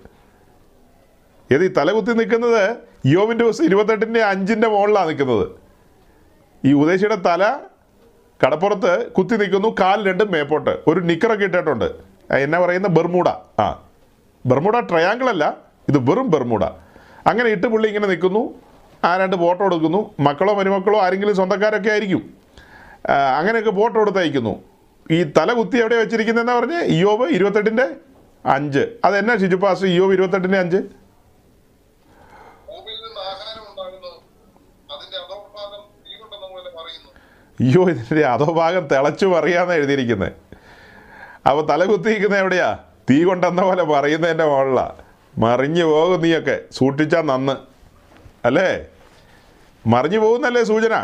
ഏത് 1.52 1.64
ഈ 1.64 1.68
തലകുത്തി 1.68 2.12
നിൽക്കുന്നത് 2.12 2.76
യോവിന്റെ 3.06 3.44
ദിവസം 3.44 3.64
ഇരുപത്തെട്ടിന്റെ 3.64 4.22
അഞ്ചിന്റെ 4.22 4.68
മുകളിലാണ് 4.68 5.08
നിൽക്കുന്നത്. 5.08 5.48
ഈ 6.64 6.72
ഉദ്ദേശിയുടെ 6.72 7.14
തല 7.14 7.58
കടപ്പുറത്ത് 8.46 9.12
കുത്തി 9.12 9.36
നിൽക്കുന്നു 9.36 9.76
കാൽ 9.80 10.06
രണ്ടും 10.06 10.30
മേപ്പോട്ട്. 10.30 10.78
ഒരു 10.86 11.00
നിക്കറൊക്കെ 11.00 11.44
ഇട്ടിട്ടുണ്ട്. 11.44 11.94
എന്നാ 12.30 12.58
പറയുന്ന 12.58 12.88
ബർമൂഡ. 12.88 13.28
ആ. 13.60 13.82
ബർമൂഡ 14.46 14.88
ട്രയാങ്കിൾ 14.88 15.28
അല്ല. 15.28 15.71
ഇത് 15.88 15.98
വെറും 16.10 16.28
ബെർമൂട 16.34 16.64
അങ്ങനെ 17.30 17.48
ഇട്ട് 17.54 17.66
പുള്ളി 17.72 17.86
ഇങ്ങനെ 17.92 18.08
നിൽക്കുന്നു. 18.12 18.42
ആ 19.08 19.10
രണ്ട് 19.22 19.36
ഫോട്ടോ 19.42 19.62
എടുക്കുന്നു 19.66 20.00
മക്കളോ 20.26 20.52
മരുമക്കളോ 20.58 20.98
ആരെങ്കിലും 21.04 21.34
സ്വന്തക്കാരൊക്കെ 21.38 21.90
ആയിരിക്കും. 21.94 22.22
അങ്ങനെയൊക്കെ 23.38 23.72
ഫോട്ടോ 23.78 23.98
എടുത്ത് 24.00 24.20
അയക്കുന്നു 24.22 24.54
ഈ 25.10 25.18
തല 25.36 25.52
കുത്തി 25.52 25.76
എവിടെ 25.82 25.96
വെച്ചിരിക്കുന്നതെന്നാ 26.00 26.54
പറഞ്ഞ്? 26.58 26.80
ഇയോബ് 26.96 27.24
ഇരുപത്തെട്ടിന്റെ 27.36 27.86
അഞ്ച്. 28.54 28.82
അതെന്നാ 29.04 29.34
ഷിജു 29.42 29.56
പാസ് 29.64 29.84
ഇയോബ് 29.94 30.12
ഇരുപത്തെട്ടിന്റെ 30.12 30.58
അഞ്ച്? 30.64 30.80
അയ്യോ 37.62 37.82
ഇതിന്റെ 37.90 38.22
അധോഭാഗം 38.26 38.84
തിളച്ചു 38.92 39.26
പറയാന്ന് 39.26 39.74
എഴുതിയിരിക്കുന്നത് 39.74 40.32
അപ്പോൾ 41.48 41.64
തല 41.70 41.84
കുത്തിയിരിക്കുന്നത് 41.90 42.40
എവിടെയാ? 42.40 42.68
തീ 43.10 43.16
കൊണ്ടെന്ന 43.24 43.62
പോലെ 43.62 43.82
പറയുന്നതിന്റെ 43.82 44.44
മുകളിലാ. 44.44 44.86
മറിഞ്ഞു 45.38 45.84
പോകും 45.84 46.22
നീയൊക്കെ. 46.22 46.60
സൂക്ഷിച്ചാൽ 46.72 47.20
നന്ന്. 47.20 47.52
അല്ലേ? 48.44 48.86
മറിഞ്ഞു 49.86 50.18
പോകുന്നല്ലേ 50.18 50.64
സൂചന? 50.64 50.94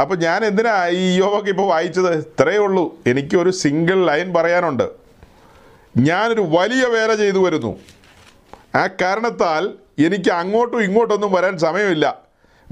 അപ്പോൾ 0.00 0.18
ഞാൻ 0.18 0.44
എന്തിനാ 0.44 0.88
ഈ 0.88 1.16
യോഗൊക്കെ 1.16 1.50
ഇപ്പോൾ 1.50 1.66
വായിച്ചത്? 1.66 2.18
ഇത്രയേ 2.18 2.58
ഉള്ളൂ. 2.58 2.94
എനിക്കൊരു 3.06 3.50
സിംഗിൾ 3.50 4.06
ലൈൻ 4.06 4.34
പറയാനുണ്ട്. 4.34 4.90
ഞാനൊരു 5.96 6.40
വലിയ 6.40 6.84
വേല 6.86 7.14
ചെയ്തു 7.14 7.38
വരുന്നു. 7.38 7.78
ആ 8.74 8.86
കാരണത്താൽ 8.86 9.74
എനിക്ക് 10.06 10.30
അങ്ങോട്ടും 10.30 10.82
ഇങ്ങോട്ടൊന്നും 10.82 11.32
വരാൻ 11.32 11.58
സമയമില്ല. 11.58 12.18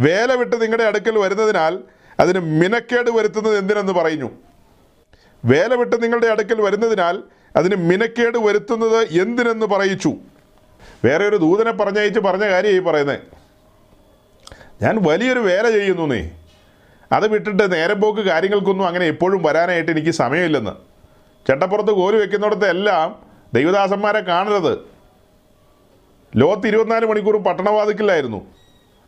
വേല 0.01 0.35
വിട്ട് 0.35 0.63
നിങ്ങളുടെ 0.63 0.85
അടുക്കൽ 0.85 1.19
വരുന്നതിനാൽ 1.19 1.79
അതിന് 2.21 2.39
മിനക്കേട് 2.39 3.11
വരുത്തുന്നത് 3.11 3.59
എന്തിനെന്ന് 3.59 3.93
പറയുന്നു? 3.93 4.31
വേല 5.45 5.75
വിട്ട് 5.75 6.03
നിങ്ങളുടെ 6.03 6.27
അടുക്കൽ 6.27 6.61
വരുന്നതിനാൽ 6.61 7.23
അതിന് 7.57 7.77
മിനക്കേട് 7.77 8.39
വരുത്തുന്നത് 8.39 9.09
എന്തിനെന്ന് 9.09 9.67
പറയിച്ചു. 9.67 10.13
വേറെ 11.05 11.29
ഒരു 11.29 11.37
ദൂതനെ 11.37 11.73
പറഞ്ഞയച്ച് 11.73 12.21
പറഞ്ഞ 12.21 12.45
കാര്യമായി 12.49 12.79
പറയുന്നത് 12.79 13.21
ഞാൻ 14.83 14.99
വലിയൊരു 15.03 15.41
വേല 15.41 15.71
ചെയ്യുന്നു 15.71 16.15
നീ. 16.15 16.29
അത് 17.13 17.29
വിട്ടിട്ട് 17.29 17.73
നേരം 17.73 18.01
പോക്ക് 18.01 18.21
കാര്യങ്ങൾക്കൊന്നും 18.21 18.87
അങ്ങനെ 18.87 19.07
എപ്പോഴും 19.07 19.43
വരാനായിട്ട് 19.43 19.91
എനിക്ക് 19.91 20.11
സമയമില്ലെന്ന്. 20.11 20.71
ചട്ടപ്പുറത്ത് 21.49 21.93
കോൽ 21.93 22.17
വെക്കുന്നിടത്ത് 22.17 22.69
എല്ലാം 22.69 23.23
ദൈവദാസന്മാരെ 23.55 24.21
കാണരുത് 24.21 24.79
ലോകത്ത് 26.37 26.67
ഇരുപത്തിനാല് 26.67 27.07
മണിക്കൂറും 27.07 27.45
പട്ടണവാതിക്കില്ലായിരുന്നു. 27.45 28.47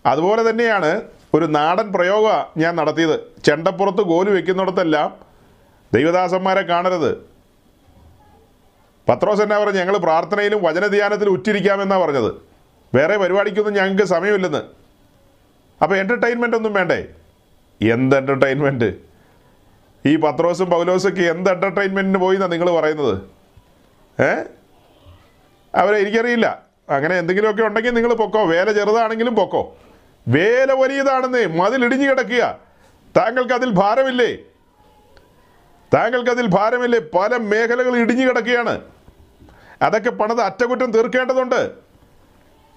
അതുപോലെ 0.06 0.50
തന്നെയാണ് 0.50 1.02
ഒരു 1.34 1.44
നാടൻ 1.44 1.92
പ്രയോഗ 1.92 2.44
ഞാൻ 2.56 2.76
നടത്തിയത്. 2.76 3.20
ചെണ്ടപ്പുറത്ത് 3.44 4.02
കോൽ 4.02 4.30
വെക്കുന്നിടത്തെല്ലാം 4.30 5.16
ദൈവദാസന്മാരെ 5.94 6.60
കാണരുത്. 6.60 7.38
പത്രോസ് 9.09 9.43
എന്നാ 9.43 9.59
പറഞ്ഞു 9.59 9.78
ഞങ്ങൾ 9.78 9.97
പ്രാർത്ഥനയിലും 9.97 10.62
വചനധ്യാനത്തിലും 10.62 11.30
ഉറ്റിരിക്കാമെന്നാണ് 11.30 12.01
പറഞ്ഞത്. 12.02 12.35
വേറെ 12.94 13.16
പരിപാടിക്കൊന്നും 13.16 13.74
ഞങ്ങൾക്ക് 13.74 14.02
സമയമില്ലെന്ന്. 14.02 14.62
അപ്പോൾ 15.82 15.97
എന്റർടൈൻമെന്റ് 15.97 16.56
ഒന്നും 16.56 16.72
വേണ്ടേ? 16.72 17.05
എന്ത് 17.82 18.16
എന്റർടൈൻമെന്റ് 18.16 18.94
ഈ 20.06 20.16
പത്രോസും 20.16 20.70
പൗലോസൊക്കെ 20.70 21.22
എന്ത് 21.22 21.51
എന്റർടൈൻമെന്റിന് 21.51 22.18
പോയി 22.18 22.36
എന്നാണ് 22.36 22.52
നിങ്ങൾ 22.52 22.70
പറയുന്നത്? 22.70 23.22
ഏ? 24.22 24.43
അവരെ 25.74 25.97
എനിക്കറിയില്ല. 25.97 26.62
അങ്ങനെ 26.89 27.18
എന്തെങ്കിലുമൊക്കെ 27.18 27.62
ഉണ്ടെങ്കിൽ 27.62 27.94
നിങ്ങൾ 27.94 28.14
പൊക്കോ. 28.14 28.44
വേല 28.44 28.72
ചെറുതാണെങ്കിലും 28.72 29.36
പൊക്കോ. 29.36 29.76
വേല 30.28 30.72
വലിയതാണെന്നേ 30.72 31.47
മതിലിടിഞ്ഞു 31.47 32.10
കിടക്കുക. 32.10 32.59
താങ്കൾക്ക് 33.16 33.52
അതിൽ 33.52 33.70
ഭാരമില്ലേ? 33.70 34.36
താങ്കൾക്ക് 35.94 36.30
അതിൽ 36.30 36.47
ഭാരമില്ലേ? 36.47 37.01
പല 37.18 37.36
മേഖലകൾ 37.36 37.97
ഇടിഞ്ഞു 37.97 38.28
കിടക്കുകയാണ്. 38.28 38.80
അതൊക്കെ 39.82 40.10
പണത് 40.10 40.40
അറ്റകുറ്റം 40.40 40.90
തീർക്കേണ്ടതുണ്ട്. 40.90 41.70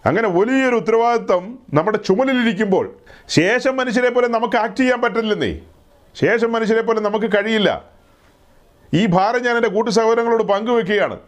അങ്ങനെ 0.05 0.29
വലിയൊരു 0.29 0.75
ഉത്തരവാദിത്വം 0.75 1.59
നമ്മുടെ 1.73 1.97
ചുമലിലിരിക്കുമ്പോൾ 1.97 2.95
ശേഷം 3.27 3.77
മനുഷ്യരെ 3.77 4.09
പോലെ 4.09 4.27
നമുക്ക് 4.27 4.57
ആക്ട് 4.57 4.75
ചെയ്യാൻ 4.75 5.01
പറ്റില്ലെന്നേ. 5.01 5.59
ശേഷം 6.15 6.51
മനുഷ്യരെ 6.51 6.81
പോലെ 6.81 6.99
നമുക്ക് 6.99 7.25
കഴിയില്ല. 7.25 7.83
ഈ 8.93 9.05
ഭാരം 9.05 9.43
ഞാൻ 9.43 9.55
എന്റെ 9.55 9.69
കൂട്ടു 9.69 9.91
സഹോദരങ്ങളോട് 9.91 10.43
പങ്കുവെക്കുകയാണ്. 10.43 11.19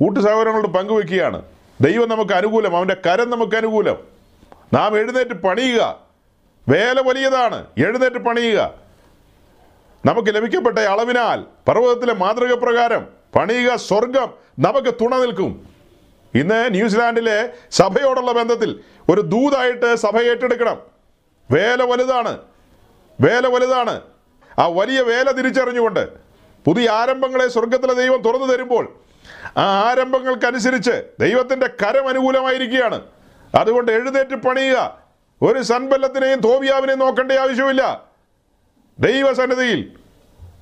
കൂട്ടു 0.00 0.20
സഹോദരങ്ങളോട് 0.20 0.68
പങ്കുവെക്കുകയാണ്. 0.68 1.42
ദൈവം 1.80 2.08
നമുക്ക് 2.08 2.32
അനുകൂലം 2.32 2.76
അവന്റെ 2.76 2.96
കരം 3.06 3.30
നമുക്ക് 3.30 3.56
അനുകൂലം. 3.56 3.96
നാം 4.74 4.98
എഴുന്നേറ്റ് 4.98 5.42
പണിയുക. 5.42 5.98
വേല 6.68 7.00
വലിയതാണ് 7.00 7.66
എഴുന്നേറ്റ് 7.78 8.16
പണിയുക. 8.16 8.74
നമുക്ക് 10.06 10.34
ലഭിക്കപ്പെട്ട 10.34 10.78
അളവിനാൽ 10.78 11.44
പർവതത്തിലെ 11.68 12.14
മാതൃക 12.14 12.54
പ്രകാരം 12.54 13.06
പണിയുക 13.36 13.76
സ്വർഗം 13.76 14.43
നമുക്ക് 14.58 14.94
തുണ 14.94 15.16
നിൽക്കും. 15.16 15.68
ഇന്ന് 16.34 16.70
ന്യൂസിലാൻഡിലെ 16.70 17.52
സഭയോടുള്ള 17.70 18.32
ബന്ധത്തിൽ 18.32 18.80
ഒരു 19.10 19.20
ദൂതായിട്ട് 19.20 19.96
സഭ 19.96 20.16
ഏറ്റെടുക്കണം. 20.16 20.80
വേല 21.50 21.82
വലുതാണ്. 21.82 22.38
വേല 23.20 23.46
വലുതാണ്. 23.46 24.00
ആ 24.58 24.66
വലിയ 24.66 25.00
വേല 25.00 25.30
തിരിച്ചറിഞ്ഞുകൊണ്ട് 25.30 26.08
പുതിയ 26.64 26.90
ആരംഭങ്ങളെ 26.90 27.48
സ്വർഗത്തിലെ 27.48 27.94
ദൈവം 27.94 28.22
തുറന്നു 28.22 28.46
തരുമ്പോൾ 28.46 28.96
ആ 29.56 29.90
ആരംഭങ്ങൾക്കനുസരിച്ച് 29.90 31.04
ദൈവത്തിന്റെ 31.20 31.66
കരം 31.66 32.08
അനുകൂലമായിരിക്കുകയാണ്. 32.08 33.02
അതുകൊണ്ട് 33.54 33.92
എഴുന്നേറ്റ് 33.92 34.36
പണിയുക. 34.36 34.98
ഒരു 35.42 35.62
സൻബല്ലത്തിനെയും 35.62 36.40
തോബിയാവിനെയും 36.40 36.98
നോക്കേണ്ട 36.98 37.32
ആവശ്യമില്ല. 37.32 38.04
ദൈവസന്നിധിയിൽ 38.98 39.96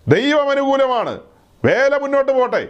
ദൈവം 0.09 0.51
അനുകൂലമാണ്. 0.51 1.21
വേല 1.65 1.97
മുന്നോട്ട് 1.97 2.33
പോട്ടെ. 2.33 2.69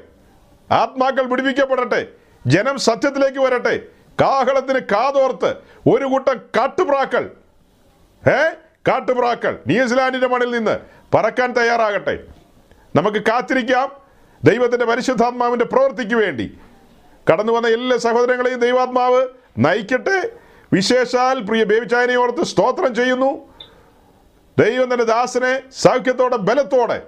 ആത്മാക്കൾ 0.72 1.26
പിടിപ്പിക്കപ്പെടട്ടെ 1.26 2.06
ജനം 2.46 2.78
സത്യത്തിലേക്ക് 2.78 3.38
വരട്ടെ. 3.38 3.76
കാഹളത്തിന് 4.20 4.78
കാതോർത്ത് 4.78 5.54
ഒരു 5.94 6.04
കൂട്ടം 6.04 6.40
കാട്ടുപ്രാക്കൾ. 6.56 7.30
ഏ? 8.28 8.50
കാട്ടുപ്രാക്കൾ. 8.88 9.58
ന്യൂസിലാൻഡിന്റെ 9.66 10.28
മണിൽ 10.28 10.50
നിന്ന് 10.50 10.78
പറക്കാൻ 11.16 11.52
തയ്യാറാകട്ടെ. 11.52 12.18
നമുക്ക് 12.96 13.18
കാത്തിരിക്കാം. 13.18 13.92
ദൈവത്തിന്റെ 14.44 14.84
പരിശുദ്ധാത്മാവിന്റെ 14.84 15.64
പ്രവൃത്തിക്ക് 15.64 16.14
വേണ്ടി. 16.14 16.58
കടന്നു 17.32 17.52
വന്ന 17.52 17.68
എല്ലാ 17.68 17.96
സഹോദരങ്ങളെയും 17.96 18.58
ദൈവാത്മാവ് 18.58 19.26
നയിക്കട്ടെ. 19.58 20.32
വിശേഷാൽ 20.72 21.40
പ്രിയ 21.40 21.64
ബേബിച്ചായനെ 21.64 22.16
ഓർത്ത് 22.16 22.44
സ്തോത്രം 22.44 22.94
ചെയ്യുന്നു. 22.94 23.54
ദൈവം 24.58 24.92
തന്റെ 24.92 25.04
ദാസനെ 25.04 25.62
സൗഖ്യത്തോടെ 25.70 26.36
ബലത്തോടെ 26.36 27.02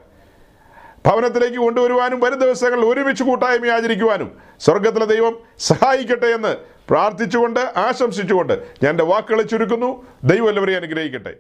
ഭവനത്തിലേക്ക് 1.07 1.57
കൊണ്ടുവരുവാനും 1.57 2.21
വരും 2.21 2.39
ദിവസങ്ങളിൽ 2.39 2.85
ഒരുമിച്ച് 2.85 3.25
കൂട്ടായ്മ 3.25 3.67
ആചരിക്കുവാനും 3.67 4.29
സ്വർഗത്തിലെ 4.61 5.05
ദൈവം 5.05 5.35
സഹായിക്കട്ടെ 5.59 6.27
എന്ന് 6.27 6.57
പ്രാർത്ഥിച്ചുകൊണ്ട് 6.91 7.61
ആശംസിച്ചുകൊണ്ട് 7.77 8.55
ഞാൻ 8.83 8.91
എന്റെ 8.91 9.05
വാക്കുകളെ 9.05 9.43
ചുരുക്കുന്നു. 9.43 10.07
ദൈവം 10.25 10.49
എല്ലാവരെയും 10.49 10.77
അനുഗ്രഹിക്കട്ടെ. 10.77 11.35